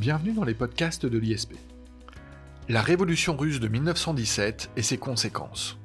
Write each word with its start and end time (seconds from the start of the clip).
Bienvenue 0.00 0.32
dans 0.32 0.44
les 0.44 0.54
podcasts 0.54 1.04
de 1.04 1.18
l'ISP. 1.18 1.52
La 2.70 2.80
révolution 2.80 3.36
russe 3.36 3.60
de 3.60 3.68
1917 3.68 4.70
et 4.74 4.80
ses 4.80 4.96
conséquences. 4.96 5.76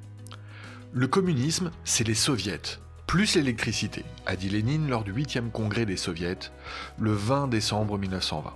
Le 0.94 1.08
communisme, 1.08 1.70
c'est 1.84 2.08
les 2.08 2.16
soviets, 2.16 2.80
plus 3.08 3.36
l'électricité, 3.36 4.06
a 4.26 4.38
dit 4.38 4.48
Lénine 4.48 4.88
lors 4.88 5.04
du 5.04 5.12
8e 5.12 5.52
congrès 5.52 5.86
des 5.86 5.98
soviets, 5.98 6.50
le 6.98 7.12
20 7.12 7.50
décembre 7.50 7.98
1920. 7.98 8.54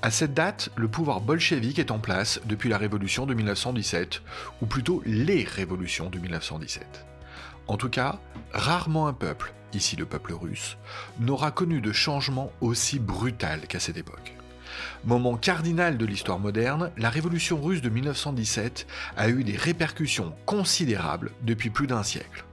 À 0.00 0.10
cette 0.10 0.32
date, 0.32 0.70
le 0.76 0.88
pouvoir 0.88 1.20
bolchevique 1.20 1.78
est 1.78 1.90
en 1.90 1.98
place 1.98 2.40
depuis 2.46 2.70
la 2.70 2.78
révolution 2.78 3.26
de 3.26 3.34
1917, 3.34 4.22
ou 4.62 4.66
plutôt 4.66 5.02
les 5.04 5.44
révolutions 5.44 6.08
de 6.08 6.18
1917. 6.18 7.04
En 7.66 7.76
tout 7.76 7.90
cas, 7.90 8.18
rarement 8.50 9.08
un 9.08 9.12
peuple, 9.12 9.52
ici 9.74 9.96
le 9.96 10.06
peuple 10.06 10.32
russe, 10.32 10.78
n'aura 11.18 11.50
connu 11.50 11.82
de 11.82 11.92
changement 11.92 12.50
aussi 12.62 12.98
brutal 12.98 13.66
qu'à 13.66 13.78
cette 13.78 13.98
époque. 13.98 14.39
Moment 15.04 15.36
cardinal 15.36 15.98
de 15.98 16.06
l'histoire 16.06 16.38
moderne, 16.38 16.90
la 16.96 17.10
révolution 17.10 17.60
russe 17.60 17.82
de 17.82 17.88
1917 17.88 18.86
a 19.16 19.28
eu 19.28 19.44
des 19.44 19.56
répercussions 19.56 20.34
considérables 20.46 21.32
depuis 21.42 21.70
plus 21.70 21.86
d'un 21.86 22.02
siècle. 22.02 22.44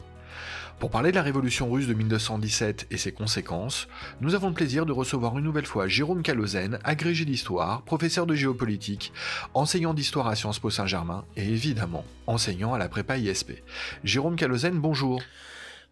Pour 0.80 0.92
parler 0.92 1.10
de 1.10 1.16
la 1.16 1.24
révolution 1.24 1.72
russe 1.72 1.88
de 1.88 1.96
1917 1.96 2.86
et 2.92 2.98
ses 2.98 3.12
conséquences, 3.12 3.88
nous 4.22 4.36
avons 4.36 4.50
le 4.50 4.54
plaisir 4.54 4.86
de 4.86 4.92
recevoir 4.92 5.36
une 5.36 5.44
nouvelle 5.44 5.66
fois 5.66 5.88
Jérôme 5.88 6.22
Calozen, 6.22 6.78
agrégé 6.84 7.26
d'histoire, 7.26 7.82
professeur 7.82 8.28
de 8.28 8.36
géopolitique, 8.36 9.12
enseignant 9.56 9.96
d'histoire 9.96 10.28
à 10.28 10.36
Sciences 10.36 10.60
Po 10.60 10.70
Saint-Germain 10.70 11.26
et 11.36 11.48
évidemment 11.48 12.06
enseignant 12.28 12.76
à 12.76 12.78
la 12.78 12.90
prépa 12.90 13.18
ISP. 13.18 13.64
Jérôme 14.04 14.36
Calozen, 14.36 14.78
bonjour. 14.78 15.20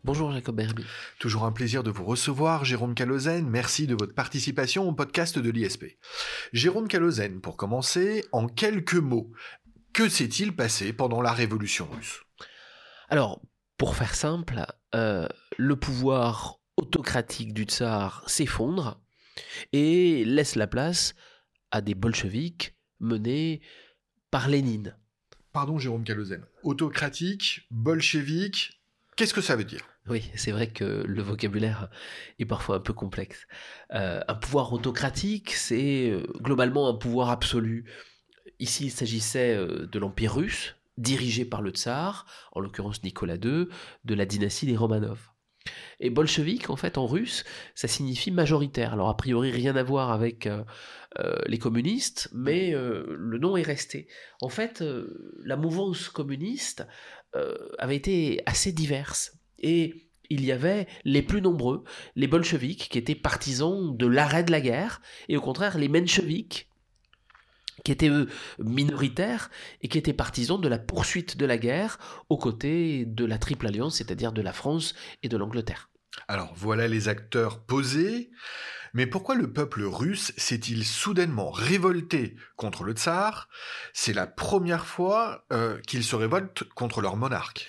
Bonjour 0.06 0.32
Jacob 0.32 0.58
Berby. 0.58 0.86
Toujours 1.18 1.46
un 1.46 1.52
plaisir 1.52 1.82
de 1.82 1.90
vous 1.90 2.06
recevoir, 2.06 2.64
Jérôme 2.64 2.94
Calozen. 2.94 3.50
Merci 3.50 3.88
de 3.88 3.96
votre 3.96 4.14
participation 4.14 4.88
au 4.88 4.94
podcast 4.94 5.40
de 5.40 5.50
l'ISP. 5.50 5.98
Jérôme 6.54 6.88
Calozen, 6.88 7.42
pour 7.42 7.58
commencer, 7.58 8.24
en 8.32 8.48
quelques 8.48 8.94
mots, 8.94 9.32
que 9.94 10.08
s'est-il 10.08 10.56
passé 10.56 10.94
pendant 10.94 11.24
la 11.24 11.32
Révolution 11.32 11.88
russe? 11.92 12.22
Alors, 13.10 13.42
pour 13.80 13.96
faire 13.96 14.14
simple, 14.14 14.68
euh, 14.94 15.28
le 15.58 15.76
pouvoir 15.76 16.60
autocratique 16.78 17.52
du 17.52 17.64
tsar 17.64 18.24
s'effondre 18.30 19.02
et 19.74 20.24
laisse 20.24 20.54
la 20.54 20.68
place 20.68 21.16
à 21.72 21.82
des 21.82 21.96
bolcheviks 21.96 22.76
menés 23.00 23.60
par 24.30 24.50
Lénine. 24.50 24.96
Pardon 25.52 25.80
Jérôme 25.80 26.04
Calozen. 26.04 26.46
Autocratique, 26.62 27.62
bolchevique, 27.72 28.75
qu'est-ce 29.16 29.34
que 29.34 29.42
ça 29.42 29.56
veut 29.56 29.64
dire? 29.64 29.82
Oui, 30.08 30.30
c'est 30.36 30.52
vrai 30.52 30.68
que 30.68 30.84
le 30.84 31.22
vocabulaire 31.22 31.90
est 32.40 32.46
parfois 32.46 32.78
un 32.78 32.80
peu 32.80 32.94
complexe. 32.94 33.48
Euh, 33.94 34.22
un 34.28 34.36
pouvoir 34.36 34.72
autocratique, 34.74 35.52
c'est 35.52 36.12
euh, 36.12 36.24
globalement 36.42 36.88
un 36.88 36.94
pouvoir 36.94 37.30
absolu. 37.30 37.86
Ici, 38.60 38.86
il 38.86 38.92
s'agissait 38.92 39.56
euh, 39.56 39.88
de 39.88 40.00
l'Empire 40.00 40.36
russe, 40.36 40.76
dirigé 40.98 41.44
par 41.44 41.62
le 41.62 41.72
tsar, 41.72 42.26
en 42.52 42.60
l'occurrence 42.60 43.04
Nicolas 43.04 43.36
II, 43.36 43.68
de 44.04 44.14
la 44.14 44.26
dynastie 44.26 44.66
des 44.66 44.78
Romanov. 44.78 45.20
Et 46.00 46.10
bolchevique, 46.10 46.70
en 46.70 46.76
fait, 46.76 46.98
en 46.98 47.08
russe, 47.08 47.44
ça 47.74 47.88
signifie 47.88 48.32
majoritaire. 48.32 48.94
Alors, 48.94 49.10
a 49.10 49.18
priori, 49.18 49.52
rien 49.52 49.76
à 49.76 49.84
voir 49.84 50.12
avec 50.12 50.50
les 51.48 51.58
communistes, 51.58 52.30
mais 52.34 52.72
le 52.72 53.38
nom 53.38 53.58
est 53.58 53.64
resté. 53.64 54.08
En 54.42 54.50
fait, 54.50 54.84
la 55.44 55.56
mouvance 55.56 56.10
communiste 56.10 56.86
avait 57.80 57.96
été 57.96 58.42
assez 58.46 58.72
diverse. 58.72 59.40
Et 59.60 60.10
il 60.30 60.44
y 60.44 60.52
avait 60.52 60.88
les 61.04 61.22
plus 61.22 61.42
nombreux, 61.42 61.84
les 62.16 62.28
bolcheviks, 62.28 62.90
qui 62.90 62.98
étaient 62.98 63.16
partisans 63.16 63.96
de 63.96 64.08
l'arrêt 64.08 64.44
de 64.44 64.52
la 64.52 64.62
guerre, 64.62 65.02
et 65.30 65.38
au 65.38 65.42
contraire 65.42 65.78
les 65.78 65.88
mencheviks, 65.88 66.68
qui 67.84 67.92
étaient 67.92 68.10
eux 68.10 68.30
minoritaires 68.60 69.50
et 69.82 69.88
qui 69.88 69.98
étaient 69.98 70.14
partisans 70.14 70.60
de 70.60 70.68
la 70.68 70.80
poursuite 70.80 71.38
de 71.38 71.46
la 71.46 71.58
guerre 71.58 71.98
aux 72.30 72.38
côtés 72.38 73.06
de 73.06 73.26
la 73.26 73.38
Triple 73.38 73.68
Alliance, 73.68 73.98
c'est-à-dire 73.98 74.32
de 74.32 74.42
la 74.42 74.54
France 74.54 74.96
et 75.24 75.30
de 75.30 75.38
l'Angleterre. 75.38 75.90
Alors 76.28 76.54
voilà 76.56 76.88
les 76.88 77.10
acteurs 77.10 77.60
posés, 77.60 78.32
mais 78.94 79.06
pourquoi 79.06 79.36
le 79.36 79.52
peuple 79.52 79.84
russe 79.84 80.32
s'est-il 80.38 80.86
soudainement 80.86 81.52
révolté 81.52 82.36
contre 82.56 82.84
le 82.84 82.94
tsar? 82.94 83.50
C'est 83.94 84.14
la 84.14 84.26
première 84.26 84.86
fois 84.86 85.46
euh, 85.52 85.80
qu'il 85.82 86.04
se 86.04 86.16
révolte 86.16 86.64
contre 86.76 87.02
leur 87.02 87.18
monarque. 87.18 87.68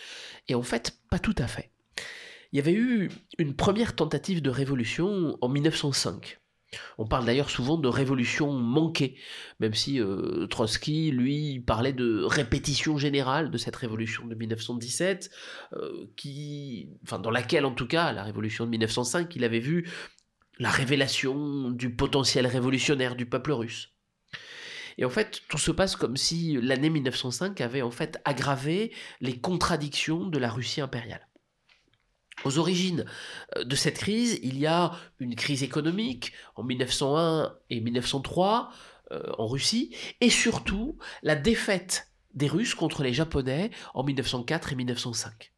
Et 0.49 0.55
en 0.55 0.63
fait, 0.63 1.01
pas 1.11 1.19
tout 1.19 1.35
à 1.39 1.49
fait. 1.49 1.71
Il 2.53 2.57
y 2.57 2.61
avait 2.61 2.75
eu 2.75 3.11
une 3.39 3.57
première 3.57 3.97
tentative 3.97 4.41
de 4.41 4.51
révolution 4.51 5.37
en 5.41 5.49
1905. 5.49 6.39
On 6.99 7.07
parle 7.07 7.27
d'ailleurs 7.27 7.51
souvent 7.51 7.77
de 7.77 7.89
révolution 7.89 8.53
manquée, 8.53 9.17
même 9.61 9.75
si 9.75 10.01
euh, 10.01 10.47
Trotsky, 10.47 11.11
lui, 11.11 11.61
parlait 11.61 11.93
de 11.93 12.23
répétition 12.25 12.99
générale 12.99 13.51
de 13.51 13.59
cette 13.59 13.77
révolution 13.77 14.27
de 14.27 14.35
1917, 14.35 15.31
euh, 15.75 16.07
dans 17.23 17.31
laquelle, 17.31 17.65
en 17.65 17.73
tout 17.73 17.87
cas, 17.87 18.13
la 18.13 18.25
révolution 18.25 18.65
de 18.65 18.71
1905, 18.71 19.35
il 19.37 19.45
avait 19.45 19.61
vu 19.61 19.89
la 20.59 20.71
révélation 20.71 21.71
du 21.71 21.95
potentiel 21.95 22.47
révolutionnaire 22.47 23.15
du 23.15 23.27
peuple 23.27 23.53
russe. 23.53 23.93
Et 24.99 25.05
en 25.05 25.11
fait, 25.11 25.43
tout 25.49 25.59
se 25.59 25.71
passe 25.71 25.95
comme 25.95 26.17
si 26.17 26.59
l'année 26.61 26.89
1905 26.89 27.61
avait 27.61 27.83
en 27.83 27.91
fait 27.91 28.19
aggravé 28.25 28.93
les 29.21 29.39
contradictions 29.39 30.27
de 30.27 30.39
la 30.39 30.51
Russie 30.51 30.81
impériale. 30.81 31.26
Aux 32.47 32.59
origines 32.59 33.05
euh, 33.57 33.65
de 33.65 33.75
cette 33.75 33.99
crise, 33.99 34.39
il 34.45 34.57
y 34.57 34.67
a 34.67 34.93
une 35.19 35.35
crise 35.35 35.65
économique 35.65 36.33
en 36.55 36.63
1901 36.63 37.53
et 37.71 37.81
1903 37.81 38.71
euh, 39.11 39.33
en 39.37 39.49
Russie, 39.49 39.97
et 40.21 40.31
surtout 40.31 40.97
la 41.25 41.35
défaite 41.35 42.13
des 42.35 42.47
Russes 42.47 42.77
contre 42.77 43.03
les 43.03 43.13
Japonais 43.13 43.73
en 43.95 44.05
1904 44.05 44.73
et 44.73 44.77
1905. 44.77 45.53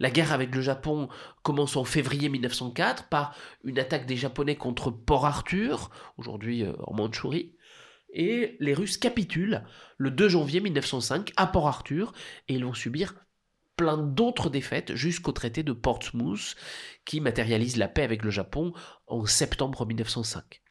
La 0.00 0.10
guerre 0.10 0.34
avec 0.34 0.54
le 0.54 0.60
Japon 0.60 1.08
commence 1.42 1.76
en 1.76 1.84
février 1.84 2.28
1904 2.28 3.08
par 3.08 3.34
une 3.64 3.78
attaque 3.78 4.04
des 4.04 4.18
Japonais 4.18 4.56
contre 4.56 4.90
Port 4.90 5.24
Arthur, 5.24 5.90
aujourd'hui 6.18 6.62
euh, 6.62 6.74
en 6.80 6.92
Mandchourie, 6.92 7.54
et 8.12 8.58
les 8.60 8.74
Russes 8.74 8.98
capitulent 8.98 9.62
le 9.96 10.10
2 10.10 10.28
janvier 10.28 10.60
1905 10.60 11.32
à 11.38 11.46
Port 11.46 11.68
Arthur, 11.68 12.12
et 12.48 12.54
ils 12.54 12.66
vont 12.66 12.74
subir 12.74 13.14
plein 13.76 13.98
d'autres 13.98 14.50
défaites 14.50 14.94
jusqu'au 14.94 15.32
traité 15.32 15.62
de 15.62 15.72
Portsmouth 15.72 16.56
qui 17.04 17.20
matérialise 17.20 17.76
la 17.76 17.88
paix 17.88 18.02
avec 18.02 18.22
le 18.22 18.30
Japon 18.30 18.72
en 19.06 19.26
septembre 19.26 19.86
1905. 19.86 20.62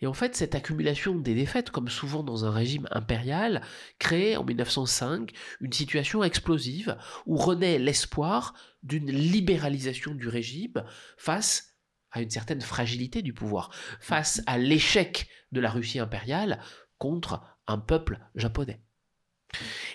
Et 0.00 0.06
en 0.06 0.14
fait, 0.14 0.34
cette 0.34 0.54
accumulation 0.54 1.14
des 1.14 1.34
défaites, 1.34 1.70
comme 1.70 1.88
souvent 1.88 2.22
dans 2.22 2.44
un 2.44 2.50
régime 2.50 2.88
impérial, 2.90 3.62
crée 3.98 4.36
en 4.36 4.44
1905 4.44 5.32
une 5.60 5.72
situation 5.72 6.24
explosive 6.24 6.96
où 7.26 7.36
renaît 7.36 7.78
l'espoir 7.78 8.54
d'une 8.82 9.10
libéralisation 9.10 10.14
du 10.14 10.28
régime 10.28 10.84
face 11.16 11.76
à 12.12 12.22
une 12.22 12.30
certaine 12.30 12.60
fragilité 12.60 13.22
du 13.22 13.32
pouvoir, 13.32 13.70
face 14.00 14.42
à 14.46 14.58
l'échec 14.58 15.28
de 15.52 15.60
la 15.60 15.70
Russie 15.70 15.98
impériale 15.98 16.60
contre 16.98 17.42
un 17.66 17.78
peuple 17.78 18.18
japonais. 18.34 18.82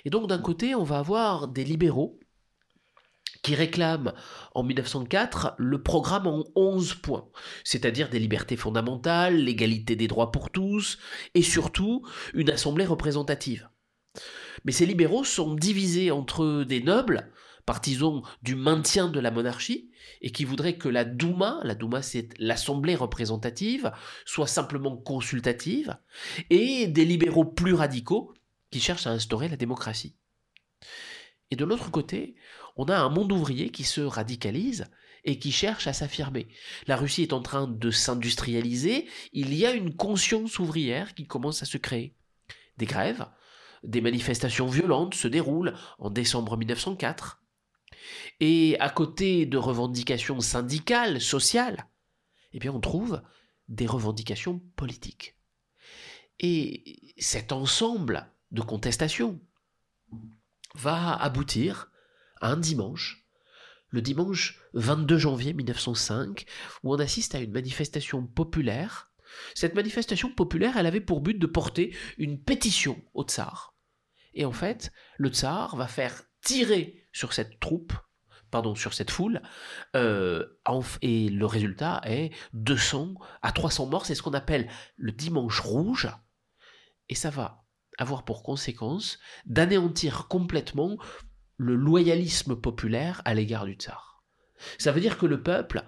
Et 0.06 0.10
donc 0.10 0.28
d'un 0.28 0.40
côté, 0.40 0.76
on 0.76 0.84
va 0.84 1.00
avoir 1.00 1.48
des 1.48 1.64
libéraux 1.64 2.20
qui 3.46 3.54
réclament 3.54 4.14
en 4.56 4.64
1904 4.64 5.54
le 5.60 5.84
programme 5.84 6.26
en 6.26 6.44
11 6.56 6.96
points, 6.96 7.28
c'est-à-dire 7.64 8.10
des 8.10 8.18
libertés 8.18 8.58
fondamentales, 8.58 9.36
l'égalité 9.36 9.96
des 9.96 10.08
droits 10.08 10.32
pour 10.32 10.50
tous, 10.50 10.98
et 11.36 11.44
surtout 11.44 12.04
une 12.34 12.50
assemblée 12.50 12.86
représentative. 12.86 13.70
Mais 14.64 14.72
ces 14.72 14.88
libéraux 14.88 15.24
sont 15.24 15.54
divisés 15.54 16.10
entre 16.10 16.64
des 16.64 16.82
nobles, 16.82 17.32
partisans 17.68 18.24
du 18.42 18.56
maintien 18.56 19.10
de 19.10 19.20
la 19.20 19.30
monarchie, 19.30 19.92
et 20.22 20.32
qui 20.32 20.44
voudraient 20.44 20.80
que 20.80 20.90
la 20.90 21.06
Douma, 21.06 21.60
la 21.64 21.76
Douma 21.76 22.02
c'est 22.02 22.30
l'assemblée 22.40 22.96
représentative, 22.96 23.92
soit 24.26 24.48
simplement 24.48 24.98
consultative, 24.98 25.96
et 26.50 26.88
des 26.88 27.06
libéraux 27.06 27.46
plus 27.46 27.76
radicaux, 27.76 28.34
qui 28.76 28.82
cherche 28.82 29.08
à 29.08 29.12
instaurer 29.12 29.48
la 29.48 29.56
démocratie. 29.56 30.18
Et 31.50 31.56
de 31.56 31.64
l'autre 31.64 31.92
côté, 31.92 32.36
on 32.76 32.84
a 32.90 32.98
un 32.98 33.08
monde 33.08 33.32
ouvrier 33.32 33.70
qui 33.70 33.86
se 33.86 34.02
radicalise 34.02 34.88
et 35.24 35.40
qui 35.40 35.54
cherche 35.54 35.88
à 35.88 35.94
s'affirmer. 35.94 36.50
La 36.86 36.98
Russie 36.98 37.22
est 37.22 37.32
en 37.32 37.42
train 37.42 37.70
de 37.70 37.90
s'industrialiser, 37.90 39.08
il 39.32 39.54
y 39.54 39.66
a 39.66 39.72
une 39.72 39.96
conscience 39.96 40.60
ouvrière 40.60 41.16
qui 41.16 41.26
commence 41.26 41.64
à 41.64 41.66
se 41.66 41.78
créer. 41.78 42.18
Des 42.76 42.86
grèves, 42.86 43.26
des 43.82 44.02
manifestations 44.02 44.68
violentes 44.68 45.16
se 45.16 45.30
déroulent 45.30 45.78
en 45.98 46.10
décembre 46.10 46.58
1904. 46.58 47.42
Et 48.42 48.76
à 48.82 48.90
côté 48.90 49.46
de 49.46 49.58
revendications 49.58 50.42
syndicales, 50.42 51.22
sociales, 51.22 51.88
eh 52.52 52.60
bien 52.60 52.74
on 52.74 52.82
trouve 52.82 53.22
des 53.70 53.88
revendications 53.88 54.60
politiques. 54.76 55.38
Et 56.42 57.14
cet 57.18 57.54
ensemble 57.54 58.35
de 58.56 58.62
contestation 58.62 59.40
va 60.74 61.14
aboutir 61.14 61.92
à 62.42 62.50
un 62.50 62.58
dimanche, 62.58 63.28
le 63.90 64.02
dimanche 64.02 64.60
22 64.74 65.18
janvier 65.18 65.54
1905, 65.54 66.46
où 66.84 66.94
on 66.94 67.00
assiste 67.00 67.36
à 67.36 67.40
une 67.40 67.52
manifestation 67.52 68.26
populaire 68.26 69.12
Cette 69.54 69.76
manifestation 69.76 70.34
populaire, 70.34 70.78
elle 70.78 70.86
avait 70.86 71.02
pour 71.02 71.22
but 71.22 71.38
de 71.38 71.46
porter 71.46 71.96
une 72.18 72.42
pétition 72.42 73.02
au 73.14 73.24
tsar. 73.24 73.76
Et 74.34 74.46
en 74.46 74.52
fait, 74.52 74.92
le 75.18 75.30
tsar 75.30 75.76
va 75.76 75.88
faire 75.88 76.24
tirer 76.42 77.08
sur 77.12 77.34
cette 77.34 77.60
troupe, 77.60 77.94
pardon, 78.52 78.76
sur 78.76 78.94
cette 78.94 79.12
foule, 79.12 79.42
euh, 79.96 80.46
et 81.02 81.30
le 81.30 81.46
résultat 81.46 82.02
est 82.06 82.32
200 82.54 83.16
à 83.42 83.52
300 83.52 83.88
morts. 83.88 84.06
C'est 84.06 84.16
ce 84.16 84.22
qu'on 84.22 84.34
appelle 84.34 84.70
le 84.96 85.12
dimanche 85.12 85.60
rouge. 85.60 86.10
Et 87.08 87.16
ça 87.16 87.30
va 87.30 87.65
avoir 87.98 88.26
pour 88.26 88.44
conséquence 88.44 89.20
d'anéantir 89.46 90.28
complètement 90.28 90.98
le 91.58 91.76
loyalisme 91.76 92.56
populaire 92.56 93.22
à 93.26 93.34
l'égard 93.34 93.66
du 93.66 93.74
tsar. 93.74 94.24
Ça 94.78 94.92
veut 94.92 95.02
dire 95.02 95.18
que 95.18 95.26
le 95.26 95.42
peuple, 95.42 95.84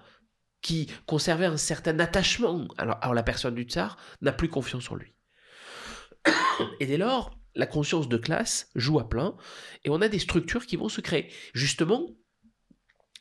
qui 0.61 0.89
conservait 1.05 1.45
un 1.45 1.57
certain 1.57 1.99
attachement 1.99 2.67
à 2.77 3.13
la 3.13 3.23
personne 3.23 3.55
du 3.55 3.63
tsar, 3.63 3.97
n'a 4.21 4.31
plus 4.31 4.49
confiance 4.49 4.91
en 4.91 4.95
lui. 4.95 5.13
Et 6.79 6.85
dès 6.85 6.97
lors, 6.97 7.37
la 7.55 7.65
conscience 7.65 8.07
de 8.07 8.17
classe 8.17 8.69
joue 8.75 8.99
à 8.99 9.09
plein, 9.09 9.35
et 9.83 9.89
on 9.89 10.01
a 10.01 10.09
des 10.09 10.19
structures 10.19 10.67
qui 10.67 10.75
vont 10.75 10.89
se 10.89 11.01
créer. 11.01 11.31
Justement, 11.53 12.07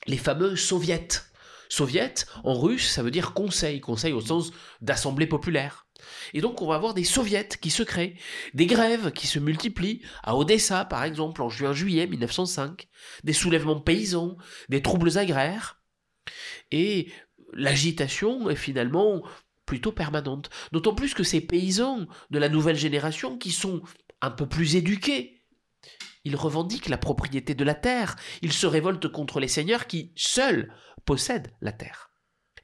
les 0.07 0.19
fameux 0.19 0.57
soviets. 0.57 1.09
Soviets, 1.69 2.15
en 2.45 2.55
russe, 2.55 2.89
ça 2.89 3.03
veut 3.03 3.11
dire 3.11 3.33
conseil, 3.33 3.81
conseil 3.81 4.13
au 4.13 4.21
sens 4.21 4.53
d'assemblée 4.83 5.27
populaire. 5.27 5.86
Et 6.35 6.41
donc 6.41 6.63
on 6.63 6.67
va 6.67 6.75
avoir 6.75 6.95
des 6.95 7.05
soviets 7.05 7.49
qui 7.61 7.71
se 7.71 7.83
créent, 7.83 8.17
des 8.55 8.67
grèves 8.67 9.13
qui 9.13 9.27
se 9.27 9.39
multiplient, 9.39 10.03
à 10.23 10.37
Odessa 10.37 10.85
par 10.85 11.05
exemple 11.05 11.43
en 11.43 11.49
juin-juillet 11.49 12.07
1905, 12.07 12.89
des 13.25 13.33
soulèvements 13.33 13.81
paysans, 13.81 14.37
des 14.69 14.83
troubles 14.83 15.19
agraires, 15.19 15.81
et 16.71 17.11
l'agitation 17.53 18.51
est 18.51 18.57
finalement 18.57 19.23
plutôt 19.65 19.93
permanente. 19.93 20.51
D'autant 20.73 20.95
plus 20.95 21.15
que 21.15 21.25
ces 21.25 21.41
paysans 21.41 22.07
de 22.31 22.39
la 22.39 22.49
nouvelle 22.49 22.77
génération 22.77 23.37
qui 23.37 23.51
sont 23.51 23.83
un 24.21 24.31
peu 24.31 24.49
plus 24.49 24.77
éduqués, 24.77 25.43
ils 26.25 26.37
revendiquent 26.37 26.89
la 26.89 26.99
propriété 26.99 27.55
de 27.55 27.65
la 27.65 27.75
terre, 27.75 28.17
ils 28.43 28.53
se 28.53 28.67
révoltent 28.67 29.09
contre 29.09 29.39
les 29.39 29.49
seigneurs 29.49 29.87
qui, 29.87 30.13
seuls, 30.17 30.73
possèdent 31.05 31.53
la 31.61 31.73
terre. 31.73 32.11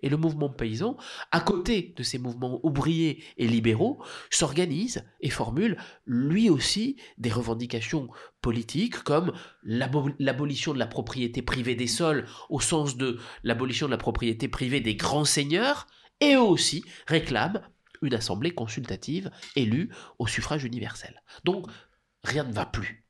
Et 0.02 0.08
le 0.08 0.16
mouvement 0.16 0.48
paysan, 0.48 0.96
à 1.30 1.40
côté 1.40 1.94
de 1.96 2.02
ces 2.02 2.18
mouvements 2.18 2.60
ouvriers 2.64 3.22
et 3.36 3.46
libéraux, 3.46 4.02
s'organise 4.30 5.04
et 5.20 5.30
formule 5.30 5.76
lui 6.06 6.50
aussi 6.50 6.96
des 7.18 7.30
revendications 7.30 8.08
politiques 8.40 8.98
comme 9.04 9.32
l'abolition 9.62 10.74
de 10.74 10.78
la 10.78 10.86
propriété 10.86 11.42
privée 11.42 11.74
des 11.74 11.86
sols 11.86 12.26
au 12.50 12.60
sens 12.60 12.96
de 12.96 13.18
l'abolition 13.44 13.86
de 13.86 13.92
la 13.92 13.98
propriété 13.98 14.48
privée 14.48 14.80
des 14.80 14.96
grands 14.96 15.24
seigneurs, 15.24 15.86
et 16.20 16.34
eux 16.34 16.40
aussi 16.40 16.84
réclament 17.06 17.62
une 18.02 18.14
assemblée 18.14 18.52
consultative 18.52 19.30
élue 19.56 19.90
au 20.18 20.26
suffrage 20.26 20.64
universel. 20.64 21.22
Donc 21.44 21.66
rien 22.24 22.44
ne 22.44 22.52
va 22.52 22.66
plus. 22.66 23.06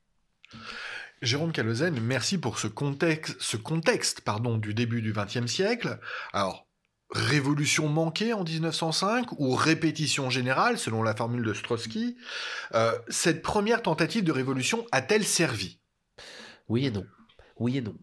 Jérôme 1.22 1.52
Calozen, 1.52 2.00
merci 2.00 2.36
pour 2.36 2.58
ce 2.58 2.66
contexte, 2.66 4.22
du 4.60 4.74
début 4.74 5.02
du 5.02 5.12
XXe 5.12 5.46
siècle. 5.46 6.00
Alors, 6.32 6.66
révolution 7.12 7.88
manquée 7.88 8.32
en 8.32 8.42
1905 8.42 9.38
ou 9.38 9.54
répétition 9.54 10.30
générale, 10.30 10.78
selon 10.78 11.02
la 11.02 11.14
formule 11.14 11.44
de 11.44 11.52
Strosky, 11.52 12.16
euh, 12.74 12.92
cette 13.08 13.42
première 13.42 13.82
tentative 13.82 14.24
de 14.24 14.32
révolution 14.32 14.86
a-t-elle 14.92 15.24
servi? 15.24 15.78
Oui 16.68 16.86
et 16.86 16.90
non. 16.90 17.06
Oui 17.58 17.78
et 17.78 17.82
non. 17.82 17.94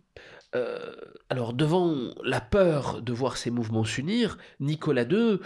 Euh, 0.56 0.96
alors, 1.30 1.54
devant 1.54 1.96
la 2.24 2.42
peur 2.42 3.02
de 3.02 3.14
voir 3.14 3.38
ces 3.38 3.52
mouvements 3.52 3.84
s'unir, 3.84 4.38
Nicolas 4.60 5.04
II 5.04 5.40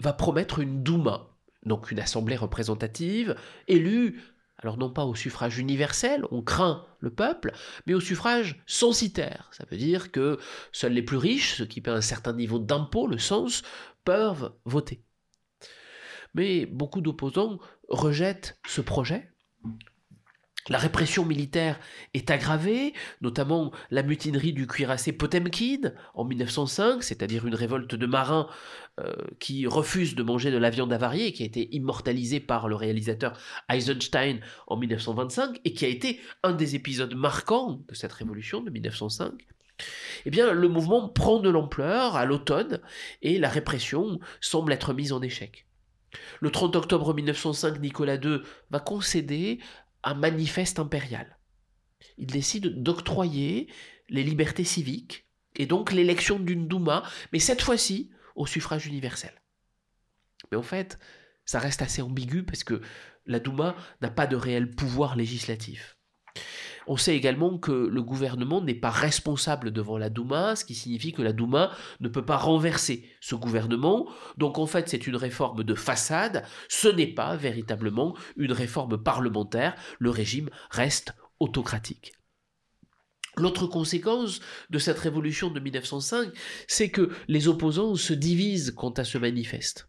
va 0.00 0.12
promettre 0.12 0.58
une 0.58 0.82
Douma, 0.82 1.28
donc 1.64 1.90
une 1.90 2.00
assemblée 2.00 2.36
représentative, 2.36 3.36
élue 3.68 4.20
alors 4.62 4.76
non 4.76 4.90
pas 4.90 5.04
au 5.04 5.14
suffrage 5.14 5.58
universel, 5.58 6.24
on 6.30 6.42
craint 6.42 6.86
le 7.00 7.10
peuple, 7.10 7.52
mais 7.86 7.94
au 7.94 8.00
suffrage 8.00 8.62
censitaire. 8.66 9.50
Ça 9.52 9.64
veut 9.70 9.76
dire 9.76 10.12
que 10.12 10.38
seuls 10.70 10.92
les 10.92 11.02
plus 11.02 11.16
riches, 11.16 11.56
ceux 11.56 11.66
qui 11.66 11.80
paient 11.80 11.90
un 11.90 12.00
certain 12.00 12.32
niveau 12.32 12.58
d'impôt, 12.58 13.06
le 13.06 13.18
sens, 13.18 13.62
peuvent 14.04 14.52
voter. 14.64 15.02
Mais 16.34 16.64
beaucoup 16.66 17.00
d'opposants 17.00 17.58
rejettent 17.88 18.58
ce 18.66 18.80
projet 18.80 19.32
la 20.68 20.78
répression 20.78 21.24
militaire 21.24 21.80
est 22.14 22.30
aggravée, 22.30 22.94
notamment 23.20 23.72
la 23.90 24.04
mutinerie 24.04 24.52
du 24.52 24.68
cuirassé 24.68 25.12
Potemkin 25.12 25.92
en 26.14 26.24
1905, 26.24 27.02
c'est-à-dire 27.02 27.46
une 27.46 27.54
révolte 27.54 27.96
de 27.96 28.06
marins 28.06 28.48
qui 29.38 29.66
refusent 29.66 30.14
de 30.14 30.22
manger 30.22 30.50
de 30.50 30.58
la 30.58 30.68
viande 30.68 30.92
avariée, 30.92 31.32
qui 31.32 31.42
a 31.42 31.46
été 31.46 31.74
immortalisée 31.74 32.40
par 32.40 32.68
le 32.68 32.76
réalisateur 32.76 33.38
Eisenstein 33.70 34.40
en 34.66 34.76
1925 34.76 35.60
et 35.64 35.72
qui 35.72 35.86
a 35.86 35.88
été 35.88 36.20
un 36.42 36.52
des 36.52 36.74
épisodes 36.74 37.14
marquants 37.14 37.80
de 37.88 37.94
cette 37.94 38.12
révolution 38.12 38.60
de 38.60 38.70
1905. 38.70 39.32
Eh 40.26 40.30
bien, 40.30 40.52
le 40.52 40.68
mouvement 40.68 41.08
prend 41.08 41.40
de 41.40 41.50
l'ampleur 41.50 42.16
à 42.16 42.24
l'automne 42.24 42.80
et 43.22 43.38
la 43.38 43.48
répression 43.48 44.20
semble 44.40 44.72
être 44.72 44.92
mise 44.92 45.12
en 45.12 45.22
échec. 45.22 45.66
Le 46.40 46.50
30 46.50 46.76
octobre 46.76 47.14
1905, 47.14 47.80
Nicolas 47.80 48.16
II 48.16 48.40
va 48.70 48.80
concéder 48.80 49.58
un 50.04 50.14
manifeste 50.14 50.78
impérial. 50.78 51.38
Il 52.18 52.26
décide 52.26 52.82
d'octroyer 52.82 53.68
les 54.08 54.22
libertés 54.22 54.64
civiques 54.64 55.26
et 55.56 55.66
donc 55.66 55.92
l'élection 55.92 56.38
d'une 56.38 56.68
Douma, 56.68 57.02
mais 57.32 57.38
cette 57.38 57.62
fois-ci 57.62 58.10
au 58.36 58.46
suffrage 58.46 58.86
universel. 58.86 59.32
Mais 60.50 60.56
en 60.56 60.62
fait, 60.62 60.98
ça 61.44 61.58
reste 61.58 61.82
assez 61.82 62.02
ambigu 62.02 62.44
parce 62.44 62.64
que 62.64 62.80
la 63.26 63.40
Douma 63.40 63.76
n'a 64.00 64.10
pas 64.10 64.26
de 64.26 64.36
réel 64.36 64.70
pouvoir 64.70 65.16
législatif. 65.16 65.96
On 66.86 66.96
sait 66.96 67.16
également 67.16 67.58
que 67.58 67.72
le 67.72 68.02
gouvernement 68.02 68.60
n'est 68.60 68.74
pas 68.74 68.90
responsable 68.90 69.70
devant 69.70 69.98
la 69.98 70.10
Douma, 70.10 70.56
ce 70.56 70.64
qui 70.64 70.74
signifie 70.74 71.12
que 71.12 71.22
la 71.22 71.32
Douma 71.32 71.70
ne 72.00 72.08
peut 72.08 72.24
pas 72.24 72.36
renverser 72.36 73.08
ce 73.20 73.34
gouvernement. 73.34 74.08
Donc 74.36 74.58
en 74.58 74.66
fait, 74.66 74.88
c'est 74.88 75.06
une 75.06 75.16
réforme 75.16 75.62
de 75.62 75.74
façade, 75.74 76.44
ce 76.68 76.88
n'est 76.88 77.14
pas 77.14 77.36
véritablement 77.36 78.16
une 78.36 78.52
réforme 78.52 79.00
parlementaire, 79.00 79.76
le 80.00 80.10
régime 80.10 80.50
reste 80.70 81.14
autocratique. 81.38 82.14
L'autre 83.36 83.66
conséquence 83.66 84.40
de 84.70 84.78
cette 84.78 84.98
révolution 84.98 85.50
de 85.50 85.60
1905, 85.60 86.30
c'est 86.66 86.90
que 86.90 87.10
les 87.28 87.48
opposants 87.48 87.94
se 87.94 88.12
divisent 88.12 88.72
quant 88.76 88.90
à 88.90 89.04
ce 89.04 89.18
manifeste. 89.18 89.88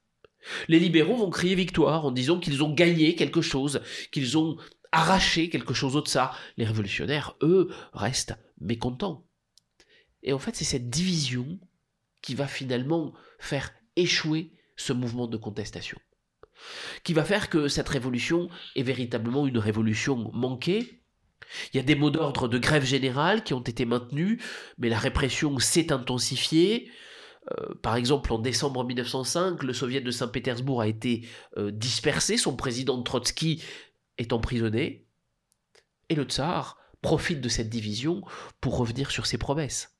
Les 0.67 0.79
libéraux 0.79 1.17
vont 1.17 1.29
crier 1.29 1.55
victoire 1.55 2.05
en 2.05 2.11
disant 2.11 2.39
qu'ils 2.39 2.63
ont 2.63 2.73
gagné 2.73 3.15
quelque 3.15 3.41
chose, 3.41 3.81
qu'ils 4.11 4.37
ont 4.37 4.57
arracher 4.93 5.49
quelque 5.49 5.73
chose 5.73 6.01
de 6.01 6.07
ça. 6.07 6.31
Les 6.55 6.65
révolutionnaires, 6.65 7.35
eux, 7.41 7.69
restent 7.93 8.35
mécontents. 8.61 9.25
Et 10.21 10.31
en 10.31 10.39
fait, 10.39 10.55
c'est 10.55 10.63
cette 10.63 10.89
division 10.89 11.59
qui 12.21 12.35
va 12.35 12.47
finalement 12.47 13.13
faire 13.39 13.73
échouer 13.95 14.53
ce 14.77 14.93
mouvement 14.93 15.27
de 15.27 15.37
contestation. 15.37 15.97
Qui 17.03 17.13
va 17.13 17.25
faire 17.25 17.49
que 17.49 17.67
cette 17.67 17.89
révolution 17.89 18.49
est 18.75 18.83
véritablement 18.83 19.47
une 19.47 19.57
révolution 19.57 20.31
manquée. 20.33 21.02
Il 21.73 21.77
y 21.77 21.79
a 21.79 21.83
des 21.83 21.95
mots 21.95 22.09
d'ordre 22.09 22.47
de 22.47 22.57
grève 22.57 22.85
générale 22.85 23.43
qui 23.43 23.53
ont 23.53 23.61
été 23.61 23.85
maintenus, 23.85 24.41
mais 24.77 24.89
la 24.89 24.99
répression 24.99 25.59
s'est 25.59 25.91
intensifiée. 25.91 26.91
Euh, 27.51 27.75
par 27.81 27.95
exemple, 27.95 28.31
en 28.31 28.39
décembre 28.39 28.83
1905, 28.83 29.63
le 29.63 29.73
soviet 29.73 30.01
de 30.01 30.11
Saint-Pétersbourg 30.11 30.81
a 30.81 30.87
été 30.87 31.27
euh, 31.57 31.71
dispersé, 31.71 32.37
son 32.37 32.55
président 32.55 33.01
Trotsky 33.01 33.63
est 34.17 34.33
emprisonné, 34.33 35.07
et 36.09 36.15
le 36.15 36.23
tsar 36.23 36.77
profite 37.01 37.41
de 37.41 37.49
cette 37.49 37.69
division 37.69 38.21
pour 38.61 38.77
revenir 38.77 39.11
sur 39.11 39.25
ses 39.25 39.37
promesses. 39.37 39.92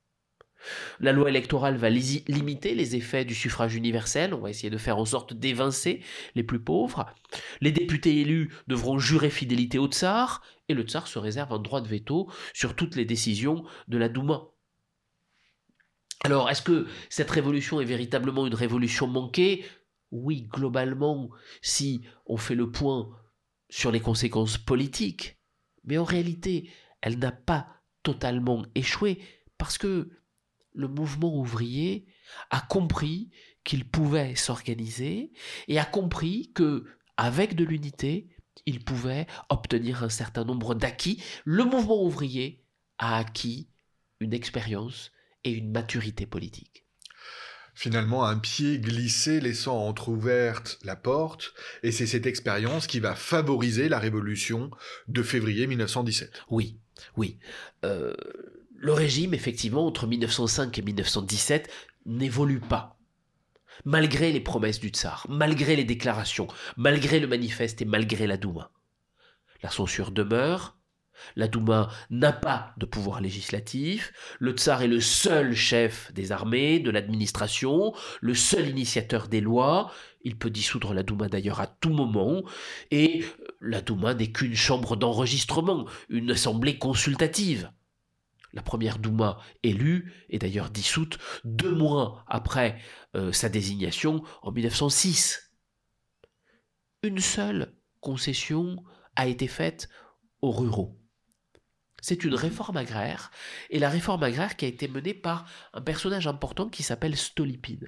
La 0.99 1.11
loi 1.11 1.29
électorale 1.29 1.77
va 1.77 1.89
limiter 1.89 2.75
les 2.75 2.95
effets 2.95 3.25
du 3.25 3.35
suffrage 3.35 3.75
universel, 3.75 4.33
on 4.33 4.39
va 4.39 4.49
essayer 4.49 4.69
de 4.69 4.77
faire 4.77 4.97
en 4.97 5.05
sorte 5.05 5.33
d'évincer 5.33 6.01
les 6.35 6.43
plus 6.43 6.59
pauvres. 6.59 7.05
Les 7.61 7.71
députés 7.71 8.21
élus 8.21 8.53
devront 8.67 8.99
jurer 8.99 9.29
fidélité 9.29 9.77
au 9.79 9.87
tsar, 9.87 10.41
et 10.69 10.73
le 10.73 10.83
tsar 10.83 11.07
se 11.07 11.19
réserve 11.19 11.53
un 11.53 11.59
droit 11.59 11.81
de 11.81 11.87
veto 11.87 12.29
sur 12.53 12.75
toutes 12.75 12.95
les 12.95 13.05
décisions 13.05 13.65
de 13.87 13.97
la 13.97 14.09
Douma. 14.09 14.49
Alors, 16.23 16.49
est-ce 16.49 16.61
que 16.61 16.87
cette 17.09 17.31
révolution 17.31 17.81
est 17.81 17.85
véritablement 17.85 18.47
une 18.47 18.55
révolution 18.55 19.07
manquée? 19.07 19.65
Oui, 20.11 20.43
globalement, 20.43 21.29
si 21.61 22.03
on 22.25 22.37
fait 22.37 22.55
le 22.55 22.71
point 22.71 23.09
sur 23.69 23.91
les 23.91 23.99
conséquences 23.99 24.57
politiques, 24.57 25.37
mais 25.83 25.97
en 25.97 26.05
réalité, 26.05 26.69
elle 27.01 27.19
n'a 27.19 27.31
pas 27.33 27.67
totalement 28.03 28.63
échoué 28.75 29.19
parce 29.57 29.77
que 29.77 30.09
le 30.73 30.87
mouvement 30.87 31.35
ouvrier 31.35 32.05
a 32.49 32.61
compris 32.61 33.29
qu'il 33.63 33.85
pouvait 33.85 34.35
s'organiser 34.35 35.31
et 35.67 35.79
a 35.79 35.85
compris 35.85 36.51
que 36.53 36.85
avec 37.17 37.55
de 37.55 37.63
l'unité, 37.63 38.27
il 38.65 38.83
pouvait 38.83 39.27
obtenir 39.49 40.03
un 40.03 40.09
certain 40.09 40.43
nombre 40.45 40.75
d'acquis. 40.75 41.21
Le 41.45 41.63
mouvement 41.63 42.03
ouvrier 42.03 42.63
a 42.97 43.17
acquis 43.17 43.69
une 44.19 44.33
expérience 44.33 45.11
et 45.43 45.51
une 45.51 45.71
maturité 45.71 46.25
politique. 46.25 46.85
finalement 47.75 48.23
un 48.23 48.37
pied 48.37 48.77
glissé 48.77 49.41
laissant 49.41 49.87
entr'ouverte 49.87 50.77
la 50.83 50.95
porte, 50.95 51.53
et 51.81 51.91
c'est 51.91 52.05
cette 52.05 52.27
expérience 52.27 52.85
qui 52.85 52.99
va 52.99 53.15
favoriser 53.15 53.89
la 53.89 53.97
révolution 53.97 54.69
de 55.07 55.23
février 55.23 55.65
1917. 55.65 56.43
Oui, 56.51 56.77
oui. 57.17 57.39
Euh, 57.83 58.13
le 58.83 58.91
régime, 58.91 59.33
effectivement, 59.33 59.87
entre 59.87 60.07
1905 60.07 60.77
et 60.77 60.81
1917, 60.81 61.71
n'évolue 62.05 62.59
pas. 62.59 62.99
Malgré 63.85 64.33
les 64.33 64.41
promesses 64.41 64.81
du 64.81 64.89
tsar, 64.89 65.25
malgré 65.29 65.77
les 65.77 65.85
déclarations, 65.85 66.49
malgré 66.75 67.21
le 67.21 67.27
manifeste 67.27 67.81
et 67.81 67.85
malgré 67.85 68.27
la 68.27 68.35
Douma. 68.35 68.71
La 69.63 69.69
censure 69.69 70.11
demeure, 70.11 70.77
la 71.37 71.47
Douma 71.47 71.91
n'a 72.09 72.33
pas 72.33 72.73
de 72.75 72.85
pouvoir 72.85 73.21
législatif, 73.21 74.11
le 74.39 74.51
tsar 74.51 74.81
est 74.81 74.89
le 74.89 74.99
seul 74.99 75.55
chef 75.55 76.11
des 76.11 76.33
armées, 76.33 76.81
de 76.81 76.91
l'administration, 76.91 77.93
le 78.19 78.33
seul 78.33 78.67
initiateur 78.67 79.29
des 79.29 79.39
lois, 79.39 79.93
il 80.25 80.37
peut 80.37 80.49
dissoudre 80.49 80.93
la 80.93 81.03
Douma 81.03 81.29
d'ailleurs 81.29 81.61
à 81.61 81.67
tout 81.67 81.93
moment, 81.93 82.43
et 82.91 83.23
la 83.61 83.79
Douma 83.79 84.13
n'est 84.13 84.33
qu'une 84.33 84.55
chambre 84.55 84.97
d'enregistrement, 84.97 85.85
une 86.09 86.31
assemblée 86.31 86.77
consultative. 86.77 87.71
La 88.53 88.61
première 88.61 88.99
Douma 88.99 89.39
élue 89.63 90.13
est 90.29 90.37
d'ailleurs 90.39 90.69
dissoute 90.69 91.17
deux 91.43 91.73
mois 91.73 92.23
après 92.27 92.79
euh, 93.15 93.31
sa 93.31 93.49
désignation 93.49 94.23
en 94.43 94.51
1906. 94.51 95.51
Une 97.01 97.19
seule 97.19 97.73
concession 97.99 98.83
a 99.15 99.27
été 99.27 99.47
faite 99.47 99.89
aux 100.41 100.51
ruraux. 100.51 100.99
C'est 102.01 102.23
une 102.25 102.35
réforme 102.35 102.77
agraire, 102.77 103.31
et 103.69 103.79
la 103.79 103.89
réforme 103.89 104.23
agraire 104.23 104.57
qui 104.57 104.65
a 104.65 104.67
été 104.67 104.87
menée 104.87 105.13
par 105.13 105.45
un 105.73 105.81
personnage 105.81 106.27
important 106.27 106.69
qui 106.69 106.83
s'appelle 106.83 107.15
Stolypine. 107.15 107.87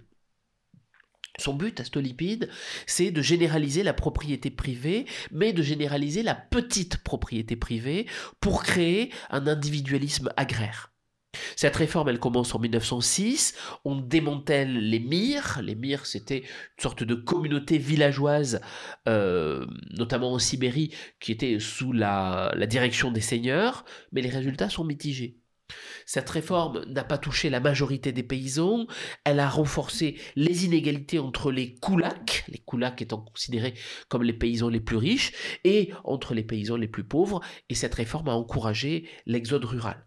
Son 1.39 1.53
but 1.53 1.79
à 1.79 1.83
Stolypine, 1.83 2.47
c'est 2.85 3.11
de 3.11 3.21
généraliser 3.21 3.83
la 3.83 3.93
propriété 3.93 4.49
privée, 4.49 5.05
mais 5.31 5.53
de 5.53 5.61
généraliser 5.61 6.23
la 6.23 6.35
petite 6.35 6.97
propriété 6.97 7.55
privée 7.55 8.07
pour 8.39 8.63
créer 8.63 9.11
un 9.29 9.47
individualisme 9.47 10.31
agraire. 10.37 10.91
Cette 11.55 11.75
réforme, 11.75 12.09
elle 12.09 12.19
commence 12.19 12.55
en 12.55 12.59
1906. 12.59 13.55
On 13.83 13.97
démantèle 13.97 14.77
les 14.77 14.99
mires. 14.99 15.59
Les 15.61 15.75
mires, 15.75 16.05
c'était 16.05 16.39
une 16.39 16.81
sorte 16.81 17.03
de 17.03 17.15
communauté 17.15 17.77
villageoise, 17.77 18.61
euh, 19.07 19.65
notamment 19.97 20.33
en 20.33 20.39
Sibérie, 20.39 20.93
qui 21.19 21.31
était 21.33 21.59
sous 21.59 21.91
la 21.91 22.53
direction 22.67 23.11
des 23.11 23.21
seigneurs. 23.21 23.85
Mais 24.11 24.21
les 24.21 24.29
résultats 24.29 24.69
sont 24.69 24.85
mitigés. 24.85 25.39
Cette 26.05 26.29
réforme 26.29 26.85
n'a 26.85 27.03
pas 27.03 27.17
touché 27.17 27.49
la 27.49 27.59
majorité 27.59 28.11
des 28.11 28.23
paysans, 28.23 28.85
elle 29.23 29.39
a 29.39 29.49
renforcé 29.49 30.19
les 30.35 30.65
inégalités 30.65 31.17
entre 31.17 31.51
les 31.51 31.75
koulaks, 31.75 32.45
les 32.47 32.59
koulaks 32.59 33.01
étant 33.01 33.21
considérés 33.21 33.73
comme 34.07 34.23
les 34.23 34.33
paysans 34.33 34.69
les 34.69 34.79
plus 34.79 34.97
riches, 34.97 35.33
et 35.63 35.91
entre 36.03 36.35
les 36.35 36.43
paysans 36.43 36.77
les 36.77 36.87
plus 36.87 37.03
pauvres, 37.03 37.41
et 37.69 37.75
cette 37.75 37.95
réforme 37.95 38.29
a 38.29 38.33
encouragé 38.33 39.09
l'exode 39.25 39.65
rural. 39.65 40.05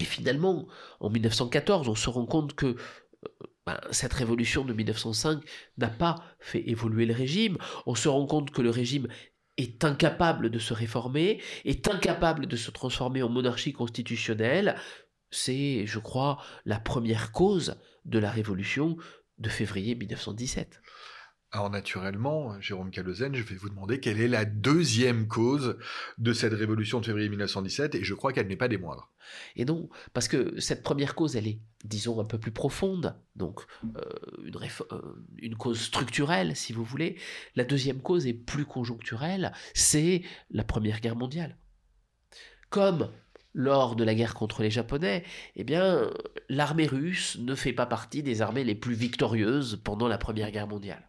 Et 0.00 0.04
finalement, 0.04 0.66
en 1.00 1.10
1914, 1.10 1.88
on 1.88 1.94
se 1.94 2.10
rend 2.10 2.26
compte 2.26 2.54
que 2.54 2.66
euh, 2.66 3.28
ben, 3.66 3.80
cette 3.90 4.12
révolution 4.12 4.64
de 4.64 4.72
1905 4.72 5.42
n'a 5.76 5.88
pas 5.88 6.24
fait 6.40 6.68
évoluer 6.68 7.06
le 7.06 7.14
régime. 7.14 7.58
On 7.86 7.94
se 7.94 8.08
rend 8.08 8.26
compte 8.26 8.50
que 8.50 8.62
le 8.62 8.70
régime 8.70 9.08
est 9.58 9.84
incapable 9.84 10.48
de 10.50 10.58
se 10.58 10.72
réformer, 10.72 11.42
est 11.64 11.88
incapable 11.88 12.46
de 12.46 12.56
se 12.56 12.70
transformer 12.70 13.22
en 13.22 13.28
monarchie 13.28 13.72
constitutionnelle, 13.72 14.76
c'est, 15.30 15.84
je 15.86 15.98
crois, 15.98 16.42
la 16.64 16.80
première 16.80 17.32
cause 17.32 17.76
de 18.06 18.18
la 18.18 18.30
révolution 18.30 18.96
de 19.38 19.48
février 19.48 19.94
1917. 19.94 20.80
Alors 21.50 21.70
naturellement, 21.70 22.60
Jérôme 22.60 22.90
Calozen, 22.90 23.34
je 23.34 23.42
vais 23.42 23.54
vous 23.54 23.70
demander 23.70 24.00
quelle 24.00 24.20
est 24.20 24.28
la 24.28 24.44
deuxième 24.44 25.28
cause 25.28 25.78
de 26.18 26.34
cette 26.34 26.52
révolution 26.52 27.00
de 27.00 27.06
février 27.06 27.30
1917, 27.30 27.94
et 27.94 28.04
je 28.04 28.12
crois 28.12 28.34
qu'elle 28.34 28.48
n'est 28.48 28.56
pas 28.56 28.68
des 28.68 28.76
moindres. 28.76 29.10
Et 29.56 29.64
non, 29.64 29.88
parce 30.12 30.28
que 30.28 30.60
cette 30.60 30.82
première 30.82 31.14
cause, 31.14 31.36
elle 31.36 31.46
est, 31.46 31.58
disons, 31.84 32.20
un 32.20 32.26
peu 32.26 32.38
plus 32.38 32.52
profonde, 32.52 33.16
donc 33.34 33.62
euh, 33.96 34.02
une, 34.44 34.56
euh, 34.92 35.00
une 35.38 35.56
cause 35.56 35.80
structurelle, 35.80 36.54
si 36.54 36.74
vous 36.74 36.84
voulez. 36.84 37.16
La 37.56 37.64
deuxième 37.64 38.02
cause 38.02 38.26
est 38.26 38.34
plus 38.34 38.66
conjoncturelle, 38.66 39.52
c'est 39.72 40.22
la 40.50 40.64
Première 40.64 41.00
Guerre 41.00 41.16
mondiale. 41.16 41.56
Comme 42.68 43.10
lors 43.54 43.96
de 43.96 44.04
la 44.04 44.14
guerre 44.14 44.34
contre 44.34 44.62
les 44.62 44.70
Japonais, 44.70 45.24
eh 45.56 45.64
bien, 45.64 46.10
l'armée 46.50 46.86
russe 46.86 47.38
ne 47.38 47.54
fait 47.54 47.72
pas 47.72 47.86
partie 47.86 48.22
des 48.22 48.42
armées 48.42 48.64
les 48.64 48.74
plus 48.74 48.94
victorieuses 48.94 49.80
pendant 49.82 50.08
la 50.08 50.18
Première 50.18 50.50
Guerre 50.50 50.68
mondiale. 50.68 51.07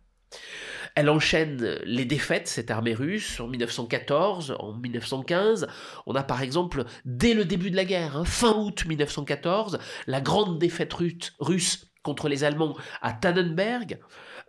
Elle 0.96 1.10
enchaîne 1.10 1.80
les 1.84 2.06
défaites, 2.06 2.48
cette 2.48 2.72
armée 2.72 2.94
russe, 2.94 3.40
en 3.40 3.48
1914, 3.48 4.56
en 4.60 4.74
1915. 4.74 5.68
On 6.06 6.16
a 6.16 6.24
par 6.24 6.42
exemple, 6.42 6.86
dès 7.06 7.34
le 7.34 7.46
début 7.46 7.72
de 7.72 7.76
la 7.76 7.86
guerre, 7.86 8.18
hein, 8.18 8.26
fin 8.26 8.54
août 8.54 8.86
1914, 8.86 9.80
la 10.08 10.22
grande 10.22 10.60
défaite 10.60 10.94
russe 11.40 11.90
contre 12.04 12.30
les 12.30 12.44
Allemands 12.44 12.78
à 13.02 13.14
Tannenberg. 13.14 14.00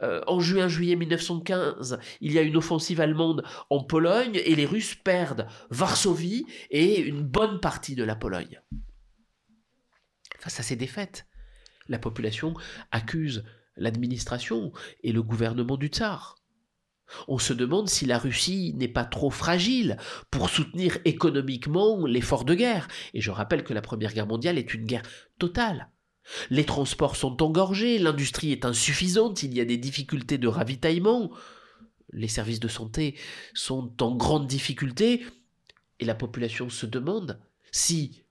Euh, 0.03 0.23
en 0.27 0.41
juin-juillet 0.41 0.97
1915, 0.97 1.99
il 2.21 2.33
y 2.33 2.39
a 2.39 2.43
une 2.43 2.57
offensive 2.57 3.01
allemande 3.01 3.45
en 3.69 3.85
Pologne 3.85 4.41
et 4.45 4.55
les 4.55 4.65
Russes 4.65 4.95
perdent 4.95 5.47
Varsovie 5.69 6.47
et 6.71 7.01
une 7.01 7.23
bonne 7.23 7.61
partie 7.61 7.95
de 7.95 8.05
la 8.05 8.17
Pologne. 8.17 8.63
Face 10.39 10.59
à 10.59 10.63
ces 10.63 10.77
défaites, 10.77 11.27
la 11.89 11.99
population 11.99 12.55
accuse 12.93 13.45
l'administration 13.77 14.73
et 15.03 15.13
le 15.13 15.23
gouvernement 15.23 15.77
du 15.77 15.89
tsar. 15.89 16.37
On 17.29 17.39
se 17.39 17.53
demande 17.53 17.89
si 17.89 18.07
la 18.07 18.19
Russie 18.19 18.73
n'est 18.77 18.89
pas 18.89 19.05
trop 19.05 19.31
fragile 19.31 19.97
pour 20.31 20.49
soutenir 20.49 20.99
économiquement 21.05 22.07
l'effort 22.07 22.45
de 22.45 22.55
guerre. 22.55 22.89
Et 23.15 23.21
je 23.21 23.31
rappelle 23.31 23.65
que 23.65 23.75
la 23.75 23.83
Première 23.83 24.13
Guerre 24.13 24.27
mondiale 24.27 24.59
est 24.59 24.75
une 24.75 24.87
guerre 24.87 25.03
totale. 25.39 25.91
Les 26.51 26.65
transports 26.65 27.17
sont 27.17 27.43
engorgés, 27.43 27.99
l'industrie 27.99 28.53
est 28.53 28.65
insuffisante, 28.65 29.43
il 29.43 29.55
y 29.55 29.61
a 29.61 29.65
des 29.65 29.79
difficultés 29.79 30.39
de 30.39 30.47
ravitaillement, 30.47 31.33
les 32.13 32.29
services 32.29 32.61
de 32.61 32.69
santé 32.69 33.17
sont 33.55 34.03
en 34.03 34.15
grande 34.15 34.47
difficulté, 34.47 35.25
et 35.99 36.05
la 36.05 36.15
population 36.15 36.69
se 36.69 36.87
demande 36.87 37.41
si, 37.73 38.23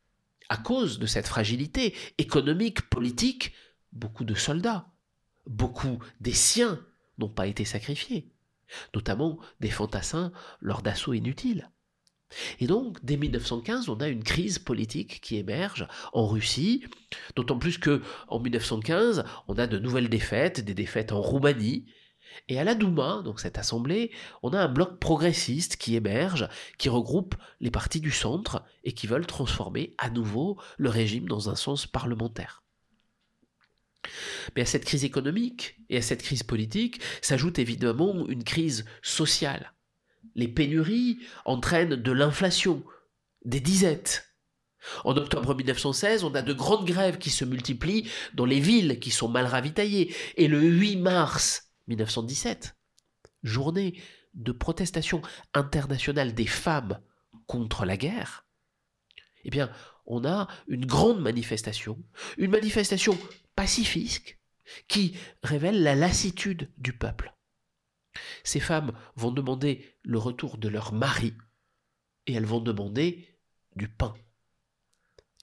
à 0.50 0.58
cause 0.58 1.00
de 1.00 1.06
cette 1.06 1.28
fragilité 1.28 1.94
économique, 2.18 2.90
politique, 2.90 3.54
beaucoup 3.92 4.24
de 4.24 4.36
soldats 4.36 4.89
beaucoup 5.50 6.00
des 6.22 6.34
siens 6.34 6.80
n'ont 7.18 7.30
pas 7.30 7.48
été 7.48 7.66
sacrifiés, 7.66 8.32
notamment 8.96 9.40
des 9.60 9.70
fantassins 9.70 10.32
lors 10.62 10.82
d'assauts 10.82 11.14
inutiles. 11.14 11.70
Et 12.60 12.68
donc, 12.68 13.04
dès 13.04 13.18
1915, 13.18 13.90
on 13.90 14.00
a 14.00 14.08
une 14.08 14.24
crise 14.24 14.60
politique 14.60 15.20
qui 15.20 15.38
émerge 15.38 15.88
en 16.14 16.28
Russie, 16.28 16.86
d'autant 17.36 17.58
plus 17.58 17.80
que 17.80 18.04
en 18.28 18.40
1915, 18.40 19.24
on 19.48 19.58
a 19.58 19.66
de 19.66 19.80
nouvelles 19.80 20.10
défaites, 20.10 20.60
des 20.64 20.76
défaites 20.76 21.12
en 21.12 21.22
Roumanie, 21.22 21.88
et 22.48 22.60
à 22.60 22.64
la 22.64 22.76
Douma, 22.76 23.22
donc 23.24 23.40
cette 23.40 23.58
assemblée, 23.58 24.12
on 24.44 24.54
a 24.54 24.62
un 24.62 24.68
bloc 24.68 25.00
progressiste 25.00 25.78
qui 25.78 25.96
émerge, 25.96 26.48
qui 26.78 26.88
regroupe 26.88 27.36
les 27.60 27.72
partis 27.72 28.00
du 28.00 28.12
centre 28.12 28.64
et 28.84 28.94
qui 28.94 29.08
veulent 29.08 29.26
transformer 29.26 29.96
à 29.98 30.12
nouveau 30.12 30.60
le 30.78 30.90
régime 30.90 31.28
dans 31.28 31.50
un 31.50 31.56
sens 31.56 31.88
parlementaire. 31.88 32.64
Mais 34.56 34.64
à 34.64 34.66
cette 34.66 34.86
crise 34.86 35.04
économique 35.04 35.78
et 35.90 35.98
à 35.98 36.02
cette 36.02 36.24
crise 36.24 36.44
politique 36.44 37.02
s'ajoute 37.22 37.60
évidemment 37.60 38.28
une 38.28 38.44
crise 38.44 38.86
sociale. 39.02 39.74
Les 40.36 40.48
pénuries 40.48 41.20
entraînent 41.46 41.96
de 41.96 42.12
l'inflation, 42.12 42.84
des 43.46 43.60
disettes. 43.60 44.26
En 45.04 45.18
octobre 45.18 45.56
1916, 45.56 46.24
on 46.24 46.36
a 46.36 46.42
de 46.42 46.54
grandes 46.54 46.86
grèves 46.86 47.18
qui 47.18 47.30
se 47.30 47.46
multiplient 47.46 48.10
dans 48.34 48.46
les 48.46 48.60
villes 48.60 49.00
qui 49.00 49.12
sont 49.12 49.28
mal 49.28 49.46
ravitaillées. 49.46 50.14
Et 50.38 50.48
le 50.48 50.62
8 50.62 50.98
mars 50.98 51.72
1917, 51.88 52.78
journée 53.44 54.02
de 54.36 54.52
protestation 54.52 55.22
internationale 55.54 56.34
des 56.34 56.46
femmes 56.46 57.00
contre 57.46 57.84
la 57.84 57.98
guerre, 57.98 58.46
eh 59.44 59.50
bien, 59.50 59.70
on 60.06 60.26
a 60.26 60.48
une 60.68 60.86
grande 60.86 61.22
manifestation, 61.22 61.98
une 62.38 62.52
manifestation 62.52 63.18
qui 64.88 65.18
révèle 65.44 65.84
la 65.84 65.96
lassitude 65.96 66.72
du 66.78 66.94
peuple. 66.94 67.34
Ces 68.44 68.60
femmes 68.60 68.94
vont 69.16 69.32
demander 69.32 69.96
le 70.04 70.18
retour 70.18 70.58
de 70.58 70.68
leur 70.68 70.94
mari 70.94 71.34
et 72.28 72.34
elles 72.34 72.46
vont 72.46 72.62
demander 72.62 73.28
du 73.76 73.88
pain. 73.88 74.16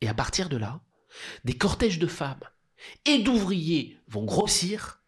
Et 0.00 0.08
à 0.08 0.14
partir 0.14 0.48
de 0.48 0.56
là, 0.56 0.84
des 1.44 1.56
cortèges 1.56 1.98
de 1.98 2.06
femmes 2.06 2.44
et 3.04 3.18
d'ouvriers 3.22 3.98
vont 4.08 4.24
grossir, 4.24 5.02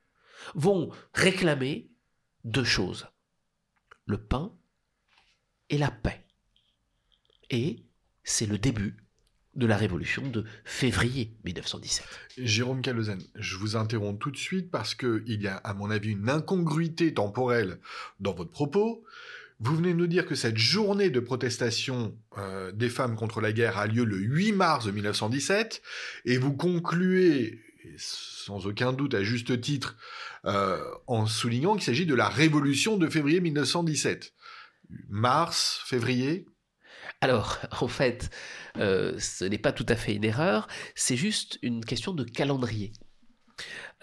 vont 0.54 0.90
réclamer 1.12 1.90
deux 2.44 2.64
choses, 2.64 3.08
le 4.06 4.22
pain 4.22 4.56
et 5.68 5.78
la 5.78 5.90
paix. 5.90 6.24
Et 7.50 7.84
c'est 8.24 8.46
le 8.46 8.58
début 8.58 9.07
de 9.58 9.66
la 9.66 9.76
révolution 9.76 10.22
de 10.28 10.44
février 10.64 11.32
1917. 11.44 12.06
Jérôme 12.38 12.80
Calozen, 12.80 13.18
je 13.34 13.56
vous 13.56 13.74
interromps 13.74 14.18
tout 14.18 14.30
de 14.30 14.36
suite 14.36 14.70
parce 14.70 14.94
qu'il 14.94 15.42
y 15.42 15.48
a, 15.48 15.56
à 15.56 15.74
mon 15.74 15.90
avis, 15.90 16.12
une 16.12 16.30
incongruité 16.30 17.12
temporelle 17.12 17.80
dans 18.20 18.32
votre 18.32 18.52
propos. 18.52 19.04
Vous 19.58 19.74
venez 19.74 19.94
nous 19.94 20.06
dire 20.06 20.26
que 20.26 20.36
cette 20.36 20.56
journée 20.56 21.10
de 21.10 21.18
protestation 21.18 22.16
euh, 22.38 22.70
des 22.70 22.88
femmes 22.88 23.16
contre 23.16 23.40
la 23.40 23.52
guerre 23.52 23.78
a 23.78 23.88
lieu 23.88 24.04
le 24.04 24.16
8 24.16 24.52
mars 24.52 24.86
1917, 24.86 25.82
et 26.24 26.38
vous 26.38 26.52
concluez, 26.52 27.60
sans 27.96 28.66
aucun 28.66 28.92
doute 28.92 29.14
à 29.14 29.24
juste 29.24 29.60
titre, 29.60 29.96
euh, 30.44 30.78
en 31.08 31.26
soulignant 31.26 31.74
qu'il 31.74 31.82
s'agit 31.82 32.06
de 32.06 32.14
la 32.14 32.28
révolution 32.28 32.96
de 32.96 33.08
février 33.08 33.40
1917. 33.40 34.32
Mars, 35.08 35.82
février 35.84 36.46
alors, 37.20 37.58
en 37.80 37.88
fait, 37.88 38.30
euh, 38.78 39.18
ce 39.18 39.44
n'est 39.44 39.58
pas 39.58 39.72
tout 39.72 39.86
à 39.88 39.96
fait 39.96 40.14
une 40.14 40.24
erreur, 40.24 40.68
c'est 40.94 41.16
juste 41.16 41.58
une 41.62 41.84
question 41.84 42.12
de 42.12 42.24
calendrier. 42.24 42.92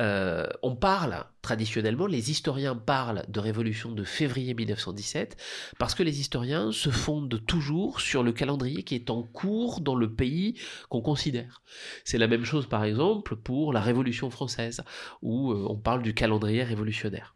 Euh, 0.02 0.48
on 0.62 0.76
parle, 0.76 1.24
traditionnellement, 1.42 2.08
les 2.08 2.30
historiens 2.30 2.76
parlent 2.76 3.24
de 3.30 3.40
révolution 3.40 3.92
de 3.94 4.04
février 4.04 4.54
1917 4.54 5.38
parce 5.80 5.96
que 5.96 6.04
les 6.04 6.20
historiens 6.20 6.74
se 6.74 6.90
fondent 6.90 7.42
toujours 7.46 8.02
sur 8.02 8.22
le 8.22 8.34
calendrier 8.34 8.84
qui 8.84 8.96
est 8.96 9.10
en 9.10 9.24
cours 9.24 9.80
dans 9.80 9.96
le 9.96 10.14
pays 10.14 10.60
qu'on 10.90 11.02
considère. 11.02 11.62
C'est 12.04 12.18
la 12.18 12.28
même 12.28 12.44
chose, 12.44 12.68
par 12.68 12.84
exemple, 12.84 13.38
pour 13.38 13.72
la 13.72 13.80
Révolution 13.80 14.30
française, 14.30 14.84
où 15.22 15.52
euh, 15.52 15.66
on 15.70 15.78
parle 15.78 16.04
du 16.04 16.14
calendrier 16.14 16.64
révolutionnaire. 16.64 17.35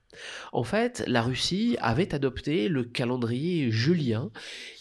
En 0.51 0.63
fait, 0.63 1.03
la 1.07 1.21
Russie 1.21 1.77
avait 1.79 2.13
adopté 2.15 2.67
le 2.67 2.83
calendrier 2.83 3.71
julien 3.71 4.31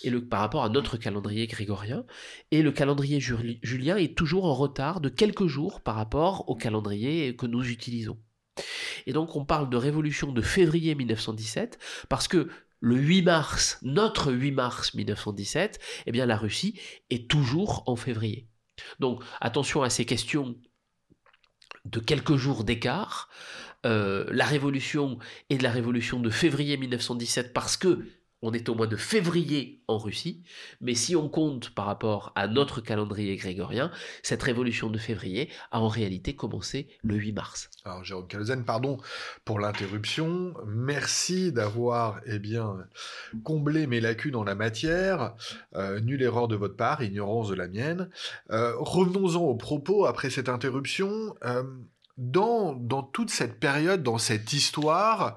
et 0.03 0.11
par 0.11 0.41
rapport 0.41 0.65
à 0.65 0.69
notre 0.69 0.97
calendrier 0.97 1.47
grégorien, 1.47 2.05
et 2.51 2.63
le 2.63 2.73
calendrier 2.73 3.21
julien 3.21 3.97
est 3.97 4.17
toujours 4.17 4.47
en 4.47 4.55
retard 4.55 5.01
de 5.01 5.09
quelques 5.09 5.47
jours 5.47 5.81
par 5.81 5.97
rapport 5.97 6.49
au 6.49 6.57
calendrier 6.57 7.37
que 7.37 7.47
nous 7.47 7.69
utilisons. 7.69 8.19
Et 9.07 9.13
donc 9.13 9.37
on 9.37 9.45
parle 9.45 9.71
de 9.71 9.77
révolution 9.77 10.33
de 10.33 10.43
février 10.43 10.95
1917 10.95 11.79
parce 12.09 12.29
que 12.29 12.49
le 12.81 12.97
8 12.97 13.23
mars, 13.23 13.79
notre 13.83 14.33
8 14.33 14.53
mars 14.53 14.95
1917, 14.95 15.81
eh 16.07 16.13
bien 16.13 16.27
la 16.27 16.37
Russie 16.37 16.79
est 17.11 17.29
toujours 17.29 17.83
en 17.87 17.97
février. 17.97 18.49
Donc 19.01 19.23
attention 19.41 19.83
à 19.83 19.91
ces 19.91 20.05
questions 20.05 20.57
de 21.85 22.01
quelques 22.01 22.37
jours 22.37 22.65
d'écart. 22.65 23.29
Euh, 23.87 24.25
la 24.31 24.45
révolution 24.45 25.19
est 25.51 25.59
de 25.59 25.63
la 25.63 25.71
révolution 25.71 26.21
de 26.21 26.31
février 26.31 26.77
1917 26.77 27.53
parce 27.53 27.77
que 27.77 28.05
on 28.41 28.53
est 28.53 28.69
au 28.69 28.75
mois 28.75 28.87
de 28.87 28.97
février 28.97 29.83
en 29.89 29.99
Russie, 29.99 30.45
mais 30.81 30.95
si 30.95 31.17
on 31.17 31.29
compte 31.29 31.71
par 31.71 31.87
rapport 31.87 32.33
à 32.37 32.47
notre 32.47 32.81
calendrier 32.81 33.35
grégorien, 33.37 33.91
cette 34.23 34.43
révolution 34.43 34.91
de 34.91 34.99
février 34.99 35.51
a 35.73 35.81
en 35.81 35.89
réalité 35.89 36.37
commencé 36.37 36.89
le 37.03 37.17
8 37.17 37.33
mars. 37.33 37.69
Alors 37.85 38.05
Jérôme 38.05 38.29
Calzen, 38.29 38.65
pardon 38.65 38.99
pour 39.45 39.59
l'interruption. 39.59 40.55
Merci 40.67 41.51
d'avoir 41.53 42.21
eh 42.27 42.39
bien 42.39 42.77
comblé 43.43 43.89
mes 43.89 44.01
lacunes 44.01 44.37
en 44.37 44.45
la 44.45 44.55
matière. 44.55 45.35
Euh, 45.75 45.99
nulle 46.01 46.23
erreur 46.23 46.47
de 46.47 46.55
votre 46.55 46.77
part, 46.77 47.03
ignorance 47.03 47.49
de 47.49 47.55
la 47.57 47.67
mienne. 47.67 48.09
Euh, 48.51 48.75
revenons-en 48.79 49.43
aux 49.43 49.57
propos 49.57 50.07
après 50.07 50.31
cette 50.31 50.49
interruption. 50.49 51.35
Dans, 52.19 52.75
toute 53.13 53.31
cette 53.31 53.61
période, 53.61 54.03
dans 54.03 54.19
cette 54.19 54.53
histoire, 54.53 55.37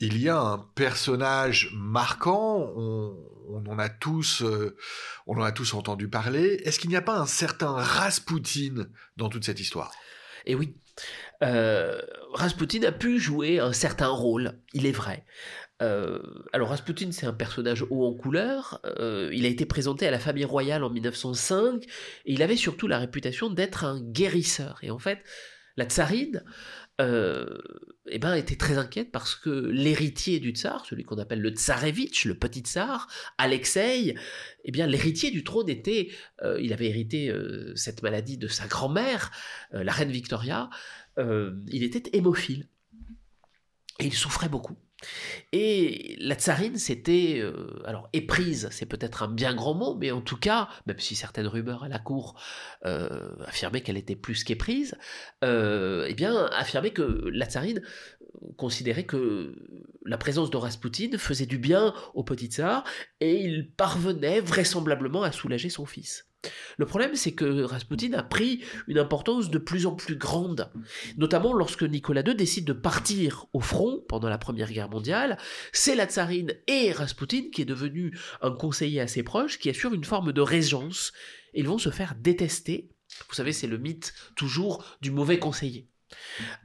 il 0.00 0.20
y 0.20 0.28
a 0.30 0.38
un 0.38 0.58
personnage 0.74 1.70
marquant, 1.74 2.72
on, 2.74 3.64
en 3.68 3.78
a 3.78 3.90
tous, 3.90 4.42
euh, 4.42 4.74
on 5.26 5.40
en 5.40 5.52
tous 5.52 5.74
entendu 5.74 6.08
parler. 6.08 6.60
Est-ce 6.64 6.80
qu'il 6.80 6.90
n'y 6.90 6.96
a 6.96 7.02
pas 7.02 7.18
un 7.18 7.26
certain 7.26 7.72
Rasputin 7.72 8.86
dans 9.18 9.28
toute 9.28 9.44
cette 9.44 9.60
histoire? 9.60 9.92
Eh 10.46 10.54
oui, 10.54 10.74
euh, 11.42 12.00
Rasputin 12.32 12.82
a 12.84 12.92
pu 12.92 13.20
jouer 13.20 13.60
un 13.60 13.74
certain 13.74 14.08
rôle, 14.08 14.58
il 14.72 14.86
est 14.86 14.92
vrai. 14.92 15.24
Euh, 15.82 16.20
alors 16.52 16.70
Rasputin, 16.70 17.12
c'est 17.12 17.26
un 17.26 17.32
personnage 17.32 17.84
haut 17.90 18.06
en 18.06 18.14
couleur. 18.14 18.80
il 19.32 19.44
a 19.44 19.48
été 19.48 19.66
présenté 19.66 20.06
à 20.06 20.10
la 20.10 20.18
famille 20.18 20.44
royale 20.44 20.82
en 20.82 20.90
1905 20.90 21.84
et 21.84 22.32
il 22.32 22.42
avait 22.42 22.56
surtout 22.56 22.88
la 22.88 22.98
réputation 22.98 23.50
d'être 23.50 23.84
un 23.84 24.00
guérisseur. 24.00 24.78
Et 24.82 24.90
en 24.90 24.98
fait, 24.98 25.18
la 25.76 25.84
tsarine 25.84 26.44
euh, 27.00 27.58
eh 28.06 28.18
ben, 28.18 28.34
était 28.34 28.56
très 28.56 28.78
inquiète 28.78 29.10
parce 29.10 29.34
que 29.34 29.50
l'héritier 29.50 30.40
du 30.40 30.50
tsar, 30.50 30.84
celui 30.86 31.04
qu'on 31.04 31.18
appelle 31.18 31.40
le 31.40 31.50
tsarevitch, 31.50 32.26
le 32.26 32.34
petit 32.34 32.60
tsar, 32.60 33.08
Alexei, 33.38 34.14
eh 34.64 34.70
bien, 34.70 34.86
l'héritier 34.86 35.30
du 35.30 35.44
trône 35.44 35.68
était, 35.68 36.10
euh, 36.42 36.60
il 36.60 36.72
avait 36.72 36.88
hérité 36.88 37.30
euh, 37.30 37.72
cette 37.76 38.02
maladie 38.02 38.38
de 38.38 38.48
sa 38.48 38.66
grand-mère, 38.66 39.30
la 39.72 39.92
reine 39.92 40.10
Victoria, 40.10 40.68
il 41.18 41.82
était 41.82 42.16
hémophile. 42.16 42.68
Et 43.98 44.06
il 44.06 44.14
souffrait 44.14 44.48
beaucoup. 44.48 44.76
Et 45.52 46.16
la 46.20 46.34
tsarine, 46.34 46.76
c'était, 46.76 47.38
euh, 47.40 47.82
alors 47.84 48.08
éprise, 48.12 48.68
c'est 48.70 48.86
peut-être 48.86 49.22
un 49.22 49.28
bien 49.28 49.54
grand 49.54 49.74
mot, 49.74 49.94
mais 49.94 50.10
en 50.10 50.20
tout 50.20 50.36
cas, 50.36 50.68
même 50.86 50.98
si 50.98 51.14
certaines 51.14 51.46
rumeurs 51.46 51.84
à 51.84 51.88
la 51.88 51.98
cour 51.98 52.40
euh, 52.86 53.34
affirmaient 53.46 53.82
qu'elle 53.82 53.96
était 53.96 54.16
plus 54.16 54.44
qu'éprise, 54.44 54.96
euh, 55.44 56.06
eh 56.08 56.14
bien, 56.14 56.46
affirmait 56.52 56.92
que 56.92 57.28
la 57.32 57.46
tsarine 57.46 57.82
considérait 58.56 59.04
que 59.04 59.54
la 60.04 60.18
présence 60.18 60.50
de 60.50 60.56
Rasputin 60.56 61.18
faisait 61.18 61.46
du 61.46 61.58
bien 61.58 61.94
au 62.14 62.24
petit 62.24 62.46
tsar, 62.46 62.84
et 63.20 63.36
il 63.36 63.70
parvenait 63.70 64.40
vraisemblablement 64.40 65.22
à 65.22 65.32
soulager 65.32 65.70
son 65.70 65.86
fils. 65.86 66.31
Le 66.78 66.86
problème, 66.86 67.14
c'est 67.14 67.32
que 67.32 67.62
Rasputin 67.62 68.12
a 68.14 68.22
pris 68.22 68.64
une 68.88 68.98
importance 68.98 69.50
de 69.50 69.58
plus 69.58 69.86
en 69.86 69.94
plus 69.94 70.16
grande, 70.16 70.70
notamment 71.16 71.52
lorsque 71.52 71.82
Nicolas 71.82 72.22
II 72.26 72.34
décide 72.34 72.64
de 72.64 72.72
partir 72.72 73.46
au 73.52 73.60
front 73.60 74.02
pendant 74.08 74.28
la 74.28 74.38
Première 74.38 74.70
Guerre 74.70 74.90
mondiale. 74.90 75.38
C'est 75.72 75.94
la 75.94 76.06
tsarine 76.06 76.54
et 76.66 76.92
Rasputin, 76.92 77.50
qui 77.52 77.62
est 77.62 77.66
devenu 77.66 78.18
un 78.40 78.50
conseiller 78.50 79.00
assez 79.00 79.22
proche, 79.22 79.58
qui 79.58 79.70
assure 79.70 79.94
une 79.94 80.04
forme 80.04 80.32
de 80.32 80.40
régence. 80.40 81.12
Ils 81.54 81.68
vont 81.68 81.78
se 81.78 81.90
faire 81.90 82.14
détester. 82.16 82.90
Vous 83.28 83.34
savez, 83.34 83.52
c'est 83.52 83.66
le 83.66 83.78
mythe 83.78 84.14
toujours 84.36 84.84
du 85.00 85.10
mauvais 85.10 85.38
conseiller. 85.38 85.88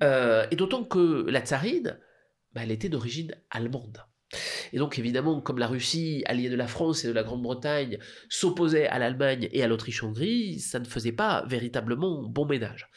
Euh, 0.01 0.47
et 0.51 0.55
d'autant 0.55 0.83
que 0.83 1.25
la 1.29 1.41
tsarine, 1.41 1.99
bah, 2.53 2.61
elle 2.63 2.71
était 2.71 2.89
d'origine 2.89 3.35
allemande. 3.49 4.03
Et 4.73 4.77
donc 4.77 4.99
évidemment, 4.99 5.39
comme 5.41 5.57
la 5.57 5.67
Russie, 5.67 6.23
alliée 6.25 6.49
de 6.49 6.55
la 6.55 6.67
France 6.67 7.03
et 7.03 7.07
de 7.07 7.13
la 7.13 7.23
Grande-Bretagne, 7.23 7.97
s'opposait 8.29 8.87
à 8.87 8.99
l'Allemagne 8.99 9.47
et 9.51 9.63
à 9.63 9.67
l'Autriche-Hongrie, 9.67 10.59
ça 10.59 10.79
ne 10.79 10.85
faisait 10.85 11.13
pas 11.13 11.45
véritablement 11.47 12.23
bon 12.23 12.45
ménage. 12.45 12.89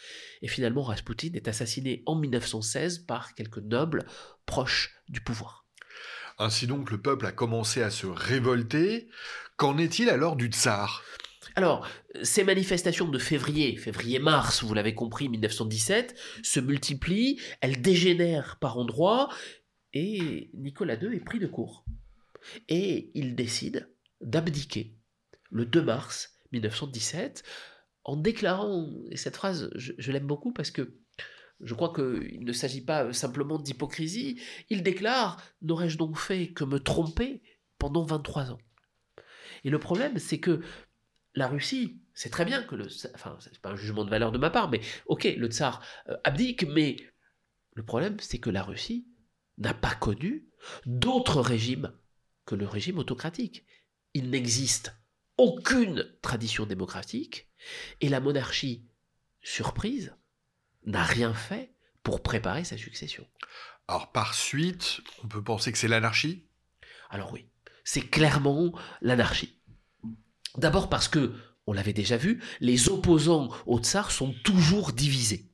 Et 0.42 0.48
finalement, 0.48 0.82
Rasputin 0.82 1.30
est 1.34 1.48
assassiné 1.48 2.02
en 2.06 2.16
1916 2.16 3.00
par 3.00 3.34
quelques 3.34 3.58
nobles 3.58 4.04
proches 4.46 4.96
du 5.08 5.20
pouvoir. 5.20 5.66
Ainsi 6.38 6.66
donc, 6.66 6.90
le 6.90 7.00
peuple 7.00 7.26
a 7.26 7.32
commencé 7.32 7.82
à 7.82 7.90
se 7.90 8.06
révolter. 8.06 9.08
Qu'en 9.56 9.76
est-il 9.78 10.08
alors 10.08 10.36
du 10.36 10.46
tsar? 10.46 11.04
Alors, 11.56 11.86
ces 12.22 12.44
manifestations 12.44 13.08
de 13.08 13.18
février, 13.18 13.76
février-mars, 13.76 14.62
vous 14.62 14.72
l'avez 14.72 14.94
compris, 14.94 15.28
1917, 15.28 16.14
se 16.42 16.60
multiplient, 16.60 17.40
elles 17.60 17.82
dégénèrent 17.82 18.56
par 18.60 18.78
endroits, 18.78 19.28
et 19.92 20.50
Nicolas 20.54 20.94
II 20.94 21.14
est 21.14 21.24
pris 21.24 21.38
de 21.38 21.46
court. 21.46 21.84
Et 22.68 23.10
il 23.14 23.34
décide 23.34 23.92
d'abdiquer 24.20 24.96
le 25.50 25.66
2 25.66 25.82
mars 25.82 26.38
1917 26.52 27.44
en 28.04 28.16
déclarant, 28.16 28.90
et 29.10 29.16
cette 29.16 29.36
phrase, 29.36 29.70
je, 29.74 30.12
l'aime 30.12 30.26
beaucoup 30.26 30.52
parce 30.52 30.70
que 30.70 30.96
je 31.60 31.74
crois 31.74 31.92
qu'il 31.92 32.44
ne 32.44 32.52
s'agit 32.52 32.80
pas 32.80 33.12
simplement 33.12 33.58
d'hypocrisie, 33.58 34.40
il 34.70 34.82
déclare 34.82 35.42
N'aurais-je 35.60 35.98
donc 35.98 36.16
fait 36.16 36.48
que 36.52 36.64
me 36.64 36.80
tromper 36.80 37.42
pendant 37.78 38.04
23 38.04 38.52
ans? 38.52 38.58
Et 39.64 39.70
le 39.70 39.78
problème, 39.78 40.18
c'est 40.18 40.40
que 40.40 40.62
la 41.34 41.46
Russie, 41.46 42.00
c'est 42.14 42.30
très 42.30 42.46
bien 42.46 42.62
que 42.62 42.74
le. 42.74 42.86
Enfin, 43.14 43.36
c'est 43.40 43.58
pas 43.60 43.70
un 43.70 43.76
jugement 43.76 44.04
de 44.04 44.10
valeur 44.10 44.32
de 44.32 44.38
ma 44.38 44.48
part, 44.48 44.70
mais 44.70 44.80
ok, 45.06 45.24
le 45.36 45.48
tsar 45.48 45.84
euh, 46.08 46.16
abdique, 46.24 46.66
mais 46.66 46.96
le 47.74 47.84
problème, 47.84 48.18
c'est 48.20 48.38
que 48.38 48.50
la 48.50 48.62
Russie 48.62 49.06
n'a 49.60 49.74
pas 49.74 49.94
connu 49.94 50.48
d'autres 50.86 51.40
régimes 51.40 51.92
que 52.46 52.54
le 52.54 52.66
régime 52.66 52.98
autocratique. 52.98 53.64
Il 54.14 54.30
n'existe 54.30 54.94
aucune 55.36 56.06
tradition 56.22 56.66
démocratique 56.66 57.48
et 58.00 58.08
la 58.08 58.20
monarchie, 58.20 58.86
surprise, 59.42 60.14
n'a 60.84 61.04
rien 61.04 61.32
fait 61.32 61.72
pour 62.02 62.22
préparer 62.22 62.64
sa 62.64 62.76
succession. 62.76 63.26
Alors 63.86 64.10
par 64.12 64.34
suite, 64.34 65.00
on 65.22 65.28
peut 65.28 65.42
penser 65.42 65.72
que 65.72 65.78
c'est 65.78 65.88
l'anarchie? 65.88 66.46
Alors 67.10 67.32
oui, 67.32 67.46
c'est 67.84 68.02
clairement 68.02 68.72
l'anarchie. 69.00 69.58
D'abord 70.56 70.88
parce 70.88 71.08
que, 71.08 71.34
on 71.66 71.72
l'avait 71.72 71.92
déjà 71.92 72.16
vu, 72.16 72.42
les 72.60 72.88
opposants 72.88 73.50
au 73.66 73.78
tsar 73.78 74.10
sont 74.10 74.34
toujours 74.44 74.92
divisés. 74.92 75.49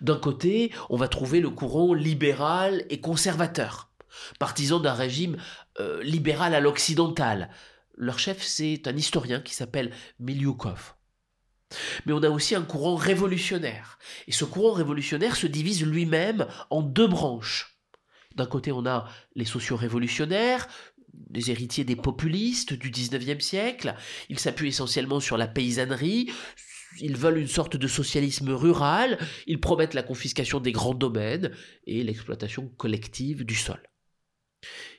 D'un 0.00 0.16
côté, 0.16 0.72
on 0.90 0.96
va 0.96 1.08
trouver 1.08 1.40
le 1.40 1.50
courant 1.50 1.94
libéral 1.94 2.84
et 2.90 3.00
conservateur, 3.00 3.90
partisan 4.38 4.80
d'un 4.80 4.94
régime 4.94 5.36
euh, 5.80 6.02
libéral 6.02 6.54
à 6.54 6.60
l'occidental. 6.60 7.50
Leur 7.96 8.18
chef, 8.18 8.42
c'est 8.42 8.86
un 8.86 8.96
historien 8.96 9.40
qui 9.40 9.54
s'appelle 9.54 9.92
Miliukov. 10.18 10.94
Mais 12.06 12.12
on 12.12 12.22
a 12.22 12.28
aussi 12.28 12.54
un 12.54 12.62
courant 12.62 12.96
révolutionnaire. 12.96 13.98
Et 14.26 14.32
ce 14.32 14.44
courant 14.44 14.72
révolutionnaire 14.72 15.36
se 15.36 15.46
divise 15.46 15.84
lui-même 15.84 16.46
en 16.70 16.82
deux 16.82 17.06
branches. 17.06 17.78
D'un 18.34 18.46
côté, 18.46 18.72
on 18.72 18.86
a 18.86 19.08
les 19.34 19.44
sociaux-révolutionnaires, 19.44 20.68
les 21.30 21.50
héritiers 21.50 21.84
des 21.84 21.96
populistes 21.96 22.72
du 22.72 22.90
XIXe 22.90 23.44
siècle. 23.44 23.94
Ils 24.28 24.38
s'appuient 24.38 24.68
essentiellement 24.68 25.20
sur 25.20 25.36
la 25.36 25.46
paysannerie. 25.46 26.30
Ils 27.00 27.16
veulent 27.16 27.38
une 27.38 27.48
sorte 27.48 27.76
de 27.76 27.86
socialisme 27.88 28.50
rural. 28.50 29.18
Ils 29.46 29.60
promettent 29.60 29.94
la 29.94 30.02
confiscation 30.02 30.60
des 30.60 30.72
grands 30.72 30.94
domaines 30.94 31.52
et 31.86 32.02
l'exploitation 32.02 32.68
collective 32.68 33.44
du 33.44 33.54
sol. 33.54 33.82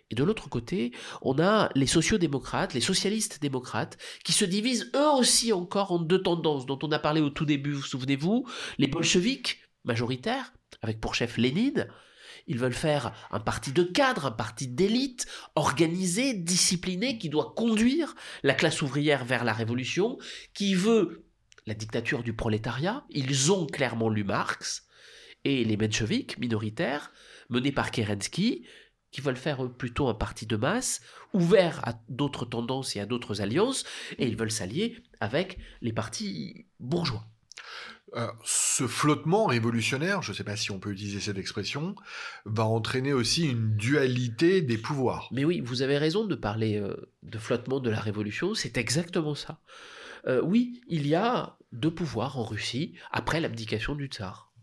Et 0.10 0.16
de 0.16 0.24
l'autre 0.24 0.50
côté, 0.50 0.92
on 1.22 1.40
a 1.40 1.70
les 1.76 1.88
sociaux-démocrates, 1.88 2.74
les 2.74 2.82
socialistes 2.82 3.42
démocrates, 3.42 3.98
qui 4.24 4.34
se 4.34 4.46
divisent 4.46 4.92
eux 4.96 5.10
aussi 5.18 5.54
encore 5.54 5.92
en 5.92 6.00
deux 6.00 6.22
tendances 6.22 6.66
dont 6.66 6.80
on 6.84 6.92
a 6.92 7.00
parlé 7.00 7.22
au 7.22 7.30
tout 7.30 7.46
début, 7.46 7.72
vous 7.72 7.82
souvenez-vous, 7.82 8.46
les 8.78 8.88
bolcheviks, 8.88 9.60
majoritaires, 9.86 10.54
avec 10.82 11.00
pour 11.00 11.16
chef 11.16 11.38
Lénine, 11.38 11.88
ils 12.48 12.60
veulent 12.60 12.74
faire 12.74 13.14
un 13.32 13.40
parti 13.40 13.72
de 13.72 13.84
cadre, 13.84 14.26
un 14.26 14.32
parti 14.32 14.68
d'élite, 14.68 15.26
organisé, 15.56 16.34
discipliné, 16.34 17.18
qui 17.18 17.30
doit 17.30 17.54
conduire 17.56 18.16
la 18.44 18.54
classe 18.54 18.82
ouvrière 18.82 19.24
vers 19.24 19.44
la 19.44 19.54
révolution, 19.54 20.18
qui 20.54 20.76
veut 20.76 21.26
la 21.66 21.74
dictature 21.74 22.24
du 22.24 22.34
prolétariat. 22.34 23.04
Ils 23.10 23.52
ont 23.52 23.66
clairement 23.66 24.10
lu 24.10 24.24
Marx. 24.24 24.86
Et 25.46 25.64
les 25.64 25.78
mencheviks, 25.78 26.38
minoritaires, 26.38 27.12
menés 27.50 27.72
par 27.72 27.92
Kerensky, 27.92 28.66
qui 29.12 29.22
veulent 29.22 29.38
faire 29.38 29.70
plutôt 29.70 30.08
un 30.08 30.14
parti 30.14 30.46
de 30.46 30.56
masse, 30.56 31.02
ouvert 31.34 31.88
à 31.88 31.94
d'autres 32.10 32.46
tendances 32.46 32.96
et 32.96 33.00
à 33.00 33.06
d'autres 33.06 33.42
alliances, 33.42 33.84
et 34.18 34.28
ils 34.28 34.36
veulent 34.36 34.52
s'allier 34.52 34.98
avec 35.20 35.60
les 35.82 35.94
partis 35.94 36.66
bourgeois. 36.80 37.26
Euh, 38.16 38.28
ce 38.44 38.86
flottement 38.86 39.46
révolutionnaire, 39.46 40.22
je 40.22 40.32
ne 40.32 40.36
sais 40.36 40.44
pas 40.44 40.56
si 40.56 40.70
on 40.70 40.80
peut 40.80 40.92
utiliser 40.92 41.20
cette 41.20 41.38
expression, 41.38 41.96
va 42.46 42.64
entraîner 42.66 43.12
aussi 43.12 43.50
une 43.50 43.76
dualité 43.76 44.62
des 44.62 44.78
pouvoirs. 44.78 45.30
Mais 45.32 45.46
oui, 45.46 45.62
vous 45.62 45.82
avez 45.82 45.98
raison 45.98 46.26
de 46.26 46.36
parler 46.36 46.78
euh, 46.78 46.96
de 47.24 47.38
flottement 47.40 47.80
de 47.80 47.90
la 47.90 48.00
révolution, 48.00 48.54
c'est 48.54 48.78
exactement 48.78 49.34
ça. 49.34 49.60
Euh, 50.28 50.42
oui, 50.42 50.82
il 50.88 51.08
y 51.08 51.16
a 51.16 51.58
deux 51.72 51.94
pouvoirs 51.94 52.38
en 52.38 52.44
Russie 52.44 52.96
après 53.12 53.42
l'abdication 53.42 53.96
du 53.96 54.08
tsar. 54.08 54.54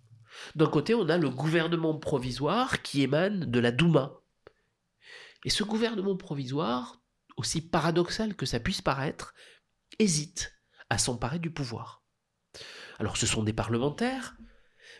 D'un 0.55 0.69
côté, 0.69 0.95
on 0.95 1.09
a 1.09 1.19
le 1.19 1.29
gouvernement 1.29 1.99
provisoire 1.99 2.83
qui 2.83 3.03
émane 3.03 3.51
de 3.51 3.61
la 3.61 3.73
Douma, 3.73 4.21
et 5.45 5.51
ce 5.51 5.65
gouvernement 5.65 6.17
provisoire, 6.17 7.01
aussi 7.37 7.61
paradoxal 7.63 8.35
que 8.35 8.47
ça 8.47 8.61
puisse 8.61 8.83
paraître, 8.83 9.35
hésite 9.99 10.53
à 10.91 10.99
s'emparer 10.99 11.39
du 11.39 11.51
pouvoir. 11.51 12.05
Alors 12.99 13.17
ce 13.17 13.27
sont 13.27 13.43
des 13.43 13.53
parlementaires, 13.53 14.37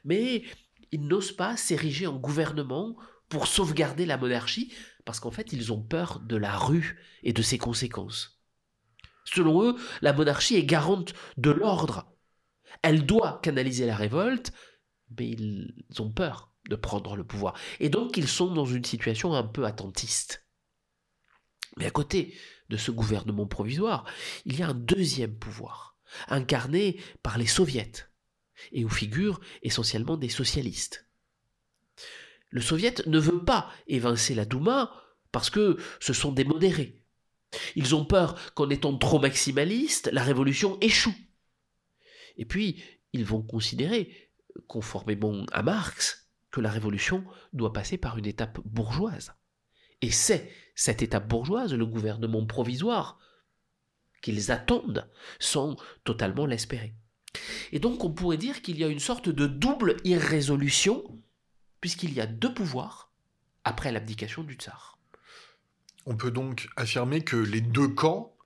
mais 0.05 0.45
ils 0.93 1.07
n'osent 1.07 1.33
pas 1.33 1.57
s'ériger 1.57 2.07
en 2.07 2.17
gouvernement 2.17 2.97
pour 3.29 3.47
sauvegarder 3.47 4.07
la 4.07 4.17
monarchie, 4.17 4.73
parce 5.05 5.21
qu'en 5.21 5.31
fait 5.31 5.53
ils 5.53 5.73
ont 5.73 5.83
peur 5.83 6.21
de 6.21 6.37
la 6.37 6.57
rue 6.57 6.99
et 7.23 7.33
de 7.33 7.43
ses 7.43 7.59
conséquences. 7.59 8.40
Selon 9.35 9.63
eux, 9.65 9.77
la 10.03 10.13
monarchie 10.13 10.57
est 10.57 10.65
garante 10.65 11.15
de 11.37 11.51
l'ordre. 11.51 12.13
Elle 12.83 13.07
doit 13.07 13.41
canaliser 13.43 13.87
la 13.87 13.97
révolte, 13.97 14.53
mais 15.19 15.29
ils 15.29 15.75
ont 15.99 16.11
peur 16.11 16.53
de 16.69 16.77
prendre 16.77 17.17
le 17.17 17.25
pouvoir. 17.25 17.55
Et 17.79 17.89
donc 17.89 18.17
ils 18.17 18.29
sont 18.29 18.53
dans 18.53 18.65
une 18.65 18.85
situation 18.85 19.35
un 19.35 19.43
peu 19.43 19.65
attentiste. 19.65 20.47
Mais 21.77 21.87
à 21.87 21.91
côté 21.91 22.37
de 22.69 22.77
ce 22.77 22.91
gouvernement 22.91 23.47
provisoire, 23.47 24.05
il 24.45 24.59
y 24.59 24.63
a 24.63 24.69
un 24.69 24.75
deuxième 24.75 25.37
pouvoir, 25.37 25.97
incarné 26.29 27.01
par 27.23 27.39
les 27.39 27.47
soviets, 27.47 27.93
et 28.73 28.85
où 28.85 28.89
figurent 28.89 29.41
essentiellement 29.63 30.17
des 30.17 30.29
socialistes. 30.29 31.09
Le 32.51 32.61
soviet 32.61 33.07
ne 33.07 33.19
veut 33.19 33.45
pas 33.45 33.71
évincer 33.87 34.35
la 34.35 34.45
Douma 34.45 34.93
parce 35.31 35.51
que 35.51 35.77
ce 36.01 36.13
sont 36.13 36.33
des 36.33 36.45
modérés. 36.45 37.00
Ils 37.77 37.95
ont 37.95 38.05
peur 38.05 38.37
qu'en 38.55 38.71
étant 38.71 38.97
trop 38.97 39.19
maximalistes, 39.19 40.11
la 40.13 40.23
révolution 40.23 40.79
échoue. 40.81 41.15
Et 42.37 42.45
puis, 42.45 42.83
ils 43.13 43.25
vont 43.25 43.43
considérer, 43.43 44.31
conformément 44.67 45.45
à 45.53 45.63
Marx, 45.63 46.31
que 46.51 46.61
la 46.61 46.71
révolution 46.71 47.25
doit 47.53 47.73
passer 47.73 47.99
par 47.99 48.19
une 48.19 48.27
étape 48.27 48.61
bourgeoise. 48.65 49.33
Et 50.03 50.11
c'est 50.11 50.51
cette 50.75 51.03
étape 51.03 51.29
bourgeoise, 51.29 51.75
le 51.75 51.87
gouvernement 51.87 52.45
provisoire, 52.47 53.19
qu'ils 54.23 54.51
attendent 54.51 55.11
sans 55.39 55.77
totalement 56.05 56.47
l'espérer. 56.47 56.95
Et 57.73 57.79
donc 57.79 58.05
on 58.05 58.13
pourrait 58.13 58.37
dire 58.37 58.63
qu'il 58.63 58.79
y 58.79 58.85
a 58.85 58.89
une 58.89 58.99
sorte 58.99 59.29
de 59.29 59.47
double 59.47 59.97
irrésolution, 60.05 61.23
puisqu'il 61.81 62.13
y 62.13 62.21
a 62.21 62.27
deux 62.27 62.53
pouvoirs 62.53 63.13
après 63.65 63.93
l'abdication 63.93 64.43
du 64.43 64.55
tsar. 64.55 65.00
On 66.07 66.17
peut 66.17 66.31
donc 66.31 66.69
affirmer 66.77 67.23
que 67.23 67.37
les 67.37 67.61
deux 67.61 67.89
camps 67.89 68.37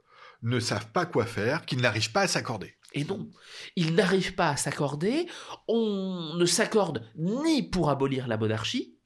ne 0.42 0.60
savent 0.60 0.90
pas 0.90 1.06
quoi 1.06 1.26
faire, 1.26 1.64
qu'ils 1.64 1.80
n'arrivent 1.80 2.12
pas 2.12 2.22
à 2.22 2.28
s'accorder. 2.28 2.76
Et 2.92 3.04
non, 3.04 3.28
ils 3.74 3.94
n'arrivent 3.94 4.34
pas 4.34 4.50
à 4.50 4.56
s'accorder, 4.56 5.26
on 5.66 6.34
ne 6.36 6.46
s'accorde 6.46 7.10
ni 7.16 7.62
pour 7.62 7.90
abolir 7.90 8.28
la 8.28 8.36
monarchie, 8.36 8.96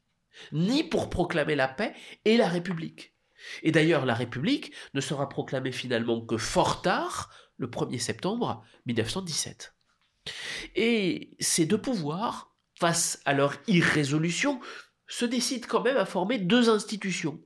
ni 0.52 0.84
pour 0.84 1.08
proclamer 1.08 1.54
la 1.54 1.68
paix 1.68 1.94
et 2.24 2.36
la 2.36 2.48
République. 2.48 3.14
Et 3.62 3.72
d'ailleurs, 3.72 4.04
la 4.04 4.14
République 4.14 4.72
ne 4.92 5.00
sera 5.00 5.28
proclamée 5.28 5.72
finalement 5.72 6.20
que 6.20 6.36
fort 6.36 6.82
tard, 6.82 7.30
le 7.56 7.66
1er 7.66 7.98
septembre 7.98 8.62
1917. 8.86 9.74
Et 10.76 11.36
ces 11.40 11.64
deux 11.64 11.80
pouvoirs, 11.80 12.54
face 12.78 13.20
à 13.24 13.32
leur 13.32 13.54
irrésolution, 13.66 14.60
se 15.06 15.24
décident 15.24 15.66
quand 15.66 15.82
même 15.82 15.96
à 15.96 16.04
former 16.04 16.38
deux 16.38 16.68
institutions, 16.68 17.42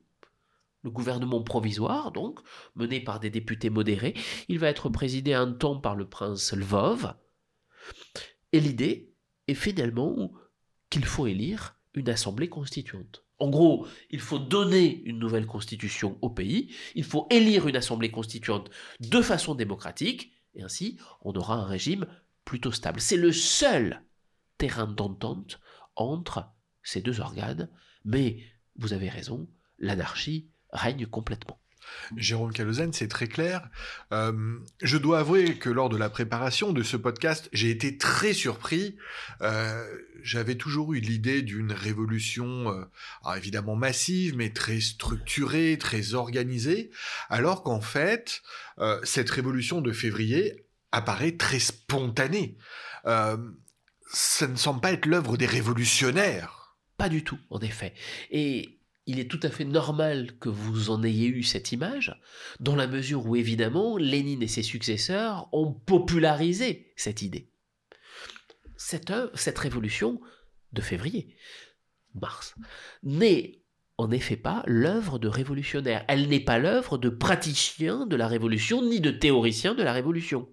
le 0.82 0.90
gouvernement 0.90 1.42
provisoire, 1.42 2.12
donc, 2.12 2.40
mené 2.74 3.00
par 3.00 3.20
des 3.20 3.30
députés 3.30 3.70
modérés. 3.70 4.14
Il 4.48 4.58
va 4.58 4.68
être 4.68 4.88
présidé 4.88 5.32
un 5.32 5.52
temps 5.52 5.80
par 5.80 5.94
le 5.94 6.08
prince 6.08 6.52
Lvov. 6.52 7.14
Et 8.52 8.60
l'idée 8.60 9.12
est 9.48 9.54
finalement 9.54 10.32
qu'il 10.90 11.04
faut 11.04 11.26
élire 11.26 11.78
une 11.94 12.08
assemblée 12.08 12.48
constituante. 12.48 13.24
En 13.38 13.50
gros, 13.50 13.88
il 14.10 14.20
faut 14.20 14.38
donner 14.38 15.02
une 15.04 15.18
nouvelle 15.18 15.46
constitution 15.46 16.16
au 16.22 16.30
pays, 16.30 16.72
il 16.94 17.02
faut 17.02 17.26
élire 17.30 17.66
une 17.66 17.76
assemblée 17.76 18.10
constituante 18.10 18.70
de 19.00 19.20
façon 19.20 19.56
démocratique, 19.56 20.32
et 20.54 20.62
ainsi 20.62 20.96
on 21.22 21.32
aura 21.32 21.56
un 21.56 21.64
régime 21.64 22.06
plutôt 22.44 22.70
stable. 22.70 23.00
C'est 23.00 23.16
le 23.16 23.32
seul 23.32 24.02
terrain 24.58 24.86
d'entente 24.86 25.60
entre 25.96 26.52
ces 26.84 27.00
deux 27.00 27.20
organes, 27.20 27.68
mais 28.04 28.38
vous 28.76 28.92
avez 28.92 29.08
raison, 29.08 29.48
l'anarchie 29.78 30.51
règne 30.72 31.06
complètement. 31.06 31.58
Jérôme 32.16 32.52
Calozen, 32.52 32.92
c'est 32.92 33.08
très 33.08 33.26
clair. 33.26 33.68
Euh, 34.12 34.58
je 34.82 34.96
dois 34.96 35.20
avouer 35.20 35.56
que 35.56 35.70
lors 35.70 35.88
de 35.88 35.96
la 35.96 36.10
préparation 36.10 36.72
de 36.72 36.82
ce 36.82 36.96
podcast, 36.96 37.48
j'ai 37.52 37.70
été 37.70 37.98
très 37.98 38.32
surpris. 38.32 38.96
Euh, 39.40 39.84
j'avais 40.22 40.56
toujours 40.56 40.94
eu 40.94 41.00
l'idée 41.00 41.42
d'une 41.42 41.72
révolution, 41.72 42.70
euh, 42.70 43.34
évidemment 43.36 43.76
massive, 43.76 44.36
mais 44.36 44.50
très 44.50 44.80
structurée, 44.80 45.76
très 45.78 46.14
organisée, 46.14 46.90
alors 47.28 47.62
qu'en 47.62 47.80
fait, 47.80 48.42
cette 49.04 49.30
révolution 49.30 49.80
de 49.80 49.92
février 49.92 50.66
apparaît 50.90 51.36
très 51.36 51.58
spontanée. 51.60 52.56
ça 53.04 54.46
ne 54.46 54.56
semble 54.56 54.80
pas 54.80 54.92
être 54.92 55.06
l'œuvre 55.06 55.36
des 55.36 55.46
révolutionnaires. 55.46 56.76
Pas 56.96 57.08
du 57.08 57.24
tout, 57.24 57.38
en 57.50 57.60
effet. 57.60 57.94
Et 58.30 58.81
il 59.06 59.18
est 59.18 59.30
tout 59.30 59.40
à 59.42 59.50
fait 59.50 59.64
normal 59.64 60.38
que 60.38 60.48
vous 60.48 60.90
en 60.90 61.02
ayez 61.02 61.26
eu 61.26 61.42
cette 61.42 61.72
image, 61.72 62.18
dans 62.60 62.76
la 62.76 62.86
mesure 62.86 63.26
où 63.26 63.36
évidemment 63.36 63.96
Lénine 63.96 64.42
et 64.42 64.48
ses 64.48 64.62
successeurs 64.62 65.48
ont 65.52 65.72
popularisé 65.72 66.92
cette 66.96 67.22
idée. 67.22 67.50
Cette, 68.76 69.58
révolution 69.58 70.20
de 70.72 70.80
février, 70.80 71.36
mars, 72.14 72.54
n'est 73.02 73.62
en 73.96 74.10
effet 74.10 74.36
pas 74.36 74.62
l'œuvre 74.66 75.18
de 75.18 75.28
révolutionnaires. 75.28 76.04
Elle 76.08 76.28
n'est 76.28 76.40
pas 76.40 76.58
l'œuvre 76.58 76.98
de 76.98 77.08
praticiens 77.08 78.06
de 78.06 78.16
la 78.16 78.26
révolution 78.26 78.82
ni 78.82 79.00
de 79.00 79.10
théoriciens 79.10 79.74
de 79.74 79.82
la 79.82 79.92
révolution. 79.92 80.48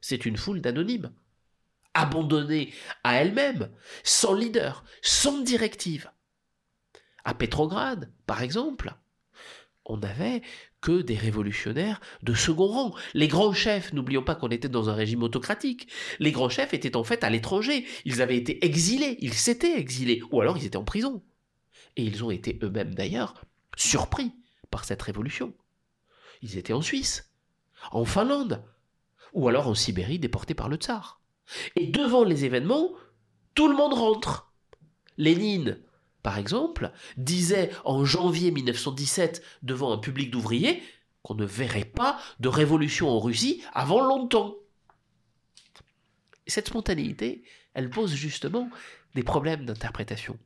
C'est 0.00 0.26
une 0.26 0.36
foule 0.36 0.60
d'anonymes, 0.60 1.12
abandonnée 1.94 2.72
à 3.02 3.16
elle-même, 3.16 3.70
sans 4.04 4.34
leader, 4.34 4.84
sans 5.02 5.40
directive 5.40 6.10
à 7.26 7.34
Pétrograd, 7.34 8.08
par 8.24 8.40
exemple, 8.40 8.94
on 9.84 9.98
n'avait 9.98 10.42
que 10.80 11.02
des 11.02 11.16
révolutionnaires 11.16 12.00
de 12.22 12.34
second 12.34 12.68
rang. 12.68 12.94
Les 13.14 13.26
grands 13.26 13.52
chefs, 13.52 13.92
n'oublions 13.92 14.22
pas 14.22 14.36
qu'on 14.36 14.48
était 14.48 14.68
dans 14.68 14.90
un 14.90 14.94
régime 14.94 15.24
autocratique, 15.24 15.88
les 16.20 16.30
grands 16.30 16.48
chefs 16.48 16.72
étaient 16.72 16.96
en 16.96 17.02
fait 17.02 17.24
à 17.24 17.30
l'étranger, 17.30 17.84
ils 18.04 18.22
avaient 18.22 18.36
été 18.36 18.64
exilés, 18.64 19.18
ils 19.20 19.34
s'étaient 19.34 19.76
exilés, 19.76 20.22
ou 20.30 20.40
alors 20.40 20.56
ils 20.56 20.66
étaient 20.66 20.76
en 20.76 20.84
prison. 20.84 21.24
Et 21.96 22.04
ils 22.04 22.22
ont 22.22 22.30
été 22.30 22.60
eux-mêmes 22.62 22.94
d'ailleurs 22.94 23.34
surpris 23.76 24.32
par 24.70 24.84
cette 24.84 25.02
révolution. 25.02 25.52
Ils 26.42 26.56
étaient 26.58 26.72
en 26.72 26.82
Suisse, 26.82 27.32
en 27.90 28.04
Finlande, 28.04 28.62
ou 29.32 29.48
alors 29.48 29.66
en 29.66 29.74
Sibérie 29.74 30.20
déporté 30.20 30.54
par 30.54 30.68
le 30.68 30.76
tsar. 30.76 31.20
Et 31.74 31.88
devant 31.88 32.22
les 32.22 32.44
événements, 32.44 32.92
tout 33.54 33.66
le 33.66 33.74
monde 33.74 33.94
rentre. 33.94 34.52
Lénine, 35.18 35.80
par 36.26 36.38
exemple, 36.38 36.90
disait 37.16 37.70
en 37.84 38.04
janvier 38.04 38.50
1917 38.50 39.44
devant 39.62 39.92
un 39.92 39.98
public 39.98 40.32
d'ouvriers 40.32 40.82
qu'on 41.22 41.36
ne 41.36 41.44
verrait 41.44 41.84
pas 41.84 42.18
de 42.40 42.48
révolution 42.48 43.08
en 43.08 43.20
Russie 43.20 43.62
avant 43.72 44.04
longtemps. 44.04 44.56
Cette 46.48 46.66
spontanéité, 46.66 47.44
elle 47.74 47.90
pose 47.90 48.12
justement 48.12 48.68
des 49.14 49.22
problèmes 49.22 49.66
d'interprétation. 49.66 50.36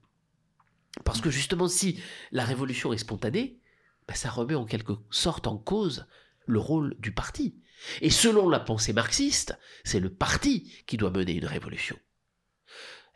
Parce 1.03 1.23
que 1.23 1.31
justement, 1.31 1.67
si 1.67 1.99
la 2.31 2.45
révolution 2.45 2.93
est 2.93 2.99
spontanée, 2.99 3.59
ben, 4.07 4.15
ça 4.15 4.29
remet 4.29 4.57
en 4.57 4.67
quelque 4.67 4.99
sorte 5.09 5.47
en 5.47 5.57
cause 5.57 6.07
le 6.45 6.59
rôle 6.59 6.95
du 6.99 7.13
parti. 7.13 7.55
Et 8.03 8.11
selon 8.11 8.51
la 8.51 8.61
pensée 8.61 8.93
marxiste, 8.93 9.59
c'est 9.85 9.99
le 9.99 10.13
parti 10.13 10.75
qui 10.87 10.99
doit 10.99 11.11
mener 11.11 11.33
une 11.33 11.47
révolution. 11.47 11.97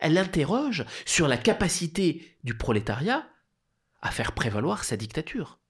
Elle 0.05 0.19
interroge 0.19 0.85
sur 1.07 1.29
la 1.29 1.39
capacité 1.39 2.37
du 2.45 2.55
prolétariat 2.59 3.27
à 4.03 4.11
faire 4.11 4.33
prévaloir 4.33 4.85
sa 4.85 4.99
dictature. 4.99 5.61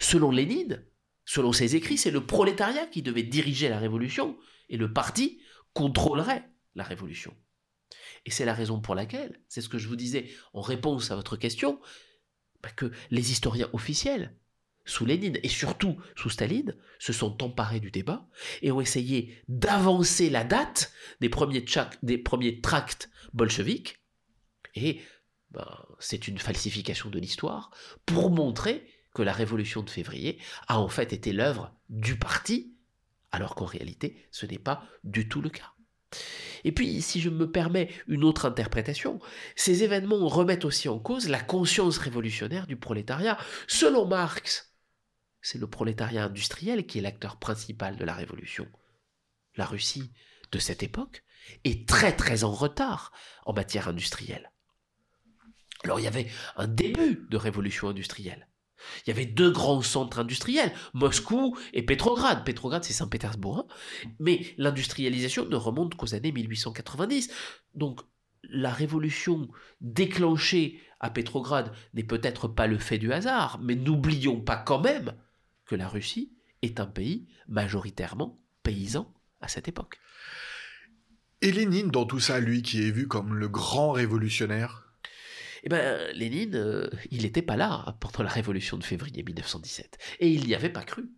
Selon 0.00 0.32
Lénine, 0.32 0.84
selon 1.24 1.52
ses 1.52 1.76
écrits, 1.76 1.96
c'est 1.96 2.10
le 2.10 2.26
prolétariat 2.26 2.86
qui 2.86 3.02
devait 3.02 3.22
diriger 3.22 3.68
la 3.68 3.78
révolution 3.78 4.36
et 4.68 4.76
le 4.76 4.92
parti 4.92 5.40
contrôlerait 5.74 6.50
la 6.74 6.82
révolution. 6.82 7.32
Et 8.26 8.32
c'est 8.32 8.44
la 8.44 8.52
raison 8.52 8.80
pour 8.80 8.96
laquelle, 8.96 9.40
c'est 9.46 9.60
ce 9.60 9.68
que 9.68 9.78
je 9.78 9.86
vous 9.86 9.94
disais 9.94 10.28
en 10.52 10.60
réponse 10.60 11.12
à 11.12 11.14
votre 11.14 11.36
question, 11.36 11.80
bah, 12.64 12.70
que 12.70 12.90
les 13.12 13.30
historiens 13.30 13.70
officiels, 13.72 14.36
sous 14.90 15.06
Lénine 15.06 15.38
et 15.42 15.48
surtout 15.48 15.96
sous 16.16 16.30
Staline, 16.30 16.74
se 16.98 17.12
sont 17.12 17.42
emparés 17.42 17.80
du 17.80 17.90
débat 17.90 18.26
et 18.60 18.72
ont 18.72 18.80
essayé 18.80 19.40
d'avancer 19.48 20.28
la 20.30 20.44
date 20.44 20.92
des 21.20 21.28
premiers, 21.28 21.64
tracts 22.60 23.10
bolcheviques. 23.32 24.02
Et 24.74 25.00
bah, 25.50 25.86
c'est 25.98 26.28
une 26.28 26.38
falsification 26.38 27.08
de 27.08 27.18
l'histoire 27.18 27.70
pour 28.04 28.30
montrer 28.30 28.86
que 29.14 29.22
la 29.22 29.32
révolution 29.32 29.82
de 29.82 29.90
février 29.90 30.38
a 30.68 30.78
en 30.78 30.88
fait 30.88 31.12
été 31.12 31.32
l'œuvre 31.32 31.74
du 31.88 32.16
parti, 32.16 32.76
alors 33.32 33.54
qu'en 33.54 33.64
réalité 33.64 34.28
ce 34.30 34.46
n'est 34.46 34.58
pas 34.58 34.84
du 35.04 35.28
tout 35.28 35.40
le 35.40 35.50
cas. 35.50 35.72
Et 36.64 36.72
puis, 36.72 37.00
si 37.00 37.20
je 37.20 37.30
me 37.30 37.50
permets 37.50 37.88
une 38.08 38.24
autre 38.24 38.44
interprétation, 38.44 39.20
ces 39.54 39.84
événements 39.84 40.26
remettent 40.26 40.64
aussi 40.64 40.88
en 40.88 40.98
cause 40.98 41.28
la 41.28 41.40
conscience 41.40 41.98
révolutionnaire 41.98 42.66
du 42.66 42.76
prolétariat. 42.76 43.38
Selon 43.68 44.06
Marx, 44.06 44.69
c'est 45.42 45.58
le 45.58 45.66
prolétariat 45.66 46.24
industriel 46.24 46.86
qui 46.86 46.98
est 46.98 47.02
l'acteur 47.02 47.38
principal 47.38 47.96
de 47.96 48.04
la 48.04 48.14
révolution. 48.14 48.66
La 49.56 49.64
Russie 49.64 50.12
de 50.52 50.58
cette 50.58 50.82
époque 50.82 51.24
est 51.64 51.88
très 51.88 52.14
très 52.14 52.44
en 52.44 52.52
retard 52.52 53.12
en 53.46 53.52
matière 53.52 53.88
industrielle. 53.88 54.52
Alors 55.84 56.00
il 56.00 56.04
y 56.04 56.08
avait 56.08 56.28
un 56.56 56.68
début 56.68 57.26
de 57.30 57.36
révolution 57.36 57.88
industrielle. 57.88 58.48
Il 59.06 59.10
y 59.10 59.12
avait 59.12 59.26
deux 59.26 59.50
grands 59.50 59.82
centres 59.82 60.20
industriels, 60.20 60.72
Moscou 60.94 61.56
et 61.74 61.82
Pétrograd. 61.82 62.44
Pétrograd, 62.44 62.82
c'est 62.82 62.94
Saint-Pétersbourg. 62.94 63.58
Hein. 63.58 63.66
Mais 64.18 64.54
l'industrialisation 64.56 65.46
ne 65.46 65.56
remonte 65.56 65.96
qu'aux 65.96 66.14
années 66.14 66.32
1890. 66.32 67.30
Donc, 67.74 68.00
la 68.44 68.70
révolution 68.70 69.48
déclenchée 69.82 70.80
à 70.98 71.10
Pétrograd 71.10 71.72
n'est 71.94 72.04
peut-être 72.04 72.48
pas 72.48 72.66
le 72.66 72.78
fait 72.78 72.98
du 72.98 73.12
hasard, 73.12 73.58
mais 73.62 73.74
n'oublions 73.74 74.40
pas 74.40 74.56
quand 74.56 74.80
même 74.80 75.14
que 75.70 75.76
la 75.76 75.86
Russie 75.86 76.32
est 76.62 76.80
un 76.80 76.86
pays 76.86 77.28
majoritairement 77.46 78.42
paysan 78.64 79.14
à 79.40 79.46
cette 79.46 79.68
époque. 79.68 80.00
Et 81.42 81.52
Lénine, 81.52 81.90
dans 81.90 82.06
tout 82.06 82.18
ça, 82.18 82.40
lui 82.40 82.62
qui 82.62 82.82
est 82.82 82.90
vu 82.90 83.06
comme 83.06 83.34
le 83.34 83.48
grand 83.48 83.92
révolutionnaire? 83.92 84.92
Eh 85.62 85.68
bien, 85.68 86.10
Lénine, 86.12 86.56
euh, 86.56 86.90
il 87.12 87.22
n'était 87.22 87.40
pas 87.40 87.56
là 87.56 87.96
pendant 88.00 88.24
la 88.24 88.30
révolution 88.30 88.78
de 88.78 88.84
février 88.84 89.22
1917. 89.22 89.98
Et 90.18 90.28
il 90.28 90.44
n'y 90.44 90.56
avait 90.56 90.70
pas 90.70 90.82
cru. 90.82 91.08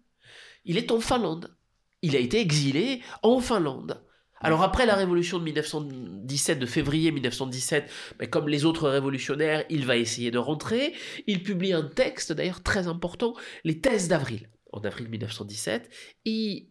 Il 0.67 0.77
est 0.77 0.91
en 0.91 1.01
Finlande. 1.01 1.57
Il 2.03 2.15
a 2.15 2.19
été 2.19 2.39
exilé 2.39 3.01
en 3.23 3.41
Finlande. 3.41 4.05
Alors 4.43 4.63
après 4.63 4.87
la 4.87 4.97
révolution 4.97 5.39
de 5.39 5.45
1917, 5.45 6.59
de 6.59 6.67
février 6.67 7.13
1917, 7.13 7.91
mais 8.19 8.29
comme 8.29 8.49
les 8.49 8.65
autres 8.65 8.89
révolutionnaires, 8.89 9.65
il 9.71 9.87
va 9.87 9.97
essayer 9.97 10.31
de 10.31 10.39
rentrer. 10.39 10.95
Il 11.27 11.43
publie 11.43 11.73
un 11.73 11.85
texte 11.85 12.33
d'ailleurs 12.33 12.63
très 12.63 12.89
important, 12.89 13.35
les 13.65 13.81
thèses 13.81 14.09
d'avril, 14.09 14.51
en 14.73 14.81
avril 14.81 15.09
1917, 15.09 15.91
et 16.25 16.69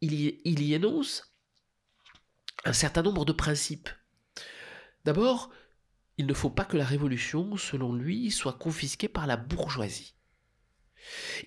il 0.00 0.40
il 0.44 0.62
y 0.62 0.74
énonce 0.74 1.32
un 2.64 2.72
certain 2.72 3.02
nombre 3.02 3.24
de 3.24 3.32
principes. 3.32 3.88
D'abord, 5.04 5.50
il 6.18 6.26
ne 6.26 6.34
faut 6.34 6.50
pas 6.50 6.64
que 6.64 6.76
la 6.76 6.84
révolution, 6.84 7.56
selon 7.56 7.92
lui, 7.92 8.30
soit 8.30 8.52
confisquée 8.52 9.08
par 9.08 9.26
la 9.26 9.36
bourgeoisie. 9.36 10.14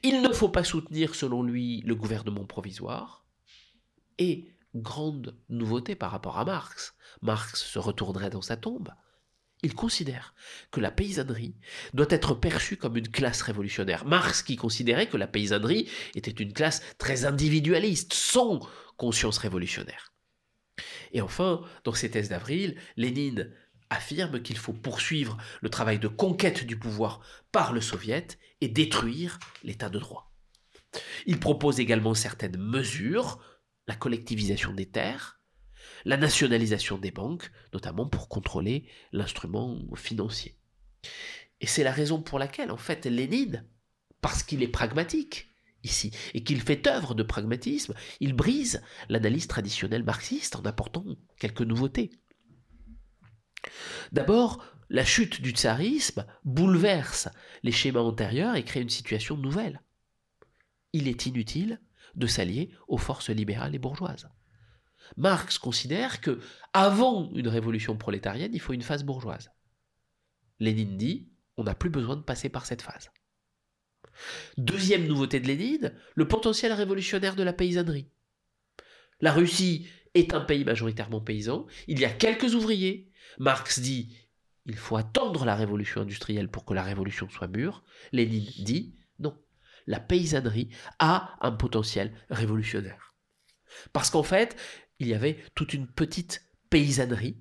Il 0.03 0.21
ne 0.21 0.33
faut 0.33 0.49
pas 0.49 0.63
soutenir, 0.63 1.15
selon 1.15 1.43
lui, 1.43 1.81
le 1.81 1.95
gouvernement 1.95 2.45
provisoire. 2.45 3.25
Et, 4.17 4.49
grande 4.75 5.35
nouveauté 5.49 5.95
par 5.95 6.11
rapport 6.11 6.37
à 6.37 6.45
Marx, 6.45 6.95
Marx 7.21 7.63
se 7.63 7.79
retournerait 7.79 8.29
dans 8.29 8.41
sa 8.41 8.57
tombe, 8.57 8.89
il 9.63 9.73
considère 9.73 10.35
que 10.71 10.79
la 10.79 10.91
paysannerie 10.91 11.55
doit 11.93 12.05
être 12.09 12.35
perçue 12.35 12.77
comme 12.77 12.97
une 12.97 13.07
classe 13.07 13.41
révolutionnaire. 13.41 14.05
Marx 14.05 14.43
qui 14.43 14.57
considérait 14.57 15.07
que 15.07 15.17
la 15.17 15.27
paysannerie 15.27 15.89
était 16.13 16.29
une 16.29 16.53
classe 16.53 16.81
très 16.97 17.25
individualiste, 17.25 18.13
sans 18.13 18.59
conscience 18.97 19.37
révolutionnaire. 19.39 20.13
Et 21.13 21.21
enfin, 21.21 21.61
dans 21.83 21.93
ses 21.93 22.11
thèses 22.11 22.29
d'avril, 22.29 22.77
Lénine 22.97 23.51
affirme 23.89 24.41
qu'il 24.41 24.57
faut 24.57 24.73
poursuivre 24.73 25.37
le 25.61 25.69
travail 25.69 25.99
de 25.99 26.07
conquête 26.07 26.65
du 26.65 26.77
pouvoir 26.77 27.21
par 27.51 27.73
le 27.73 27.81
soviet 27.81 28.37
et 28.61 28.67
détruire 28.67 29.39
l'état 29.63 29.89
de 29.89 29.99
droit. 29.99 30.31
Il 31.25 31.39
propose 31.39 31.79
également 31.79 32.13
certaines 32.13 32.57
mesures, 32.57 33.39
la 33.87 33.95
collectivisation 33.95 34.73
des 34.73 34.89
terres, 34.89 35.39
la 36.05 36.17
nationalisation 36.17 36.97
des 36.97 37.11
banques, 37.11 37.51
notamment 37.73 38.07
pour 38.07 38.29
contrôler 38.29 38.87
l'instrument 39.11 39.79
financier. 39.95 40.57
Et 41.61 41.67
c'est 41.67 41.83
la 41.83 41.91
raison 41.91 42.21
pour 42.21 42.39
laquelle, 42.39 42.71
en 42.71 42.77
fait, 42.77 43.05
Lénine, 43.05 43.65
parce 44.21 44.43
qu'il 44.43 44.63
est 44.63 44.67
pragmatique 44.67 45.51
ici, 45.83 46.11
et 46.33 46.43
qu'il 46.43 46.61
fait 46.61 46.87
œuvre 46.87 47.13
de 47.13 47.23
pragmatisme, 47.23 47.93
il 48.19 48.33
brise 48.33 48.81
l'analyse 49.07 49.47
traditionnelle 49.47 50.03
marxiste 50.03 50.55
en 50.55 50.63
apportant 50.63 51.05
quelques 51.37 51.61
nouveautés. 51.61 52.09
D'abord, 54.11 54.65
la 54.89 55.05
chute 55.05 55.41
du 55.41 55.51
tsarisme 55.51 56.25
bouleverse 56.43 57.29
les 57.63 57.71
schémas 57.71 58.01
antérieurs 58.01 58.55
et 58.55 58.63
crée 58.63 58.81
une 58.81 58.89
situation 58.89 59.37
nouvelle. 59.37 59.81
Il 60.93 61.07
est 61.07 61.25
inutile 61.25 61.79
de 62.15 62.27
s'allier 62.27 62.71
aux 62.87 62.97
forces 62.97 63.29
libérales 63.29 63.75
et 63.75 63.79
bourgeoises. 63.79 64.29
Marx 65.17 65.57
considère 65.57 66.21
que, 66.21 66.39
avant 66.73 67.31
une 67.33 67.47
révolution 67.47 67.95
prolétarienne, 67.95 68.53
il 68.53 68.59
faut 68.59 68.73
une 68.73 68.81
phase 68.81 69.03
bourgeoise. 69.03 69.51
Lénine 70.59 70.97
dit 70.97 71.29
on 71.57 71.63
n'a 71.63 71.75
plus 71.75 71.89
besoin 71.89 72.17
de 72.17 72.21
passer 72.21 72.49
par 72.49 72.65
cette 72.65 72.81
phase. 72.81 73.11
Deuxième 74.57 75.07
nouveauté 75.07 75.39
de 75.39 75.47
Lénine, 75.47 75.93
le 76.15 76.27
potentiel 76.27 76.73
révolutionnaire 76.73 77.35
de 77.35 77.43
la 77.43 77.53
paysannerie. 77.53 78.09
La 79.21 79.31
Russie 79.31 79.87
est 80.13 80.33
un 80.33 80.41
pays 80.41 80.65
majoritairement 80.65 81.21
paysan, 81.21 81.65
il 81.87 81.99
y 81.99 82.05
a 82.05 82.09
quelques 82.09 82.55
ouvriers, 82.55 83.11
Marx 83.39 83.79
dit 83.79 84.15
il 84.65 84.75
faut 84.75 84.97
attendre 84.97 85.45
la 85.45 85.55
révolution 85.55 86.01
industrielle 86.01 86.49
pour 86.49 86.65
que 86.65 86.73
la 86.73 86.81
révolution 86.81 87.29
soit 87.29 87.47
mûre. 87.47 87.83
Lénine 88.11 88.49
dit 88.59 88.95
la 89.87 89.99
paysannerie 89.99 90.69
a 90.99 91.37
un 91.41 91.51
potentiel 91.51 92.13
révolutionnaire. 92.29 93.13
Parce 93.93 94.09
qu'en 94.09 94.23
fait, 94.23 94.55
il 94.99 95.07
y 95.07 95.13
avait 95.13 95.37
toute 95.55 95.73
une 95.73 95.87
petite 95.87 96.43
paysannerie 96.69 97.37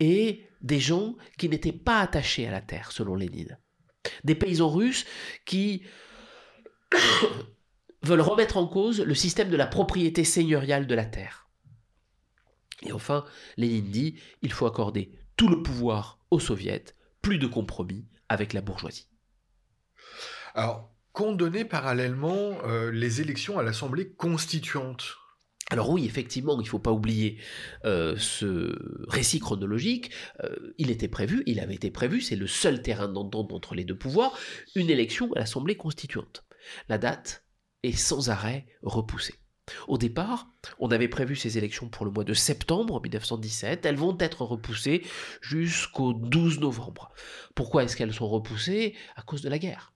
et 0.00 0.46
des 0.60 0.80
gens 0.80 1.16
qui 1.38 1.48
n'étaient 1.48 1.72
pas 1.72 2.00
attachés 2.00 2.46
à 2.46 2.50
la 2.50 2.60
terre, 2.60 2.92
selon 2.92 3.14
Lénine. 3.14 3.58
Des 4.24 4.34
paysans 4.34 4.70
russes 4.70 5.04
qui 5.46 5.82
veulent 8.02 8.20
remettre 8.20 8.56
en 8.56 8.66
cause 8.66 9.00
le 9.00 9.14
système 9.14 9.50
de 9.50 9.56
la 9.56 9.66
propriété 9.66 10.24
seigneuriale 10.24 10.86
de 10.86 10.94
la 10.94 11.06
terre. 11.06 11.48
Et 12.82 12.92
enfin, 12.92 13.24
Lénine 13.56 13.90
dit 13.90 14.20
il 14.42 14.52
faut 14.52 14.66
accorder 14.66 15.18
tout 15.36 15.48
le 15.48 15.62
pouvoir 15.62 16.18
aux 16.30 16.40
soviets, 16.40 16.84
plus 17.22 17.38
de 17.38 17.46
compromis 17.46 18.06
avec 18.28 18.52
la 18.52 18.60
bourgeoisie. 18.60 19.08
Alors, 20.54 20.93
qu'ont 21.14 21.38
parallèlement 21.70 22.58
euh, 22.66 22.90
les 22.90 23.22
élections 23.22 23.58
à 23.58 23.62
l'Assemblée 23.62 24.12
constituante 24.12 25.16
alors 25.70 25.88
oui, 25.88 26.04
effectivement, 26.04 26.60
il 26.60 26.64
ne 26.64 26.68
faut 26.68 26.78
pas 26.78 26.92
oublier 26.92 27.38
euh, 27.86 28.16
ce 28.18 28.78
récit 29.08 29.40
chronologique. 29.40 30.10
Euh, 30.42 30.74
il 30.76 30.90
était 30.90 31.08
prévu, 31.08 31.42
il 31.46 31.58
avait 31.58 31.74
été 31.74 31.90
prévu, 31.90 32.20
c'est 32.20 32.36
le 32.36 32.46
seul 32.46 32.82
terrain 32.82 33.08
d'entente 33.08 33.50
entre 33.50 33.74
les 33.74 33.84
deux 33.84 33.96
pouvoirs, 33.96 34.38
une 34.74 34.90
élection 34.90 35.32
à 35.32 35.38
l'Assemblée 35.38 35.74
constituante. 35.74 36.44
La 36.90 36.98
date 36.98 37.46
est 37.82 37.96
sans 37.96 38.28
arrêt 38.28 38.66
repoussée. 38.82 39.36
Au 39.88 39.96
départ, 39.96 40.48
on 40.78 40.90
avait 40.90 41.08
prévu 41.08 41.34
ces 41.34 41.56
élections 41.56 41.88
pour 41.88 42.04
le 42.04 42.10
mois 42.10 42.24
de 42.24 42.34
septembre 42.34 43.00
1917. 43.00 43.86
Elles 43.86 43.96
vont 43.96 44.18
être 44.20 44.42
repoussées 44.42 45.02
jusqu'au 45.40 46.12
12 46.12 46.60
novembre. 46.60 47.10
Pourquoi 47.54 47.84
est-ce 47.84 47.96
qu'elles 47.96 48.12
sont 48.12 48.28
repoussées? 48.28 48.94
À 49.16 49.22
cause 49.22 49.40
de 49.40 49.48
la 49.48 49.58
guerre. 49.58 49.93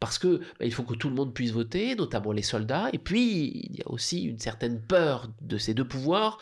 Parce 0.00 0.18
que 0.18 0.40
bah, 0.60 0.70
faut 0.70 0.82
que 0.82 0.94
tout 0.94 1.08
le 1.08 1.14
monde 1.14 1.34
puisse 1.34 1.52
voter, 1.52 1.94
notamment 1.94 2.32
les 2.32 2.42
soldats, 2.42 2.90
et 2.92 2.98
puis 2.98 3.68
il 3.70 3.76
y 3.76 3.82
a 3.82 3.90
aussi 3.90 4.24
une 4.24 4.38
certaine 4.38 4.80
peur 4.80 5.28
de 5.40 5.58
ces 5.58 5.74
deux 5.74 5.86
pouvoirs, 5.86 6.38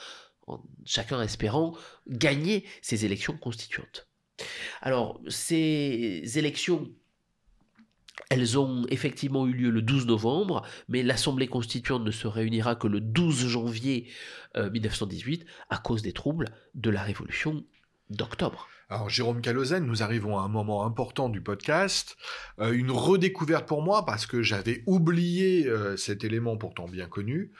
chacun 0.85 1.23
espérant 1.23 1.77
gagner 2.09 2.65
ces 2.81 3.05
élections 3.05 3.37
constituantes. 3.37 4.09
Alors, 4.81 5.21
ces 5.29 6.23
élections 6.37 6.91
elles 8.29 8.59
ont 8.59 8.87
effectivement 8.89 9.47
eu 9.47 9.53
lieu 9.53 9.71
le 9.71 9.83
12 9.83 10.07
novembre, 10.07 10.63
mais 10.89 11.03
l'Assemblée 11.03 11.49
constituante 11.49 12.05
ne 12.05 12.11
se 12.11 12.27
réunira 12.27 12.77
que 12.77 12.87
le 12.87 13.01
12 13.01 13.47
janvier 13.47 14.09
1918 14.55 15.43
euh, 15.43 15.45
à 15.71 15.79
cause 15.79 16.03
des 16.03 16.13
troubles 16.13 16.47
de 16.75 16.91
la 16.91 17.03
Révolution 17.03 17.65
d'octobre. 18.11 18.69
Alors 18.93 19.09
Jérôme 19.09 19.41
Calozen, 19.41 19.87
nous 19.87 20.03
arrivons 20.03 20.39
à 20.39 20.43
un 20.43 20.49
moment 20.49 20.85
important 20.85 21.31
du 21.31 21.41
podcast, 21.41 22.19
euh, 22.59 22.73
une 22.73 22.91
redécouverte 22.91 23.67
pour 23.67 23.81
moi 23.81 24.05
parce 24.05 24.27
que 24.27 24.43
j'avais 24.43 24.83
oublié 24.85 25.67
euh, 25.67 25.97
cet 25.97 26.25
élément 26.25 26.59
pourtant 26.59 26.87
bien 26.87 27.07
connu. 27.07 27.53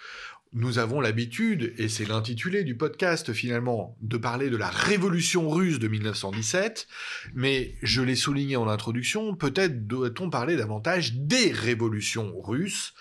Nous 0.53 0.79
avons 0.79 1.01
l'habitude, 1.01 1.73
et 1.79 1.89
c'est 1.89 2.05
l'intitulé 2.05 2.65
du 2.65 2.77
podcast 2.77 3.33
finalement, 3.33 3.97
de 4.03 4.19
parler 4.19 4.51
de 4.51 4.59
la 4.59 4.69
révolution 4.69 5.49
russe 5.49 5.79
de 5.79 5.89
1917, 5.89 6.87
mais 7.33 7.77
je 7.83 8.03
l'ai 8.03 8.15
souligné 8.15 8.57
en 8.57 8.69
introduction, 8.69 9.35
peut-être 9.35 9.87
doit-on 9.87 10.29
parler 10.29 10.57
davantage 10.57 11.15
des 11.15 11.51
révolutions 11.51 12.39
russes. 12.43 12.93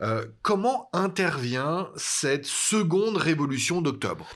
Euh, 0.00 0.24
comment 0.42 0.88
intervient 0.92 1.90
cette 1.96 2.46
seconde 2.46 3.16
révolution 3.16 3.82
d'octobre? 3.82 4.30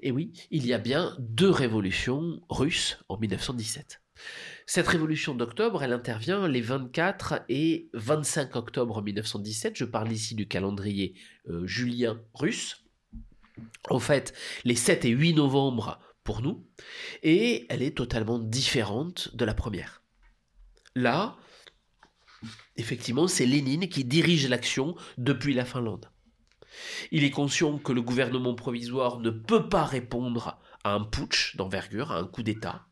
Et 0.00 0.10
oui, 0.10 0.32
il 0.50 0.66
y 0.66 0.72
a 0.72 0.78
bien 0.78 1.16
deux 1.18 1.50
révolutions 1.50 2.40
russes 2.48 2.98
en 3.08 3.18
1917. 3.18 4.00
Cette 4.66 4.86
révolution 4.86 5.34
d'octobre, 5.34 5.82
elle 5.82 5.92
intervient 5.92 6.48
les 6.48 6.60
24 6.60 7.42
et 7.48 7.88
25 7.92 8.56
octobre 8.56 9.02
1917. 9.02 9.76
Je 9.76 9.84
parle 9.84 10.10
ici 10.12 10.34
du 10.34 10.48
calendrier 10.48 11.14
euh, 11.48 11.66
julien 11.66 12.20
russe. 12.34 12.84
En 13.90 13.98
fait, 13.98 14.34
les 14.64 14.74
7 14.74 15.04
et 15.04 15.10
8 15.10 15.34
novembre 15.34 16.00
pour 16.22 16.40
nous. 16.40 16.66
Et 17.22 17.66
elle 17.68 17.82
est 17.82 17.96
totalement 17.96 18.38
différente 18.38 19.34
de 19.36 19.44
la 19.44 19.54
première. 19.54 20.02
Là, 20.94 21.36
effectivement, 22.76 23.28
c'est 23.28 23.46
Lénine 23.46 23.88
qui 23.88 24.04
dirige 24.04 24.48
l'action 24.48 24.96
depuis 25.18 25.54
la 25.54 25.64
Finlande. 25.64 26.10
Il 27.10 27.24
est 27.24 27.30
conscient 27.30 27.78
que 27.78 27.92
le 27.92 28.02
gouvernement 28.02 28.54
provisoire 28.54 29.20
ne 29.20 29.30
peut 29.30 29.68
pas 29.68 29.84
répondre 29.84 30.58
à 30.84 30.92
un 30.94 31.04
putsch 31.04 31.56
d'envergure, 31.56 32.12
à 32.12 32.18
un 32.18 32.26
coup 32.26 32.42
d'État. 32.42 32.86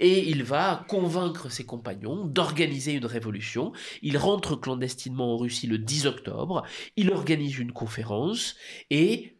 Et 0.00 0.28
il 0.28 0.42
va 0.42 0.84
convaincre 0.88 1.48
ses 1.48 1.64
compagnons 1.64 2.24
d'organiser 2.24 2.92
une 2.92 3.06
révolution. 3.06 3.72
Il 4.02 4.18
rentre 4.18 4.56
clandestinement 4.56 5.34
en 5.34 5.36
Russie 5.36 5.66
le 5.66 5.78
10 5.78 6.06
octobre, 6.06 6.64
il 6.96 7.12
organise 7.12 7.58
une 7.58 7.72
conférence 7.72 8.56
et 8.90 9.36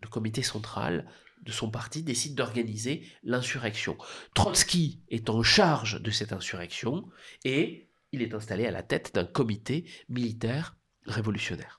le 0.00 0.08
comité 0.08 0.42
central 0.42 1.10
de 1.42 1.52
son 1.52 1.70
parti 1.70 2.02
décide 2.02 2.34
d'organiser 2.34 3.06
l'insurrection. 3.22 3.96
Trotsky 4.34 5.00
est 5.08 5.30
en 5.30 5.42
charge 5.42 6.00
de 6.00 6.10
cette 6.10 6.32
insurrection 6.32 7.08
et 7.44 7.88
il 8.12 8.22
est 8.22 8.34
installé 8.34 8.66
à 8.66 8.70
la 8.70 8.82
tête 8.82 9.14
d'un 9.14 9.24
comité 9.24 9.84
militaire 10.08 10.76
révolutionnaire. 11.06 11.78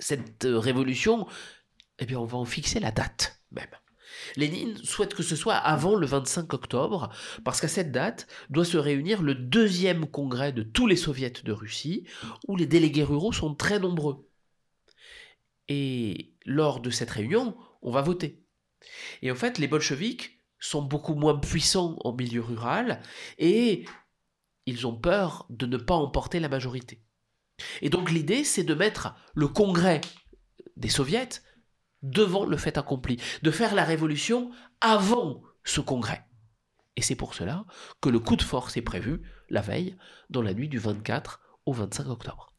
Cette 0.00 0.44
révolution, 0.44 1.26
eh 2.00 2.06
bien, 2.06 2.18
on 2.18 2.24
va 2.24 2.38
en 2.38 2.44
fixer 2.44 2.80
la 2.80 2.90
date 2.90 3.40
même. 3.52 3.68
Lénine 4.36 4.76
souhaite 4.78 5.14
que 5.14 5.22
ce 5.22 5.36
soit 5.36 5.54
avant 5.54 5.94
le 5.94 6.06
25 6.06 6.52
octobre, 6.52 7.10
parce 7.44 7.60
qu'à 7.60 7.68
cette 7.68 7.92
date 7.92 8.26
doit 8.48 8.64
se 8.64 8.76
réunir 8.76 9.22
le 9.22 9.34
deuxième 9.34 10.06
congrès 10.06 10.52
de 10.52 10.62
tous 10.62 10.86
les 10.86 10.96
soviets 10.96 11.32
de 11.44 11.52
Russie, 11.52 12.06
où 12.48 12.56
les 12.56 12.66
délégués 12.66 13.04
ruraux 13.04 13.32
sont 13.32 13.54
très 13.54 13.78
nombreux. 13.78 14.28
Et 15.68 16.34
lors 16.44 16.80
de 16.80 16.90
cette 16.90 17.10
réunion, 17.10 17.56
on 17.82 17.90
va 17.90 18.02
voter. 18.02 18.42
Et 19.22 19.30
en 19.30 19.36
fait, 19.36 19.58
les 19.58 19.68
bolcheviks 19.68 20.40
sont 20.58 20.82
beaucoup 20.82 21.14
moins 21.14 21.38
puissants 21.38 21.96
en 22.04 22.12
milieu 22.12 22.40
rural, 22.40 23.00
et 23.38 23.84
ils 24.66 24.86
ont 24.86 24.96
peur 24.96 25.46
de 25.50 25.66
ne 25.66 25.76
pas 25.76 25.94
emporter 25.94 26.40
la 26.40 26.48
majorité. 26.48 27.02
Et 27.82 27.90
donc 27.90 28.10
l'idée, 28.10 28.44
c'est 28.44 28.64
de 28.64 28.74
mettre 28.74 29.14
le 29.34 29.48
congrès 29.48 30.00
des 30.76 30.88
soviets 30.88 31.42
devant 32.02 32.46
le 32.46 32.56
fait 32.56 32.78
accompli, 32.78 33.20
de 33.42 33.50
faire 33.50 33.74
la 33.74 33.84
révolution 33.84 34.50
avant 34.80 35.42
ce 35.64 35.80
congrès. 35.80 36.24
Et 36.96 37.02
c'est 37.02 37.16
pour 37.16 37.34
cela 37.34 37.64
que 38.00 38.08
le 38.08 38.18
coup 38.18 38.36
de 38.36 38.42
force 38.42 38.76
est 38.76 38.82
prévu 38.82 39.22
la 39.50 39.60
veille, 39.60 39.96
dans 40.30 40.42
la 40.42 40.54
nuit 40.54 40.68
du 40.68 40.78
24 40.78 41.40
au 41.66 41.72
25 41.72 42.08
octobre. 42.08 42.54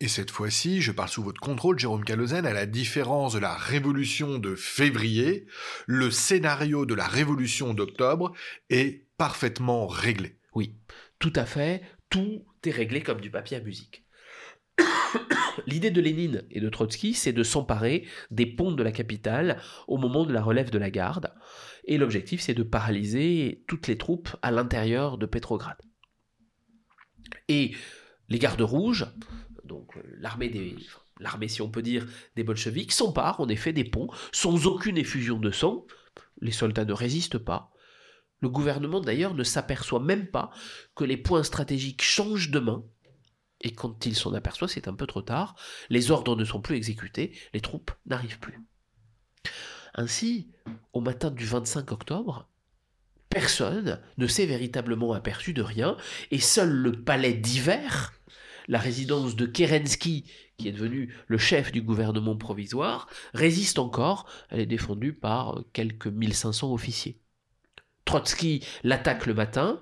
Et 0.00 0.08
cette 0.08 0.30
fois-ci, 0.30 0.80
je 0.80 0.92
parle 0.92 1.08
sous 1.08 1.22
votre 1.22 1.40
contrôle, 1.40 1.78
Jérôme 1.78 2.04
Calozen, 2.04 2.46
à 2.46 2.52
la 2.52 2.66
différence 2.66 3.34
de 3.34 3.38
la 3.38 3.54
révolution 3.54 4.38
de 4.38 4.54
février, 4.54 5.46
le 5.86 6.10
scénario 6.10 6.86
de 6.86 6.94
la 6.94 7.06
révolution 7.06 7.74
d'octobre 7.74 8.32
est 8.70 9.06
parfaitement 9.16 9.86
réglé. 9.86 10.38
Oui, 10.54 10.76
tout 11.18 11.32
à 11.36 11.44
fait, 11.44 11.82
tout 12.10 12.44
est 12.64 12.70
réglé 12.70 13.02
comme 13.02 13.20
du 13.20 13.30
papier 13.30 13.58
à 13.58 13.60
musique. 13.60 14.01
L'idée 15.66 15.90
de 15.90 16.00
Lénine 16.00 16.44
et 16.50 16.60
de 16.60 16.68
Trotsky, 16.68 17.14
c'est 17.14 17.32
de 17.32 17.42
s'emparer 17.42 18.06
des 18.30 18.46
ponts 18.46 18.72
de 18.72 18.82
la 18.82 18.92
capitale 18.92 19.60
au 19.86 19.98
moment 19.98 20.24
de 20.24 20.32
la 20.32 20.42
relève 20.42 20.70
de 20.70 20.78
la 20.78 20.90
garde, 20.90 21.32
et 21.84 21.98
l'objectif, 21.98 22.40
c'est 22.40 22.54
de 22.54 22.62
paralyser 22.62 23.64
toutes 23.66 23.86
les 23.86 23.98
troupes 23.98 24.36
à 24.42 24.50
l'intérieur 24.50 25.18
de 25.18 25.26
Petrograd. 25.26 25.76
Et 27.48 27.72
les 28.28 28.38
gardes 28.38 28.62
rouges, 28.62 29.06
donc 29.64 29.98
l'armée 30.18 30.48
des 30.48 30.76
l'armée 31.20 31.48
si 31.48 31.62
on 31.62 31.70
peut 31.70 31.82
dire 31.82 32.06
des 32.36 32.42
bolcheviks 32.42 32.92
s'emparent 32.92 33.40
en 33.40 33.48
effet 33.48 33.72
des 33.72 33.84
ponts 33.84 34.08
sans 34.32 34.66
aucune 34.66 34.98
effusion 34.98 35.38
de 35.38 35.50
sang. 35.50 35.86
Les 36.40 36.50
soldats 36.50 36.84
ne 36.84 36.92
résistent 36.92 37.38
pas. 37.38 37.72
Le 38.40 38.48
gouvernement 38.48 39.00
d'ailleurs 39.00 39.34
ne 39.34 39.44
s'aperçoit 39.44 40.00
même 40.00 40.26
pas 40.26 40.50
que 40.96 41.04
les 41.04 41.16
points 41.16 41.44
stratégiques 41.44 42.02
changent 42.02 42.50
de 42.50 42.58
main 42.58 42.84
et 43.62 43.72
quand 43.72 44.06
il 44.06 44.16
s'en 44.16 44.34
aperçoit, 44.34 44.68
c'est 44.68 44.88
un 44.88 44.94
peu 44.94 45.06
trop 45.06 45.22
tard, 45.22 45.54
les 45.88 46.10
ordres 46.10 46.36
ne 46.36 46.44
sont 46.44 46.60
plus 46.60 46.76
exécutés, 46.76 47.32
les 47.54 47.60
troupes 47.60 47.92
n'arrivent 48.06 48.40
plus. 48.40 48.60
Ainsi, 49.94 50.48
au 50.92 51.00
matin 51.00 51.30
du 51.30 51.44
25 51.44 51.92
octobre, 51.92 52.48
personne 53.28 54.00
ne 54.18 54.26
s'est 54.26 54.46
véritablement 54.46 55.12
aperçu 55.12 55.52
de 55.52 55.62
rien, 55.62 55.96
et 56.30 56.38
seul 56.38 56.70
le 56.70 56.92
palais 57.02 57.34
d'hiver, 57.34 58.12
la 58.68 58.78
résidence 58.78 59.36
de 59.36 59.46
Kerensky, 59.46 60.24
qui 60.56 60.68
est 60.68 60.72
devenu 60.72 61.14
le 61.26 61.38
chef 61.38 61.72
du 61.72 61.82
gouvernement 61.82 62.36
provisoire, 62.36 63.08
résiste 63.34 63.78
encore, 63.78 64.26
elle 64.50 64.60
est 64.60 64.66
défendue 64.66 65.12
par 65.12 65.62
quelques 65.72 66.06
1500 66.06 66.72
officiers. 66.72 67.20
Trotsky 68.04 68.64
l'attaque 68.82 69.26
le 69.26 69.34
matin, 69.34 69.80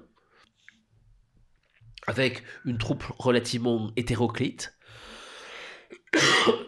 avec 2.07 2.43
une 2.65 2.79
troupe 2.79 3.05
relativement 3.19 3.91
hétéroclite. 3.97 4.75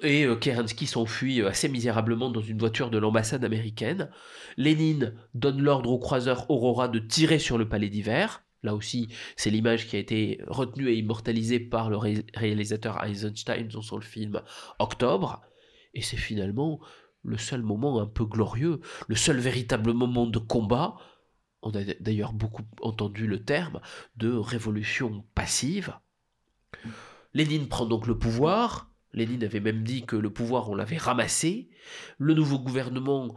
Et 0.03 0.25
euh, 0.25 0.37
Kerensky 0.37 0.87
s'enfuit 0.87 1.40
euh, 1.40 1.49
assez 1.49 1.68
misérablement 1.68 2.31
dans 2.31 2.40
une 2.40 2.59
voiture 2.59 2.90
de 2.90 2.99
l'ambassade 2.99 3.45
américaine. 3.45 4.11
Lénine 4.57 5.14
donne 5.35 5.61
l'ordre 5.61 5.90
au 5.90 5.99
croiseur 5.99 6.51
Aurora 6.51 6.88
de 6.88 6.99
tirer 6.99 7.38
sur 7.38 7.59
le 7.59 7.68
palais 7.68 7.88
d'hiver. 7.88 8.45
Là 8.62 8.75
aussi, 8.75 9.09
c'est 9.37 9.51
l'image 9.51 9.89
qui 9.89 9.97
a 9.97 9.99
été 9.99 10.41
retenue 10.47 10.89
et 10.89 10.95
immortalisée 10.95 11.59
par 11.59 11.91
le 11.91 11.97
réalisateur 11.97 13.03
Eisenstein 13.05 13.66
dans 13.66 13.83
son 13.83 14.01
film 14.01 14.41
Octobre. 14.78 15.43
Et 15.95 16.03
c'est 16.03 16.16
finalement 16.16 16.80
le 17.24 17.39
seul 17.39 17.62
moment 17.62 18.01
un 18.01 18.07
peu 18.07 18.24
glorieux, 18.24 18.80
le 19.09 19.16
seul 19.16 19.39
véritable 19.39 19.93
moment 19.93 20.26
de 20.26 20.39
combat 20.39 20.97
on 21.63 21.71
a 21.71 21.85
d'ailleurs 22.01 22.33
beaucoup 22.33 22.65
entendu 22.81 23.27
le 23.27 23.45
terme 23.45 23.81
de 24.17 24.31
révolution 24.31 25.25
passive. 25.35 25.95
Lénine 27.35 27.69
prend 27.69 27.87
donc 27.87 28.07
le 28.07 28.19
pouvoir. 28.19 28.91
Lénine 29.13 29.45
avait 29.45 29.61
même 29.61 29.85
dit 29.85 30.05
que 30.05 30.17
le 30.17 30.31
pouvoir, 30.31 30.71
on 30.71 30.75
l'avait 30.75 30.97
ramassé. 30.97 31.71
Le 32.19 32.35
nouveau 32.35 32.59
gouvernement 32.59 33.35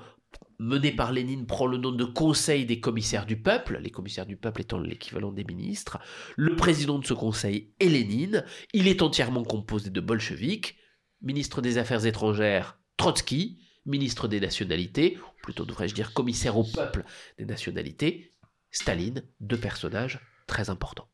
mené 0.57 0.91
par 0.91 1.11
Lénine 1.11 1.45
prend 1.45 1.67
le 1.67 1.77
nom 1.77 1.91
de 1.91 2.05
Conseil 2.05 2.65
des 2.65 2.79
commissaires 2.79 3.25
du 3.25 3.37
peuple, 3.37 3.79
les 3.81 3.91
commissaires 3.91 4.25
du 4.25 4.37
peuple 4.37 4.61
étant 4.61 4.79
l'équivalent 4.79 5.31
des 5.31 5.43
ministres. 5.43 5.99
Le 6.35 6.55
président 6.55 6.97
de 6.97 7.05
ce 7.05 7.13
conseil 7.13 7.73
est 7.79 7.89
Lénine. 7.89 8.45
Il 8.73 8.87
est 8.87 9.01
entièrement 9.01 9.43
composé 9.43 9.89
de 9.89 10.01
bolcheviks. 10.01 10.77
Ministre 11.21 11.61
des 11.61 11.77
Affaires 11.77 12.05
étrangères, 12.05 12.79
Trotsky 12.97 13.64
ministre 13.85 14.27
des 14.27 14.39
nationalités, 14.39 15.17
ou 15.17 15.41
plutôt 15.41 15.65
devrais-je 15.65 15.93
dire 15.93 16.13
commissaire 16.13 16.57
au 16.57 16.63
peuple 16.63 17.03
des 17.37 17.45
nationalités, 17.45 18.33
Staline, 18.71 19.23
deux 19.39 19.57
personnages 19.57 20.19
très 20.47 20.69
importants. 20.69 21.07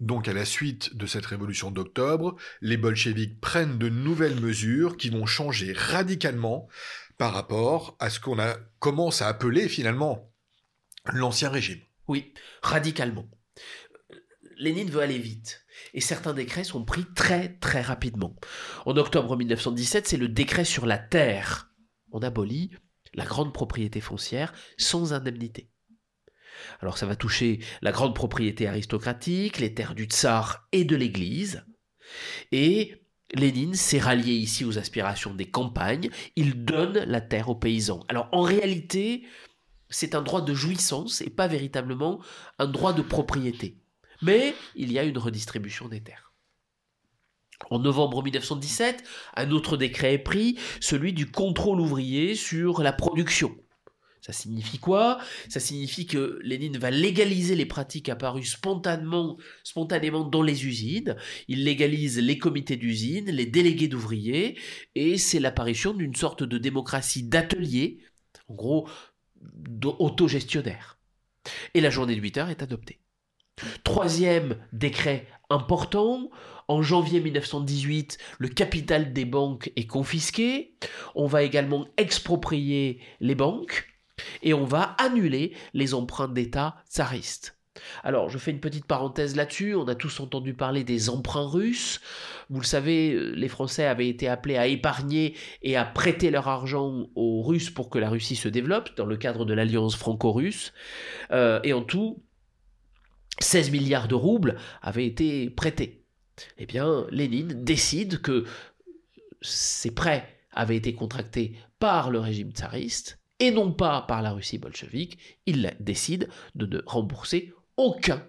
Donc 0.00 0.26
à 0.26 0.32
la 0.32 0.44
suite 0.44 0.96
de 0.96 1.06
cette 1.06 1.26
révolution 1.26 1.70
d'octobre, 1.70 2.36
les 2.60 2.76
bolcheviks 2.76 3.40
prennent 3.40 3.78
de 3.78 3.88
nouvelles 3.88 4.40
mesures 4.40 4.96
qui 4.96 5.10
vont 5.10 5.26
changer 5.26 5.72
radicalement 5.72 6.68
par 7.18 7.32
rapport 7.32 7.96
à 8.00 8.10
ce 8.10 8.18
qu'on 8.18 8.40
a 8.40 8.56
commence 8.80 9.22
à 9.22 9.28
appeler 9.28 9.68
finalement 9.68 10.32
l'ancien 11.12 11.50
régime. 11.50 11.80
Oui, 12.08 12.34
radicalement. 12.62 13.28
Lénine 14.56 14.90
veut 14.90 15.02
aller 15.02 15.18
vite. 15.18 15.64
Et 15.94 16.00
certains 16.00 16.34
décrets 16.34 16.64
sont 16.64 16.84
pris 16.84 17.04
très 17.14 17.54
très 17.58 17.80
rapidement. 17.80 18.36
En 18.86 18.96
octobre 18.96 19.36
1917, 19.36 20.08
c'est 20.08 20.16
le 20.16 20.28
décret 20.28 20.64
sur 20.64 20.86
la 20.86 20.98
terre. 20.98 21.71
On 22.12 22.22
abolit 22.22 22.70
la 23.14 23.24
grande 23.24 23.52
propriété 23.52 24.00
foncière 24.00 24.52
sans 24.78 25.12
indemnité. 25.12 25.70
Alors 26.80 26.98
ça 26.98 27.06
va 27.06 27.16
toucher 27.16 27.60
la 27.80 27.92
grande 27.92 28.14
propriété 28.14 28.66
aristocratique, 28.66 29.58
les 29.58 29.74
terres 29.74 29.94
du 29.94 30.04
tsar 30.04 30.68
et 30.72 30.84
de 30.84 30.96
l'Église. 30.96 31.64
Et 32.52 33.02
Lénine 33.34 33.74
s'est 33.74 33.98
rallié 33.98 34.34
ici 34.34 34.64
aux 34.64 34.78
aspirations 34.78 35.34
des 35.34 35.50
campagnes, 35.50 36.10
il 36.36 36.64
donne 36.64 36.98
la 36.98 37.20
terre 37.20 37.48
aux 37.48 37.54
paysans. 37.54 38.04
Alors 38.08 38.28
en 38.32 38.42
réalité, 38.42 39.24
c'est 39.88 40.14
un 40.14 40.22
droit 40.22 40.42
de 40.42 40.54
jouissance 40.54 41.22
et 41.22 41.30
pas 41.30 41.48
véritablement 41.48 42.22
un 42.58 42.66
droit 42.66 42.92
de 42.92 43.02
propriété. 43.02 43.78
Mais 44.20 44.54
il 44.76 44.92
y 44.92 44.98
a 44.98 45.04
une 45.04 45.18
redistribution 45.18 45.88
des 45.88 46.02
terres. 46.02 46.21
En 47.70 47.78
novembre 47.78 48.22
1917, 48.22 49.02
un 49.36 49.50
autre 49.50 49.76
décret 49.76 50.14
est 50.14 50.18
pris, 50.18 50.58
celui 50.80 51.12
du 51.12 51.30
contrôle 51.30 51.80
ouvrier 51.80 52.34
sur 52.34 52.82
la 52.82 52.92
production. 52.92 53.54
Ça 54.20 54.32
signifie 54.32 54.78
quoi? 54.78 55.18
Ça 55.48 55.58
signifie 55.58 56.06
que 56.06 56.38
Lénine 56.44 56.78
va 56.78 56.92
légaliser 56.92 57.56
les 57.56 57.66
pratiques 57.66 58.08
apparues 58.08 58.44
spontanément, 58.44 59.36
dans 60.30 60.42
les 60.42 60.64
usines. 60.64 61.16
Il 61.48 61.64
légalise 61.64 62.20
les 62.20 62.38
comités 62.38 62.76
d'usine, 62.76 63.30
les 63.30 63.46
délégués 63.46 63.88
d'ouvriers, 63.88 64.56
et 64.94 65.18
c'est 65.18 65.40
l'apparition 65.40 65.92
d'une 65.92 66.14
sorte 66.14 66.44
de 66.44 66.56
démocratie 66.56 67.24
d'atelier, 67.24 67.98
en 68.46 68.54
gros 68.54 68.88
autogestionnaire. 69.98 71.00
Et 71.74 71.80
la 71.80 71.90
journée 71.90 72.14
de 72.14 72.20
8 72.20 72.38
heures 72.38 72.50
est 72.50 72.62
adoptée. 72.62 73.00
Troisième 73.82 74.56
décret 74.72 75.26
important, 75.50 76.30
en 76.68 76.82
janvier 76.82 77.20
1918, 77.20 78.18
le 78.38 78.48
capital 78.48 79.12
des 79.12 79.24
banques 79.24 79.72
est 79.76 79.86
confisqué. 79.86 80.74
On 81.14 81.26
va 81.26 81.42
également 81.42 81.86
exproprier 81.96 83.00
les 83.20 83.34
banques 83.34 83.88
et 84.42 84.54
on 84.54 84.64
va 84.64 84.94
annuler 84.98 85.54
les 85.74 85.94
emprunts 85.94 86.28
d'État 86.28 86.76
tsaristes. 86.88 87.56
Alors, 88.04 88.28
je 88.28 88.38
fais 88.38 88.50
une 88.50 88.60
petite 88.60 88.84
parenthèse 88.84 89.34
là-dessus. 89.34 89.74
On 89.74 89.88
a 89.88 89.94
tous 89.94 90.20
entendu 90.20 90.54
parler 90.54 90.84
des 90.84 91.08
emprunts 91.08 91.46
russes. 91.46 92.00
Vous 92.50 92.60
le 92.60 92.66
savez, 92.66 93.18
les 93.34 93.48
Français 93.48 93.86
avaient 93.86 94.08
été 94.08 94.28
appelés 94.28 94.56
à 94.56 94.66
épargner 94.66 95.34
et 95.62 95.76
à 95.76 95.84
prêter 95.84 96.30
leur 96.30 96.48
argent 96.48 97.06
aux 97.14 97.42
Russes 97.42 97.70
pour 97.70 97.88
que 97.88 97.98
la 97.98 98.10
Russie 98.10 98.36
se 98.36 98.48
développe 98.48 98.94
dans 98.96 99.06
le 99.06 99.16
cadre 99.16 99.44
de 99.44 99.54
l'alliance 99.54 99.96
franco-russe. 99.96 100.72
Euh, 101.30 101.60
et 101.64 101.72
en 101.72 101.82
tout, 101.82 102.22
16 103.38 103.70
milliards 103.70 104.08
de 104.08 104.14
roubles 104.14 104.56
avaient 104.82 105.06
été 105.06 105.48
prêtés. 105.50 106.01
Eh 106.58 106.66
bien, 106.66 107.06
Lénine 107.10 107.64
décide 107.64 108.20
que 108.20 108.44
ces 109.40 109.90
prêts 109.92 110.28
avaient 110.52 110.76
été 110.76 110.94
contractés 110.94 111.56
par 111.78 112.10
le 112.10 112.20
régime 112.20 112.52
tsariste 112.52 113.18
et 113.40 113.50
non 113.50 113.72
pas 113.72 114.02
par 114.02 114.22
la 114.22 114.32
Russie 114.32 114.58
bolchevique, 114.58 115.18
il 115.46 115.74
décide 115.80 116.28
de 116.54 116.66
ne 116.66 116.82
rembourser 116.86 117.52
aucun 117.76 118.24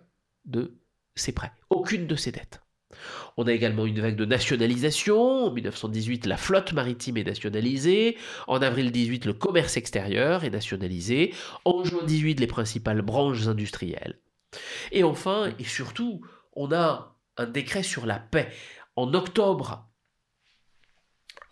de 0.45 0.79
ses 1.15 1.33
prêts, 1.33 1.51
aucune 1.69 2.07
de 2.07 2.15
ses 2.15 2.31
dettes. 2.31 2.63
On 3.37 3.47
a 3.47 3.53
également 3.53 3.85
une 3.85 3.99
vague 3.99 4.15
de 4.15 4.25
nationalisation. 4.25 5.45
En 5.47 5.51
1918, 5.51 6.25
la 6.25 6.37
flotte 6.37 6.73
maritime 6.73 7.17
est 7.17 7.23
nationalisée. 7.23 8.17
En 8.47 8.61
avril 8.61 8.91
18, 8.91 9.25
le 9.25 9.33
commerce 9.33 9.77
extérieur 9.77 10.43
est 10.43 10.51
nationalisé. 10.51 11.33
En 11.65 11.83
juin 11.83 12.03
18, 12.03 12.39
les 12.39 12.47
principales 12.47 13.01
branches 13.01 13.47
industrielles. 13.47 14.19
Et 14.91 15.03
enfin, 15.03 15.51
et 15.59 15.63
surtout, 15.63 16.21
on 16.55 16.71
a 16.71 17.12
un 17.37 17.45
décret 17.45 17.83
sur 17.83 18.05
la 18.05 18.19
paix. 18.19 18.49
En 18.95 19.13
octobre 19.13 19.93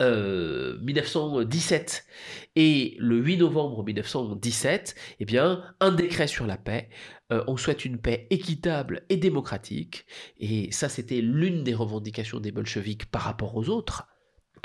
1917 0.00 2.06
euh, 2.06 2.46
et 2.56 2.96
le 2.98 3.18
8 3.18 3.38
novembre 3.38 3.84
1917, 3.84 4.94
eh 5.20 5.24
bien, 5.24 5.62
un 5.80 5.92
décret 5.92 6.26
sur 6.26 6.46
la 6.46 6.56
paix. 6.56 6.88
Euh, 7.30 7.44
on 7.46 7.56
souhaite 7.56 7.84
une 7.84 7.98
paix 7.98 8.26
équitable 8.30 9.04
et 9.08 9.16
démocratique. 9.16 10.06
Et 10.38 10.70
ça, 10.72 10.88
c'était 10.88 11.20
l'une 11.20 11.64
des 11.64 11.74
revendications 11.74 12.40
des 12.40 12.52
bolcheviks 12.52 13.06
par 13.06 13.22
rapport 13.22 13.56
aux 13.56 13.68
autres, 13.68 14.06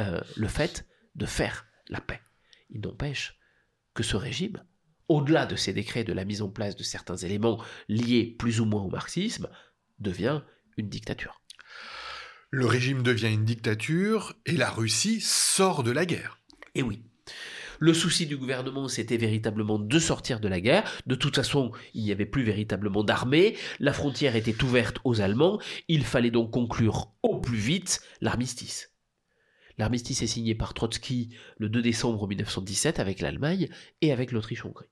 euh, 0.01 0.21
le 0.35 0.47
fait 0.47 0.87
de 1.15 1.25
faire 1.25 1.65
la 1.89 2.01
paix. 2.01 2.21
Il 2.69 2.81
n'empêche 2.81 3.39
que 3.93 4.03
ce 4.03 4.17
régime, 4.17 4.63
au-delà 5.07 5.45
de 5.45 5.55
ces 5.55 5.73
décrets 5.73 6.03
de 6.03 6.13
la 6.13 6.25
mise 6.25 6.41
en 6.41 6.49
place 6.49 6.75
de 6.75 6.83
certains 6.83 7.15
éléments 7.15 7.63
liés 7.87 8.35
plus 8.37 8.59
ou 8.59 8.65
moins 8.65 8.83
au 8.83 8.89
marxisme, 8.89 9.49
devient 9.99 10.41
une 10.77 10.89
dictature 10.89 11.41
le 12.49 12.65
régime 12.65 13.03
devient 13.03 13.33
une 13.33 13.45
dictature 13.45 14.33
et 14.45 14.55
la 14.55 14.69
Russie 14.69 15.19
sort 15.19 15.83
de 15.83 15.91
la 15.91 16.05
guerre. 16.05 16.39
Et 16.75 16.79
eh 16.79 16.83
oui. 16.83 17.03
Le 17.79 17.93
souci 17.93 18.25
du 18.25 18.37
gouvernement, 18.37 18.87
c'était 18.87 19.17
véritablement 19.17 19.77
de 19.77 19.99
sortir 19.99 20.39
de 20.39 20.47
la 20.47 20.61
guerre. 20.61 20.89
De 21.05 21.13
toute 21.13 21.35
façon, 21.35 21.71
il 21.93 22.03
n'y 22.03 22.11
avait 22.11 22.25
plus 22.25 22.43
véritablement 22.43 23.03
d'armée. 23.03 23.55
La 23.79 23.93
frontière 23.93 24.35
était 24.35 24.63
ouverte 24.63 24.97
aux 25.03 25.21
Allemands. 25.21 25.61
Il 25.87 26.03
fallait 26.03 26.31
donc 26.31 26.51
conclure 26.51 27.13
au 27.21 27.39
plus 27.39 27.57
vite 27.57 28.01
l'armistice. 28.21 28.93
L'armistice 29.77 30.23
est 30.23 30.27
signé 30.27 30.55
par 30.55 30.73
Trotsky 30.73 31.29
le 31.57 31.69
2 31.69 31.81
décembre 31.83 32.27
1917 32.27 32.99
avec 32.99 33.19
l'Allemagne 33.19 33.69
et 34.01 34.11
avec 34.11 34.31
l'Autriche-Hongrie. 34.31 34.89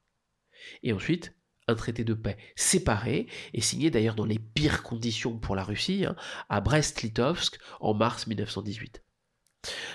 Et 0.83 0.93
ensuite, 0.93 1.33
un 1.67 1.75
traité 1.75 2.03
de 2.03 2.13
paix 2.13 2.37
séparé 2.55 3.27
et 3.53 3.61
signé 3.61 3.89
d'ailleurs 3.89 4.15
dans 4.15 4.25
les 4.25 4.39
pires 4.39 4.83
conditions 4.83 5.37
pour 5.37 5.55
la 5.55 5.63
Russie, 5.63 6.05
hein, 6.05 6.15
à 6.49 6.61
Brest-Litovsk 6.61 7.59
en 7.79 7.93
mars 7.93 8.27
1918. 8.27 9.01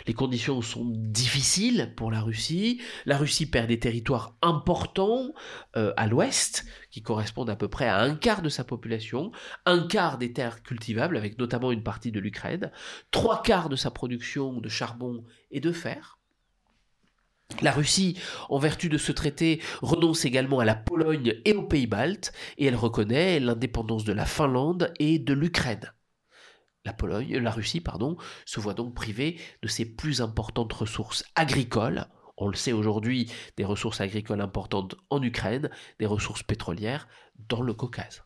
Les 0.06 0.14
conditions 0.14 0.62
sont 0.62 0.84
difficiles 0.86 1.94
pour 1.96 2.10
la 2.10 2.20
Russie. 2.20 2.80
La 3.06 3.16
Russie 3.16 3.46
perd 3.46 3.68
des 3.68 3.78
territoires 3.78 4.36
importants 4.42 5.32
euh, 5.76 5.92
à 5.96 6.06
l'ouest, 6.06 6.64
qui 6.90 7.02
correspondent 7.02 7.50
à 7.50 7.56
peu 7.56 7.68
près 7.68 7.86
à 7.86 8.00
un 8.00 8.16
quart 8.16 8.42
de 8.42 8.48
sa 8.48 8.64
population, 8.64 9.30
un 9.66 9.86
quart 9.86 10.18
des 10.18 10.32
terres 10.32 10.62
cultivables, 10.62 11.16
avec 11.16 11.38
notamment 11.38 11.72
une 11.72 11.82
partie 11.82 12.12
de 12.12 12.20
l'Ukraine, 12.20 12.72
trois 13.10 13.42
quarts 13.42 13.68
de 13.68 13.76
sa 13.76 13.90
production 13.90 14.60
de 14.60 14.68
charbon 14.68 15.24
et 15.50 15.60
de 15.60 15.72
fer. 15.72 16.19
La 17.62 17.72
Russie, 17.72 18.18
en 18.48 18.58
vertu 18.58 18.88
de 18.88 18.96
ce 18.96 19.12
traité, 19.12 19.60
renonce 19.82 20.24
également 20.24 20.60
à 20.60 20.64
la 20.64 20.74
Pologne 20.74 21.34
et 21.44 21.52
aux 21.52 21.62
pays 21.62 21.86
baltes, 21.86 22.32
et 22.56 22.64
elle 22.64 22.76
reconnaît 22.76 23.38
l'indépendance 23.38 24.04
de 24.04 24.12
la 24.12 24.24
Finlande 24.24 24.94
et 24.98 25.18
de 25.18 25.34
l'Ukraine. 25.34 25.92
La 26.86 26.94
Pologne, 26.94 27.36
la 27.36 27.50
Russie, 27.50 27.82
pardon, 27.82 28.16
se 28.46 28.60
voit 28.60 28.72
donc 28.72 28.94
privée 28.94 29.38
de 29.62 29.68
ses 29.68 29.84
plus 29.84 30.22
importantes 30.22 30.72
ressources 30.72 31.24
agricoles. 31.34 32.06
On 32.38 32.48
le 32.48 32.56
sait 32.56 32.72
aujourd'hui, 32.72 33.30
des 33.58 33.66
ressources 33.66 34.00
agricoles 34.00 34.40
importantes 34.40 34.94
en 35.10 35.22
Ukraine, 35.22 35.68
des 35.98 36.06
ressources 36.06 36.42
pétrolières 36.42 37.06
dans 37.48 37.60
le 37.60 37.74
Caucase. 37.74 38.22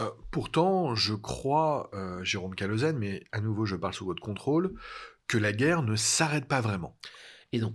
Euh, 0.00 0.10
pourtant, 0.30 0.94
je 0.94 1.14
crois, 1.14 1.88
euh, 1.94 2.22
Jérôme 2.22 2.54
Calozen, 2.54 2.98
mais 2.98 3.24
à 3.32 3.40
nouveau 3.40 3.64
je 3.64 3.76
parle 3.76 3.94
sous 3.94 4.04
votre 4.04 4.22
contrôle, 4.22 4.74
que 5.26 5.38
la 5.38 5.52
guerre 5.52 5.82
ne 5.82 5.96
s'arrête 5.96 6.46
pas 6.46 6.60
vraiment. 6.60 6.98
Et 7.52 7.60
non, 7.60 7.74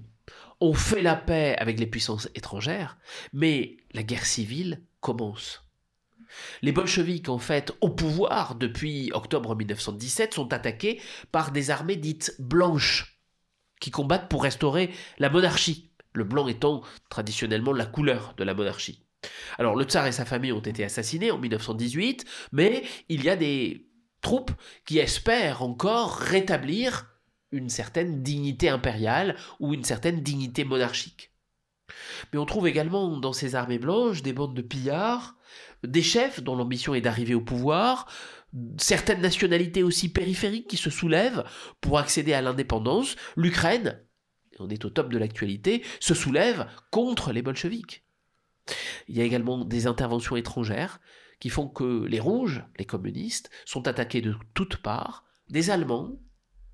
on 0.59 0.73
fait 0.73 1.01
la 1.01 1.15
paix 1.15 1.55
avec 1.57 1.79
les 1.79 1.87
puissances 1.87 2.29
étrangères, 2.35 2.97
mais 3.33 3.77
la 3.93 4.03
guerre 4.03 4.25
civile 4.25 4.81
commence. 4.99 5.63
Les 6.61 6.71
bolcheviks, 6.71 7.29
en 7.29 7.37
fait, 7.37 7.73
au 7.81 7.89
pouvoir 7.89 8.55
depuis 8.55 9.11
octobre 9.13 9.55
1917, 9.55 10.33
sont 10.33 10.53
attaqués 10.53 11.01
par 11.31 11.51
des 11.51 11.71
armées 11.71 11.95
dites 11.95 12.35
blanches, 12.39 13.19
qui 13.79 13.91
combattent 13.91 14.29
pour 14.29 14.43
restaurer 14.43 14.91
la 15.19 15.29
monarchie, 15.29 15.91
le 16.13 16.23
blanc 16.23 16.47
étant 16.47 16.81
traditionnellement 17.09 17.73
la 17.73 17.85
couleur 17.85 18.33
de 18.37 18.43
la 18.43 18.53
monarchie. 18.53 19.03
Alors 19.57 19.75
le 19.75 19.85
tsar 19.85 20.07
et 20.07 20.11
sa 20.11 20.25
famille 20.25 20.51
ont 20.51 20.59
été 20.59 20.83
assassinés 20.83 21.31
en 21.31 21.37
1918, 21.37 22.25
mais 22.51 22.83
il 23.09 23.23
y 23.23 23.29
a 23.29 23.35
des 23.35 23.87
troupes 24.21 24.51
qui 24.85 24.99
espèrent 24.99 25.61
encore 25.61 26.17
rétablir 26.17 27.16
une 27.51 27.69
certaine 27.69 28.21
dignité 28.23 28.69
impériale 28.69 29.35
ou 29.59 29.73
une 29.73 29.83
certaine 29.83 30.21
dignité 30.21 30.63
monarchique. 30.63 31.31
Mais 32.31 32.39
on 32.39 32.45
trouve 32.45 32.67
également 32.67 33.17
dans 33.17 33.33
ces 33.33 33.55
armées 33.55 33.79
blanches 33.79 34.21
des 34.21 34.33
bandes 34.33 34.55
de 34.55 34.61
pillards, 34.61 35.37
des 35.83 36.01
chefs 36.01 36.41
dont 36.41 36.55
l'ambition 36.55 36.93
est 36.93 37.01
d'arriver 37.01 37.33
au 37.33 37.41
pouvoir, 37.41 38.07
certaines 38.77 39.21
nationalités 39.21 39.83
aussi 39.83 40.09
périphériques 40.09 40.67
qui 40.67 40.77
se 40.77 40.89
soulèvent 40.89 41.43
pour 41.81 41.99
accéder 41.99 42.33
à 42.33 42.41
l'indépendance. 42.41 43.15
L'Ukraine, 43.35 44.01
on 44.59 44.69
est 44.69 44.85
au 44.85 44.89
top 44.89 45.11
de 45.11 45.17
l'actualité, 45.17 45.83
se 45.99 46.13
soulève 46.13 46.67
contre 46.91 47.31
les 47.31 47.41
bolcheviks. 47.41 48.03
Il 49.07 49.15
y 49.15 49.21
a 49.21 49.23
également 49.23 49.63
des 49.63 49.87
interventions 49.87 50.35
étrangères 50.35 50.99
qui 51.39 51.49
font 51.49 51.67
que 51.67 52.05
les 52.05 52.19
rouges, 52.19 52.63
les 52.77 52.85
communistes, 52.85 53.49
sont 53.65 53.87
attaqués 53.87 54.21
de 54.21 54.35
toutes 54.53 54.77
parts, 54.77 55.23
des 55.49 55.69
Allemands, 55.69 56.19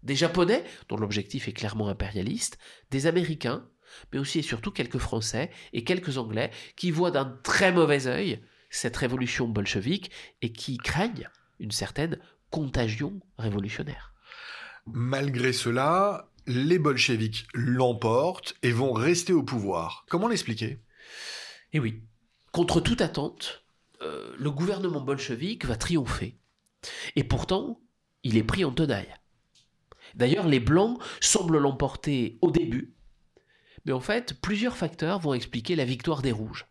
des 0.03 0.15
Japonais, 0.15 0.63
dont 0.89 0.97
l'objectif 0.97 1.47
est 1.47 1.53
clairement 1.53 1.87
impérialiste, 1.89 2.57
des 2.91 3.07
Américains, 3.07 3.67
mais 4.11 4.19
aussi 4.19 4.39
et 4.39 4.43
surtout 4.43 4.71
quelques 4.71 4.97
Français 4.97 5.49
et 5.71 5.83
quelques 5.83 6.17
Anglais 6.17 6.51
qui 6.75 6.91
voient 6.91 7.11
d'un 7.11 7.39
très 7.43 7.71
mauvais 7.71 8.07
œil 8.07 8.43
cette 8.69 8.97
révolution 8.97 9.47
bolchevique 9.47 10.11
et 10.41 10.51
qui 10.51 10.77
craignent 10.77 11.29
une 11.59 11.71
certaine 11.71 12.19
contagion 12.49 13.19
révolutionnaire. 13.37 14.13
Malgré 14.87 15.53
cela, 15.53 16.29
les 16.47 16.79
bolcheviks 16.79 17.47
l'emportent 17.53 18.55
et 18.63 18.71
vont 18.71 18.91
rester 18.91 19.31
au 19.31 19.43
pouvoir. 19.43 20.05
Comment 20.09 20.27
l'expliquer? 20.27 20.79
Eh 21.71 21.79
oui, 21.79 22.01
contre 22.51 22.81
toute 22.81 23.01
attente, 23.01 23.63
euh, 24.01 24.35
le 24.37 24.51
gouvernement 24.51 25.01
bolchevique 25.01 25.65
va 25.65 25.75
triompher. 25.75 26.37
Et 27.15 27.23
pourtant, 27.23 27.79
il 28.23 28.37
est 28.37 28.43
pris 28.43 28.65
en 28.65 28.71
tenaille. 28.71 29.13
D'ailleurs, 30.13 30.47
les 30.47 30.59
Blancs 30.59 31.01
semblent 31.19 31.57
l'emporter 31.57 32.37
au 32.41 32.51
début, 32.51 32.95
mais 33.85 33.91
en 33.93 33.99
fait, 33.99 34.39
plusieurs 34.41 34.77
facteurs 34.77 35.19
vont 35.19 35.33
expliquer 35.33 35.75
la 35.75 35.85
victoire 35.85 36.21
des 36.21 36.31
Rouges. 36.31 36.67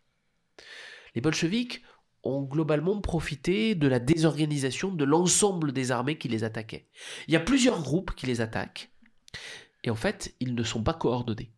Les 1.15 1.21
bolcheviks 1.21 1.83
ont 2.23 2.43
globalement 2.43 2.99
profité 3.01 3.75
de 3.75 3.87
la 3.87 3.99
désorganisation 3.99 4.91
de 4.91 5.03
l'ensemble 5.03 5.73
des 5.73 5.91
armées 5.91 6.17
qui 6.17 6.29
les 6.29 6.43
attaquaient. 6.43 6.87
Il 7.27 7.33
y 7.33 7.37
a 7.37 7.41
plusieurs 7.41 7.81
groupes 7.81 8.15
qui 8.15 8.25
les 8.25 8.41
attaquent, 8.41 8.91
et 9.83 9.89
en 9.89 9.95
fait, 9.95 10.33
ils 10.39 10.55
ne 10.55 10.63
sont 10.63 10.83
pas 10.83 10.93
coordonnés. 10.93 11.53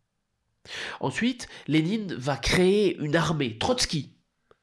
Ensuite, 1.00 1.48
Lénine 1.68 2.12
va 2.14 2.36
créer 2.36 2.96
une 2.98 3.14
armée. 3.14 3.56
Trotsky 3.58 4.16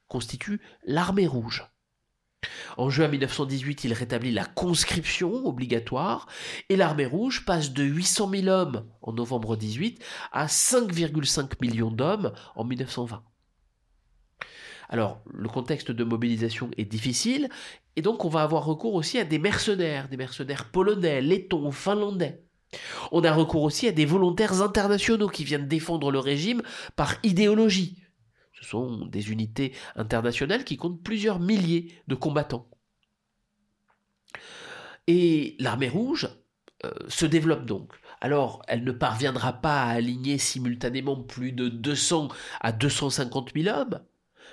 constitue 0.08 0.60
l'armée 0.84 1.26
rouge. 1.26 1.64
En 2.76 2.90
juin 2.90 3.08
1918, 3.08 3.84
il 3.84 3.92
rétablit 3.92 4.32
la 4.32 4.44
conscription 4.44 5.46
obligatoire 5.46 6.26
et 6.68 6.76
l'armée 6.76 7.06
rouge 7.06 7.44
passe 7.44 7.72
de 7.72 7.84
800 7.84 8.30
000 8.30 8.48
hommes 8.48 8.86
en 9.02 9.12
novembre 9.12 9.56
18 9.56 10.02
à 10.32 10.46
5,5 10.46 11.52
millions 11.60 11.90
d'hommes 11.90 12.32
en 12.56 12.64
1920. 12.64 13.22
Alors, 14.88 15.22
le 15.32 15.48
contexte 15.48 15.90
de 15.90 16.04
mobilisation 16.04 16.70
est 16.76 16.84
difficile, 16.84 17.48
et 17.96 18.02
donc 18.02 18.24
on 18.24 18.28
va 18.28 18.42
avoir 18.42 18.64
recours 18.64 18.94
aussi 18.94 19.18
à 19.18 19.24
des 19.24 19.38
mercenaires, 19.38 20.08
des 20.08 20.16
mercenaires 20.16 20.70
polonais, 20.70 21.22
lettons, 21.22 21.70
finlandais. 21.70 22.42
On 23.12 23.24
a 23.24 23.32
recours 23.32 23.62
aussi 23.62 23.88
à 23.88 23.92
des 23.92 24.04
volontaires 24.04 24.62
internationaux 24.62 25.28
qui 25.28 25.44
viennent 25.44 25.68
défendre 25.68 26.10
le 26.10 26.18
régime 26.18 26.62
par 26.96 27.14
idéologie. 27.22 28.03
Ce 28.64 28.70
sont 28.70 29.04
des 29.06 29.30
unités 29.30 29.72
internationales 29.94 30.64
qui 30.64 30.78
comptent 30.78 31.02
plusieurs 31.02 31.38
milliers 31.38 31.92
de 32.08 32.14
combattants. 32.14 32.66
Et 35.06 35.54
l'armée 35.58 35.90
rouge 35.90 36.30
euh, 36.84 36.90
se 37.08 37.26
développe 37.26 37.66
donc. 37.66 37.92
Alors, 38.22 38.62
elle 38.66 38.82
ne 38.82 38.92
parviendra 38.92 39.52
pas 39.52 39.82
à 39.82 39.90
aligner 39.90 40.38
simultanément 40.38 41.22
plus 41.22 41.52
de 41.52 41.68
200 41.68 42.28
à 42.60 42.72
250 42.72 43.50
000 43.54 43.76
hommes, 43.76 44.00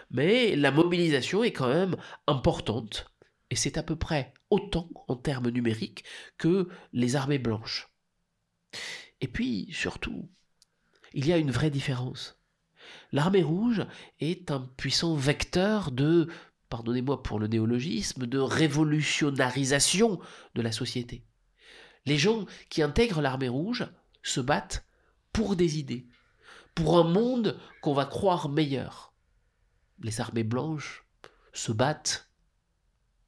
mais 0.09 0.57
la 0.57 0.71
mobilisation 0.71 1.45
est 1.45 1.53
quand 1.53 1.69
même 1.69 1.95
importante, 2.27 3.09
et 3.49 3.55
c'est 3.55 3.77
à 3.77 3.83
peu 3.83 3.95
près 3.95 4.33
autant 4.49 4.89
en 5.07 5.15
termes 5.15 5.49
numériques 5.49 6.03
que 6.37 6.67
les 6.91 7.15
armées 7.15 7.39
blanches. 7.39 7.89
Et 9.21 9.29
puis, 9.29 9.69
surtout, 9.71 10.29
il 11.13 11.25
y 11.27 11.31
a 11.31 11.37
une 11.37 11.51
vraie 11.51 11.69
différence. 11.69 12.40
L'armée 13.11 13.43
rouge 13.43 13.85
est 14.19 14.51
un 14.51 14.61
puissant 14.77 15.15
vecteur 15.15 15.91
de, 15.91 16.27
pardonnez-moi 16.69 17.23
pour 17.23 17.39
le 17.39 17.47
néologisme, 17.47 18.25
de 18.25 18.39
révolutionnarisation 18.39 20.19
de 20.55 20.61
la 20.61 20.71
société. 20.71 21.25
Les 22.05 22.17
gens 22.17 22.45
qui 22.69 22.81
intègrent 22.81 23.21
l'armée 23.21 23.49
rouge 23.49 23.87
se 24.23 24.39
battent 24.39 24.85
pour 25.33 25.55
des 25.55 25.77
idées, 25.77 26.07
pour 26.73 26.97
un 26.97 27.03
monde 27.03 27.59
qu'on 27.81 27.93
va 27.93 28.05
croire 28.05 28.49
meilleur 28.49 29.11
les 30.03 30.21
armées 30.21 30.43
blanches 30.43 31.05
se 31.53 31.71
battent 31.71 32.29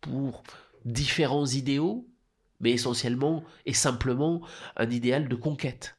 pour 0.02 0.44
différents 0.86 1.46
idéaux, 1.46 2.08
mais 2.60 2.72
essentiellement 2.72 3.44
et 3.66 3.74
simplement 3.74 4.42
un 4.76 4.90
idéal 4.90 5.28
de 5.28 5.36
conquête. 5.36 5.98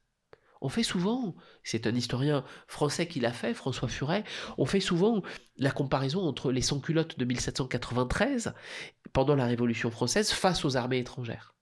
On 0.64 0.70
fait 0.70 0.82
souvent, 0.82 1.36
c'est 1.62 1.86
un 1.86 1.94
historien 1.94 2.42
français 2.68 3.06
qui 3.06 3.20
l'a 3.20 3.34
fait, 3.34 3.52
François 3.52 3.86
Furet, 3.86 4.24
on 4.56 4.64
fait 4.64 4.80
souvent 4.80 5.22
la 5.58 5.70
comparaison 5.70 6.22
entre 6.22 6.50
les 6.50 6.62
sans-culottes 6.62 7.18
de 7.18 7.26
1793, 7.26 8.54
pendant 9.12 9.34
la 9.34 9.44
Révolution 9.44 9.90
française, 9.90 10.30
face 10.30 10.64
aux 10.64 10.78
armées 10.78 11.00
étrangères. 11.00 11.54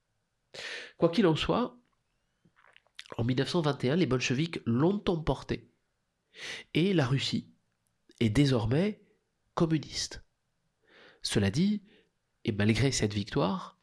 Quoi 0.99 1.09
qu'il 1.09 1.27
en 1.27 1.35
soit, 1.35 1.77
en 3.17 3.25
1921, 3.25 3.97
les 3.97 4.07
bolcheviks 4.07 4.61
l'ont 4.67 5.03
emporté. 5.09 5.69
Et 6.73 6.95
la 6.95 7.05
Russie 7.05 7.51
est 8.21 8.31
désormais 8.31 9.03
communiste. 9.55 10.25
Cela 11.23 11.51
dit, 11.51 11.83
et 12.45 12.53
malgré 12.53 12.93
cette 12.93 13.15
victoire, 13.15 13.81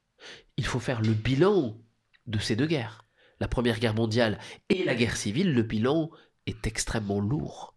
il 0.56 0.66
faut 0.66 0.80
faire 0.80 1.02
le 1.02 1.12
bilan 1.12 1.78
de 2.26 2.40
ces 2.40 2.56
deux 2.56 2.68
guerres. 2.68 3.09
La 3.40 3.48
Première 3.48 3.80
Guerre 3.80 3.96
mondiale 3.96 4.40
et 4.70 4.84
la 4.84 4.96
guerre 4.96 5.16
civile, 5.16 5.54
le 5.54 5.64
bilan 5.64 6.10
est 6.46 6.68
extrêmement 6.68 7.20
lourd. 7.20 7.76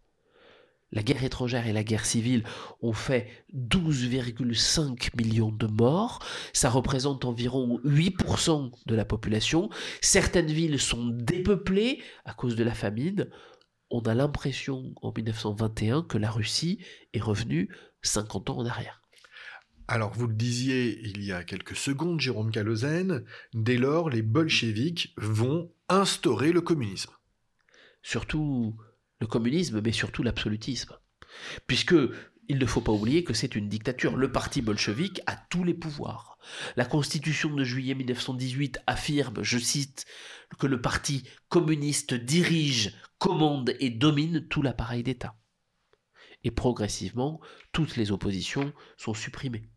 La 0.91 1.01
guerre 1.01 1.23
étrangère 1.23 1.65
et 1.65 1.73
la 1.73 1.83
guerre 1.83 2.05
civile 2.05 2.43
ont 2.81 2.93
fait 2.93 3.27
12,5 3.55 5.17
millions 5.17 5.51
de 5.51 5.65
morts. 5.65 6.19
Ça 6.53 6.69
représente 6.69 7.25
environ 7.25 7.79
8% 7.83 8.71
de 8.85 8.95
la 8.95 9.03
population. 9.03 9.69
Certaines 10.01 10.51
villes 10.51 10.79
sont 10.79 11.07
dépeuplées 11.07 12.03
à 12.25 12.33
cause 12.35 12.55
de 12.55 12.63
la 12.63 12.75
famine 12.75 13.27
on 13.93 14.01
a 14.01 14.15
l'impression 14.15 14.91
en 15.03 15.13
1921 15.15 16.01
que 16.01 16.17
la 16.17 16.31
Russie 16.31 16.79
est 17.13 17.21
revenue 17.21 17.69
50 18.01 18.49
ans 18.49 18.57
en 18.57 18.65
arrière. 18.65 19.02
Alors, 19.87 20.13
vous 20.13 20.27
le 20.27 20.33
disiez 20.33 21.01
il 21.07 21.23
y 21.23 21.31
a 21.31 21.43
quelques 21.43 21.75
secondes, 21.75 22.21
Jérôme 22.21 22.51
Kalozène, 22.51 23.25
dès 23.53 23.77
lors, 23.77 24.09
les 24.09 24.21
bolcheviks 24.21 25.13
vont 25.17 25.71
instaurer 25.89 26.51
le 26.51 26.61
communisme. 26.61 27.11
Surtout 28.01 28.75
le 29.19 29.27
communisme, 29.27 29.81
mais 29.81 29.91
surtout 29.91 30.23
l'absolutisme. 30.23 30.97
Puisque 31.67 31.95
il 32.49 32.59
ne 32.59 32.65
faut 32.65 32.81
pas 32.81 32.91
oublier 32.91 33.23
que 33.23 33.33
c'est 33.33 33.55
une 33.55 33.69
dictature. 33.69 34.17
Le 34.17 34.31
parti 34.31 34.61
bolchevique 34.61 35.21
a 35.25 35.35
tous 35.35 35.63
les 35.63 35.73
pouvoirs. 35.73 36.37
La 36.75 36.85
constitution 36.85 37.53
de 37.53 37.63
juillet 37.63 37.95
1918 37.95 38.79
affirme, 38.87 39.43
je 39.43 39.57
cite, 39.57 40.05
que 40.59 40.67
le 40.67 40.81
parti 40.81 41.23
communiste 41.49 42.13
dirige, 42.13 42.93
commande 43.17 43.73
et 43.79 43.89
domine 43.89 44.47
tout 44.47 44.61
l'appareil 44.61 45.03
d'État. 45.03 45.35
Et 46.43 46.51
progressivement, 46.51 47.39
toutes 47.71 47.95
les 47.95 48.11
oppositions 48.11 48.73
sont 48.97 49.13
supprimées. 49.13 49.69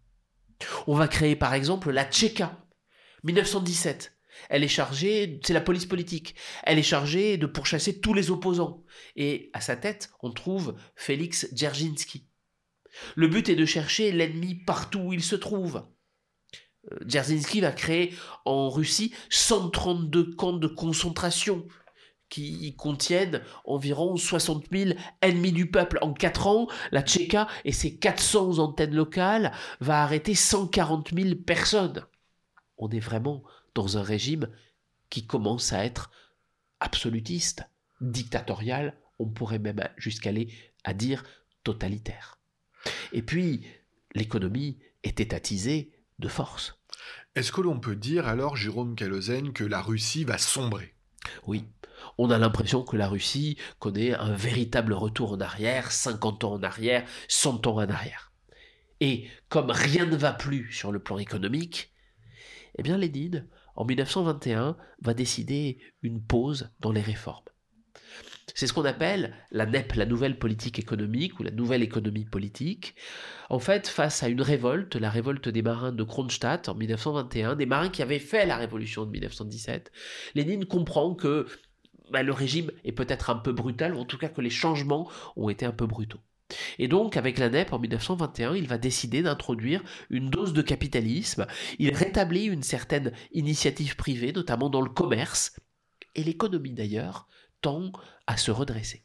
On 0.86 0.94
va 0.94 1.08
créer 1.08 1.36
par 1.36 1.54
exemple 1.54 1.90
la 1.90 2.04
Tchéka, 2.04 2.64
1917. 3.24 4.12
Elle 4.48 4.64
est 4.64 4.68
chargée, 4.68 5.40
c'est 5.44 5.54
la 5.54 5.60
police 5.60 5.86
politique, 5.86 6.34
elle 6.62 6.78
est 6.78 6.82
chargée 6.82 7.38
de 7.38 7.46
pourchasser 7.46 8.00
tous 8.00 8.14
les 8.14 8.30
opposants. 8.30 8.84
Et 9.16 9.50
à 9.54 9.60
sa 9.60 9.76
tête, 9.76 10.10
on 10.22 10.30
trouve 10.30 10.76
Félix 10.94 11.48
Dzerzhinsky. 11.54 12.28
Le 13.14 13.28
but 13.28 13.48
est 13.48 13.56
de 13.56 13.64
chercher 13.64 14.12
l'ennemi 14.12 14.54
partout 14.54 15.00
où 15.00 15.12
il 15.12 15.22
se 15.22 15.36
trouve. 15.36 15.86
Euh, 16.92 16.98
Dzerzhinsky 17.04 17.60
va 17.60 17.72
créer 17.72 18.14
en 18.44 18.68
Russie 18.68 19.14
132 19.30 20.34
camps 20.34 20.52
de 20.52 20.68
concentration 20.68 21.66
qui 22.28 22.74
contiennent 22.76 23.42
environ 23.64 24.16
60 24.16 24.66
000 24.72 24.98
ennemis 25.20 25.52
du 25.52 25.70
peuple. 25.70 25.98
En 26.02 26.12
4 26.12 26.46
ans, 26.46 26.68
la 26.90 27.02
Tchéka 27.02 27.46
et 27.64 27.72
ses 27.72 27.96
400 27.96 28.58
antennes 28.58 28.94
locales 28.94 29.52
va 29.80 30.02
arrêter 30.02 30.34
140 30.34 31.14
000 31.14 31.36
personnes. 31.36 32.04
On 32.78 32.90
est 32.90 33.00
vraiment 33.00 33.42
dans 33.74 33.98
un 33.98 34.02
régime 34.02 34.48
qui 35.10 35.26
commence 35.26 35.72
à 35.72 35.84
être 35.84 36.10
absolutiste, 36.80 37.64
dictatorial, 38.00 38.98
on 39.18 39.26
pourrait 39.26 39.58
même 39.58 39.82
jusqu'aller 39.96 40.52
à 40.84 40.92
dire 40.94 41.24
totalitaire. 41.64 42.38
Et 43.12 43.22
puis, 43.22 43.66
l'économie 44.14 44.78
est 45.02 45.20
étatisée 45.20 45.92
de 46.18 46.28
force. 46.28 46.78
Est-ce 47.34 47.52
que 47.52 47.60
l'on 47.60 47.80
peut 47.80 47.96
dire 47.96 48.28
alors, 48.28 48.56
Jérôme 48.56 48.94
Kalozène, 48.94 49.52
que 49.52 49.64
la 49.64 49.82
Russie 49.82 50.24
va 50.24 50.38
sombrer? 50.38 50.94
Oui. 51.46 51.64
On 52.18 52.30
a 52.30 52.38
l'impression 52.38 52.82
que 52.82 52.96
la 52.96 53.08
Russie 53.08 53.56
connaît 53.78 54.14
un 54.14 54.32
véritable 54.32 54.92
retour 54.92 55.32
en 55.32 55.40
arrière, 55.40 55.92
50 55.92 56.44
ans 56.44 56.52
en 56.54 56.62
arrière, 56.62 57.04
100 57.28 57.66
ans 57.66 57.76
en 57.76 57.88
arrière. 57.88 58.32
Et 59.00 59.28
comme 59.48 59.70
rien 59.70 60.06
ne 60.06 60.16
va 60.16 60.32
plus 60.32 60.72
sur 60.72 60.92
le 60.92 60.98
plan 60.98 61.18
économique, 61.18 61.92
eh 62.78 62.82
bien 62.82 62.96
Lénine, 62.96 63.46
en 63.74 63.84
1921, 63.84 64.76
va 65.02 65.14
décider 65.14 65.78
une 66.02 66.22
pause 66.22 66.70
dans 66.80 66.92
les 66.92 67.02
réformes. 67.02 67.44
C'est 68.54 68.66
ce 68.66 68.72
qu'on 68.72 68.84
appelle 68.84 69.34
la 69.50 69.66
NEP, 69.66 69.94
la 69.94 70.06
nouvelle 70.06 70.38
politique 70.38 70.78
économique 70.78 71.38
ou 71.38 71.42
la 71.42 71.50
nouvelle 71.50 71.82
économie 71.82 72.24
politique. 72.24 72.94
En 73.50 73.58
fait, 73.58 73.86
face 73.86 74.22
à 74.22 74.28
une 74.28 74.40
révolte, 74.40 74.96
la 74.96 75.10
révolte 75.10 75.48
des 75.48 75.60
marins 75.60 75.92
de 75.92 76.02
Kronstadt 76.02 76.68
en 76.70 76.74
1921, 76.74 77.56
des 77.56 77.66
marins 77.66 77.90
qui 77.90 78.00
avaient 78.00 78.18
fait 78.18 78.46
la 78.46 78.56
révolution 78.56 79.04
de 79.04 79.10
1917, 79.10 79.92
Lénine 80.34 80.64
comprend 80.64 81.14
que 81.14 81.46
bah, 82.10 82.22
le 82.22 82.32
régime 82.32 82.70
est 82.84 82.92
peut-être 82.92 83.30
un 83.30 83.36
peu 83.36 83.52
brutal, 83.52 83.94
ou 83.94 84.00
en 84.00 84.04
tout 84.04 84.18
cas 84.18 84.28
que 84.28 84.40
les 84.40 84.50
changements 84.50 85.10
ont 85.36 85.48
été 85.48 85.66
un 85.66 85.72
peu 85.72 85.86
brutaux. 85.86 86.20
Et 86.78 86.88
donc, 86.88 87.16
avec 87.16 87.38
la 87.38 87.46
en 87.72 87.78
1921, 87.78 88.54
il 88.54 88.68
va 88.68 88.78
décider 88.78 89.22
d'introduire 89.22 89.82
une 90.10 90.30
dose 90.30 90.52
de 90.52 90.62
capitalisme. 90.62 91.46
Il 91.78 91.92
rétablit 91.92 92.44
une 92.44 92.62
certaine 92.62 93.12
initiative 93.32 93.96
privée, 93.96 94.32
notamment 94.32 94.70
dans 94.70 94.80
le 94.80 94.90
commerce, 94.90 95.56
et 96.14 96.22
l'économie 96.22 96.72
d'ailleurs 96.72 97.28
tend 97.60 97.92
à 98.26 98.36
se 98.36 98.50
redresser. 98.50 99.02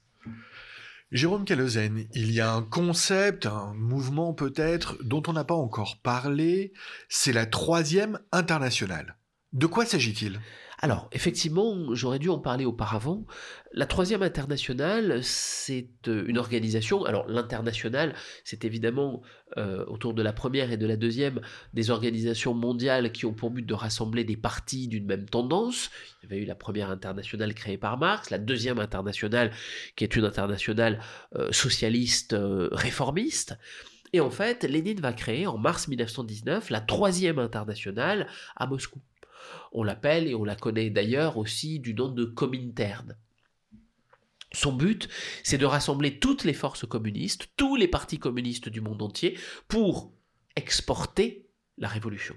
Jérôme 1.11 1.43
Calozen, 1.43 2.05
il 2.13 2.31
y 2.31 2.39
a 2.39 2.53
un 2.53 2.61
concept, 2.61 3.45
un 3.45 3.73
mouvement 3.73 4.33
peut-être, 4.33 4.97
dont 5.03 5.21
on 5.27 5.33
n'a 5.33 5.43
pas 5.43 5.55
encore 5.55 5.99
parlé, 6.01 6.71
c'est 7.09 7.33
la 7.33 7.45
troisième 7.45 8.19
internationale. 8.31 9.17
De 9.51 9.65
quoi 9.65 9.85
s'agit-il? 9.85 10.39
Alors, 10.83 11.07
effectivement, 11.11 11.93
j'aurais 11.93 12.17
dû 12.17 12.29
en 12.29 12.39
parler 12.39 12.65
auparavant. 12.65 13.23
La 13.71 13.85
troisième 13.85 14.23
internationale, 14.23 15.19
c'est 15.23 15.87
euh, 16.07 16.25
une 16.25 16.39
organisation. 16.39 17.05
Alors, 17.05 17.27
l'internationale, 17.27 18.15
c'est 18.43 18.65
évidemment 18.65 19.21
euh, 19.57 19.85
autour 19.85 20.15
de 20.15 20.23
la 20.23 20.33
première 20.33 20.71
et 20.71 20.77
de 20.77 20.87
la 20.87 20.97
deuxième 20.97 21.39
des 21.75 21.91
organisations 21.91 22.55
mondiales 22.55 23.11
qui 23.11 23.27
ont 23.27 23.33
pour 23.33 23.51
but 23.51 23.63
de 23.63 23.75
rassembler 23.75 24.23
des 24.23 24.35
partis 24.35 24.87
d'une 24.87 25.05
même 25.05 25.29
tendance. 25.29 25.91
Il 26.23 26.29
y 26.29 26.33
avait 26.33 26.41
eu 26.41 26.47
la 26.47 26.55
première 26.55 26.89
internationale 26.89 27.53
créée 27.53 27.77
par 27.77 27.99
Marx, 27.99 28.31
la 28.31 28.39
deuxième 28.39 28.79
internationale 28.79 29.51
qui 29.95 30.03
est 30.03 30.15
une 30.15 30.25
internationale 30.25 30.99
euh, 31.35 31.51
socialiste 31.51 32.35
réformiste. 32.71 33.55
Et 34.13 34.19
en 34.19 34.31
fait, 34.31 34.63
Lénine 34.63 34.99
va 34.99 35.13
créer 35.13 35.45
en 35.45 35.59
mars 35.59 35.87
1919 35.87 36.71
la 36.71 36.81
troisième 36.81 37.37
internationale 37.37 38.27
à 38.55 38.65
Moscou. 38.65 38.99
On 39.71 39.83
l'appelle, 39.83 40.27
et 40.27 40.35
on 40.35 40.43
la 40.43 40.55
connaît 40.55 40.89
d'ailleurs 40.89 41.37
aussi 41.37 41.79
du 41.79 41.93
nom 41.93 42.09
de 42.09 42.25
Comintern. 42.25 43.15
Son 44.53 44.73
but, 44.73 45.07
c'est 45.43 45.57
de 45.57 45.65
rassembler 45.65 46.19
toutes 46.19 46.43
les 46.43 46.53
forces 46.53 46.85
communistes, 46.85 47.47
tous 47.55 47.77
les 47.77 47.87
partis 47.87 48.19
communistes 48.19 48.67
du 48.67 48.81
monde 48.81 49.01
entier, 49.01 49.39
pour 49.69 50.13
exporter 50.57 51.47
la 51.77 51.87
révolution. 51.87 52.35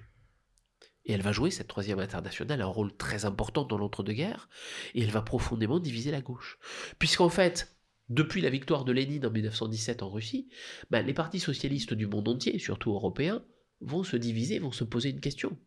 Et 1.07 1.13
elle 1.13 1.23
va 1.23 1.33
jouer, 1.33 1.51
cette 1.51 1.69
troisième 1.69 1.99
internationale, 1.99 2.63
un 2.63 2.67
rôle 2.67 2.97
très 2.97 3.25
important 3.25 3.65
dans 3.65 3.77
l'entre-deux-guerres, 3.77 4.49
et 4.95 5.03
elle 5.03 5.11
va 5.11 5.23
profondément 5.23 5.81
diviser 5.81 6.13
la 6.13 6.21
gauche. 6.21 6.59
Puisqu'en 7.01 7.29
fait, 7.29 7.77
depuis 8.09 8.41
la 8.41 8.51
victoire 8.51 8.85
de 8.85 8.93
Lénine 8.93 9.27
en 9.27 9.31
1917 9.31 10.03
en 10.03 10.09
Russie, 10.09 10.49
ben, 10.91 11.05
les 11.05 11.15
partis 11.15 11.41
socialistes 11.41 11.95
du 11.95 12.07
monde 12.07 12.29
entier, 12.29 12.59
surtout 12.61 12.93
européens, 12.93 13.45
vont 13.81 14.05
se 14.05 14.17
diviser, 14.17 14.61
vont 14.61 14.73
se 14.73 14.85
poser 14.85 15.11
une 15.11 15.21
question 15.21 15.59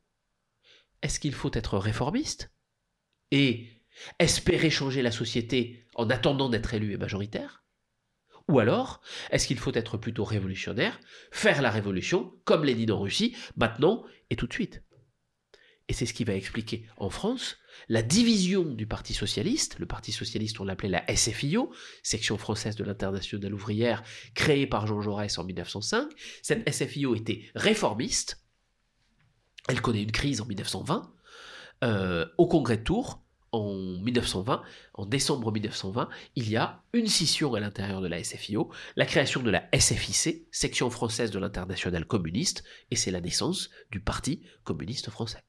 est-ce 1.02 1.20
qu'il 1.20 1.34
faut 1.34 1.52
être 1.54 1.78
réformiste 1.78 2.52
et 3.32 3.68
espérer 4.20 4.70
changer 4.70 5.02
la 5.02 5.12
société 5.12 5.86
en 5.96 6.10
attendant 6.10 6.50
d'être 6.50 6.74
élu 6.74 6.94
et 6.94 6.98
majoritaire? 6.98 7.64
Ou 8.50 8.60
alors, 8.60 9.02
est-ce 9.32 9.48
qu'il 9.48 9.60
faut 9.60 9.74
être 9.74 9.98
plutôt 9.98 10.24
révolutionnaire, 10.24 11.00
faire 11.32 11.62
la 11.62 11.70
révolution, 11.70 12.34
comme 12.46 12.64
Lénine 12.64 12.92
en 12.92 13.00
Russie, 13.02 13.36
maintenant 13.58 14.06
et 14.30 14.38
tout 14.38 14.48
de 14.48 14.54
suite? 14.54 14.84
Et 15.90 15.94
c'est 15.94 16.06
ce 16.06 16.14
qui 16.14 16.24
va 16.24 16.34
expliquer 16.34 16.86
en 16.98 17.10
France 17.10 17.58
la 17.88 18.02
division 18.02 18.64
du 18.64 18.88
Parti 18.88 19.14
socialiste. 19.14 19.80
Le 19.80 19.86
Parti 19.86 20.12
socialiste, 20.12 20.60
on 20.60 20.66
l'appelait 20.66 20.90
la 20.90 21.16
SFIO, 21.16 21.72
section 22.04 22.38
française 22.38 22.76
de 22.76 22.84
l'internationale 22.84 23.54
ouvrière, 23.54 24.04
créée 24.34 24.68
par 24.68 24.88
Jean 24.88 25.02
Jaurès 25.02 25.38
en 25.38 25.46
1905. 25.46 26.10
Cette 26.42 26.70
SFIO 26.70 27.16
était 27.16 27.50
réformiste, 27.56 28.47
elle 29.68 29.82
connaît 29.82 30.04
une 30.04 30.12
crise 30.12 30.42
en 30.42 30.46
1920. 30.46 31.14
Euh, 31.84 32.26
au 32.38 32.48
congrès 32.48 32.78
de 32.78 32.84
Tours, 32.84 33.24
en 33.52 33.74
1920, 33.74 34.62
en 34.94 35.06
décembre 35.06 35.52
1920, 35.52 36.10
il 36.36 36.50
y 36.50 36.58
a 36.58 36.84
une 36.94 37.08
scission 37.08 37.54
à 37.54 37.60
l'intérieur 37.60 38.02
de 38.02 38.08
la 38.08 38.24
SFIO, 38.24 38.70
la 38.96 39.06
création 39.06 39.42
de 39.42 39.50
la 39.50 39.68
SFIC, 39.78 40.48
section 40.52 40.90
française 40.90 41.32
de 41.32 41.40
l'international 41.40 42.06
communiste, 42.06 42.64
et 42.92 42.96
c'est 42.96 43.12
la 43.12 43.22
naissance 43.22 43.70
du 43.92 44.00
Parti 44.00 44.44
communiste 44.64 45.10
français. 45.10 45.44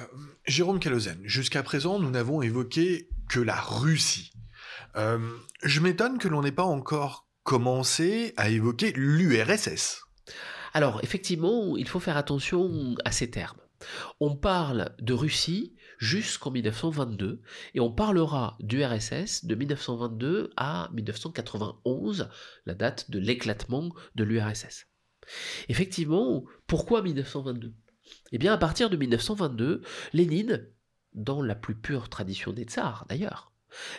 Euh, 0.00 0.04
Jérôme 0.46 0.80
Calozen, 0.80 1.20
jusqu'à 1.24 1.62
présent, 1.62 1.98
nous 1.98 2.10
n'avons 2.10 2.40
évoqué 2.40 3.08
que 3.28 3.40
la 3.40 3.60
Russie. 3.60 4.32
Euh, 4.96 5.18
je 5.62 5.80
m'étonne 5.80 6.18
que 6.18 6.28
l'on 6.28 6.42
n'ait 6.42 6.52
pas 6.52 6.64
encore 6.64 7.28
commencé 7.42 8.32
à 8.36 8.48
évoquer 8.48 8.92
l'URSS. 8.92 10.02
Alors, 10.72 11.00
effectivement, 11.02 11.76
il 11.76 11.86
faut 11.86 12.00
faire 12.00 12.16
attention 12.16 12.94
à 13.04 13.12
ces 13.12 13.30
termes. 13.30 13.58
On 14.20 14.36
parle 14.36 14.94
de 15.00 15.12
Russie 15.12 15.74
jusqu'en 15.98 16.50
1922 16.50 17.42
et 17.74 17.80
on 17.80 17.92
parlera 17.92 18.56
du 18.60 18.82
RSS 18.84 19.44
de 19.44 19.54
1922 19.54 20.50
à 20.56 20.88
1991, 20.92 22.28
la 22.66 22.74
date 22.74 23.10
de 23.10 23.18
l'éclatement 23.18 23.90
de 24.14 24.24
l'URSS. 24.24 24.86
Effectivement, 25.68 26.44
pourquoi 26.66 27.02
1922 27.02 27.74
Eh 28.32 28.38
bien, 28.38 28.52
à 28.52 28.58
partir 28.58 28.88
de 28.88 28.96
1922, 28.96 29.82
Lénine, 30.12 30.68
dans 31.12 31.42
la 31.42 31.54
plus 31.54 31.74
pure 31.74 32.08
tradition 32.08 32.52
des 32.52 32.64
tsars 32.64 33.04
d'ailleurs, 33.08 33.51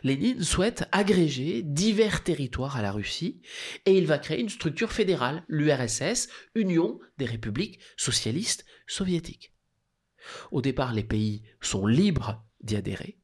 Lénine 0.04 0.44
souhaite 0.44 0.86
agréger 0.92 1.62
divers 1.64 2.24
territoires 2.24 2.78
à 2.78 2.82
la 2.82 2.92
Russie 2.92 3.42
et 3.86 3.98
il 3.98 4.06
va 4.06 4.20
créer 4.20 4.40
une 4.40 4.50
structure 4.50 4.92
fédérale, 4.92 5.44
l'URSS, 5.48 6.30
Union 6.56 7.00
des 7.18 7.26
républiques 7.26 7.80
socialistes 7.98 8.66
soviétiques. 8.88 9.54
Au 10.52 10.62
départ, 10.62 10.94
les 10.94 11.04
pays 11.04 11.44
sont 11.62 11.86
libres 11.86 12.46
d'y 12.62 12.76
adhérer, 12.76 13.20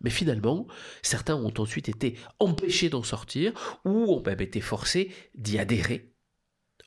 mais 0.00 0.10
finalement, 0.10 0.66
certains 1.02 1.36
ont 1.36 1.52
ensuite 1.58 1.88
été 1.88 2.16
empêchés 2.38 2.88
d'en 2.88 3.02
sortir 3.02 3.80
ou 3.84 4.12
ont 4.12 4.22
même 4.22 4.40
été 4.40 4.60
forcés 4.60 5.12
d'y 5.34 5.58
adhérer. 5.58 6.14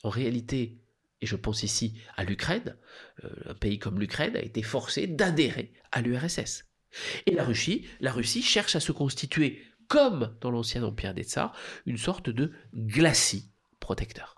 En 0.02 0.08
réalité, 0.08 0.80
et 1.20 1.26
je 1.26 1.36
pense 1.36 1.62
ici 1.62 2.00
à 2.16 2.24
l'Ukraine, 2.24 2.76
euh, 3.24 3.50
un 3.50 3.54
pays 3.54 3.78
comme 3.78 4.00
l'Ukraine 4.00 4.36
a 4.36 4.42
été 4.42 4.62
forcé 4.62 5.06
d'adhérer 5.06 5.72
à 5.92 6.02
l'URSS. 6.02 6.64
Et 7.26 7.32
la 7.32 7.44
Russie, 7.44 7.86
la 8.00 8.12
Russie 8.12 8.42
cherche 8.42 8.76
à 8.76 8.80
se 8.80 8.92
constituer, 8.92 9.62
comme 9.88 10.36
dans 10.40 10.50
l'ancien 10.50 10.82
empire 10.82 11.14
des 11.14 11.24
tsars, 11.24 11.54
une 11.86 11.98
sorte 11.98 12.30
de 12.30 12.52
glacis 12.74 13.50
protecteur. 13.80 14.36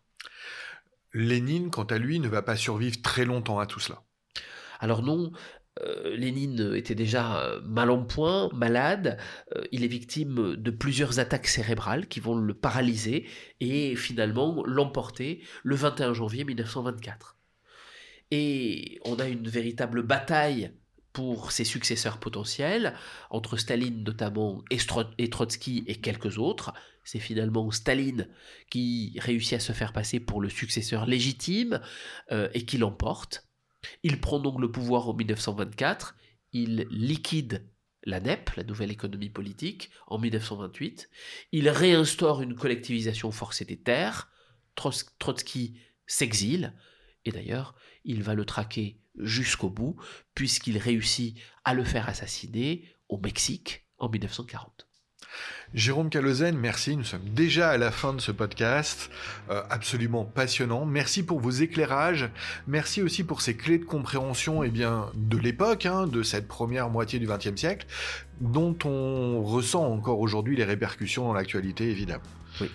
Lénine, 1.14 1.70
quant 1.70 1.84
à 1.84 1.98
lui, 1.98 2.20
ne 2.20 2.28
va 2.28 2.42
pas 2.42 2.57
survivre 2.57 3.00
très 3.00 3.24
longtemps 3.24 3.59
à 3.59 3.66
tout 3.66 3.80
cela. 3.80 4.02
Alors 4.80 5.02
non, 5.02 5.32
euh, 5.82 6.16
Lénine 6.16 6.72
était 6.74 6.94
déjà 6.94 7.40
euh, 7.40 7.61
mal 7.62 7.90
en 7.90 8.04
point, 8.04 8.48
malade, 8.52 9.18
euh, 9.54 9.64
il 9.72 9.84
est 9.84 9.88
victime 9.88 10.57
de 10.57 10.70
plusieurs 10.70 11.18
attaques 11.18 11.48
cérébrales 11.48 12.07
qui 12.07 12.20
vont 12.20 12.34
le 12.34 12.54
paralyser 12.54 13.26
et 13.61 13.94
finalement 13.96 14.62
l'emporter 14.64 15.42
le 15.62 15.76
21 15.76 16.14
janvier 16.14 16.44
1924. 16.44 17.36
Et 18.30 18.98
on 19.04 19.16
a 19.16 19.28
une 19.28 19.48
véritable 19.48 20.02
bataille 20.02 20.72
pour 21.17 21.51
ses 21.51 21.64
successeurs 21.64 22.19
potentiels, 22.19 22.93
entre 23.31 23.57
Staline 23.57 24.05
notamment 24.05 24.62
et, 24.71 25.31
Trotsky 25.31 25.83
et 25.87 25.95
quelques 25.95 26.37
autres. 26.37 26.75
C'est 27.05 27.21
finalement 27.21 27.71
Staline 27.71 28.29
qui 28.69 29.17
réussit 29.19 29.55
à 29.55 29.61
se 29.61 29.73
faire 29.73 29.95
passer 29.95 30.21
pour 30.21 30.43
le 30.43 30.51
successeur 30.51 31.07
légitime 31.07 31.81
euh, 32.33 32.51
et 32.53 32.67
qui 32.67 32.77
l'emporte. 32.77 33.49
Il 34.03 34.21
prend 34.21 34.41
donc 34.41 34.61
le 34.61 34.71
pouvoir 34.71 35.09
en 35.09 35.14
1924, 35.14 36.17
il 36.53 36.87
liquide 36.91 37.67
la 38.03 38.21
NEP, 38.21 38.51
la 38.51 38.64
nouvelle 38.64 38.91
économie 38.91 39.31
politique, 39.31 39.91
en 40.09 40.19
1928, 40.19 41.09
il 41.53 41.71
réinstaure 41.71 42.43
une 42.43 42.57
collectivisation 42.57 43.31
forcée 43.31 43.64
des 43.64 43.81
terres, 43.81 44.31
Trotsky 44.75 45.81
s'exile, 46.07 46.75
et 47.25 47.33
d'ailleurs, 47.33 47.75
il 48.07 48.22
va 48.22 48.34
le 48.34 48.46
traquer 48.46 48.98
jusqu'au 49.18 49.70
bout, 49.70 49.96
puisqu'il 50.34 50.78
réussit 50.78 51.36
à 51.64 51.74
le 51.74 51.84
faire 51.84 52.09
assassiner 52.09 52.84
au 53.09 53.18
Mexique 53.18 53.84
en 53.98 54.09
1940. 54.09 54.86
Jérôme 55.74 56.09
Calozen, 56.09 56.57
merci. 56.57 56.96
Nous 56.96 57.04
sommes 57.04 57.28
déjà 57.34 57.70
à 57.70 57.76
la 57.76 57.90
fin 57.90 58.14
de 58.14 58.20
ce 58.20 58.32
podcast, 58.32 59.11
euh, 59.50 59.62
absolument 59.68 60.24
passionnant. 60.24 60.86
Merci 60.86 61.22
pour 61.22 61.40
vos 61.40 61.50
éclairages. 61.50 62.30
Merci 62.66 63.02
aussi 63.02 63.24
pour 63.24 63.42
ces 63.42 63.57
clés 63.57 63.78
de 63.78 63.84
compréhension 63.84 64.62
eh 64.62 64.70
bien, 64.70 65.11
de 65.14 65.36
l'époque, 65.36 65.84
hein, 65.84 66.07
de 66.07 66.22
cette 66.22 66.48
première 66.48 66.88
moitié 66.88 67.18
du 67.18 67.26
XXe 67.26 67.57
siècle, 67.57 67.86
dont 68.40 68.76
on 68.84 69.42
ressent 69.42 69.84
encore 69.84 70.20
aujourd'hui 70.20 70.57
les 70.57 70.64
répercussions 70.64 71.24
dans 71.24 71.34
l'actualité, 71.34 71.90
évidemment. 71.90 72.22
Oui. 72.61 72.70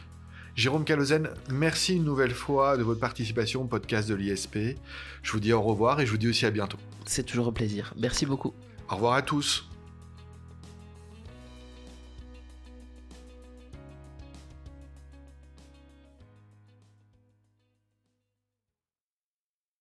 Jérôme 0.56 0.84
Calozen, 0.84 1.30
merci 1.49 1.95
une 1.95 2.04
nouvelle 2.04 2.34
fois 2.34 2.78
de 2.78 2.84
votre 2.84 2.99
participation 2.99 3.62
au 3.62 3.66
podcast 3.66 4.10
de 4.10 4.16
l'ISP. 4.16 4.58
Je 5.24 5.32
vous 5.32 5.39
dis 5.39 5.54
au 5.54 5.62
revoir 5.62 6.02
et 6.02 6.06
je 6.06 6.12
vous 6.12 6.18
dis 6.18 6.28
aussi 6.28 6.45
à 6.45 6.52
bientôt. 6.52 6.78
C'est 7.06 7.24
toujours 7.24 7.47
un 7.47 7.54
plaisir. 7.54 7.93
Merci 7.97 8.26
beaucoup. 8.26 8.54
Au 8.89 8.95
revoir 8.95 9.14
à 9.14 9.22
tous. 9.22 9.70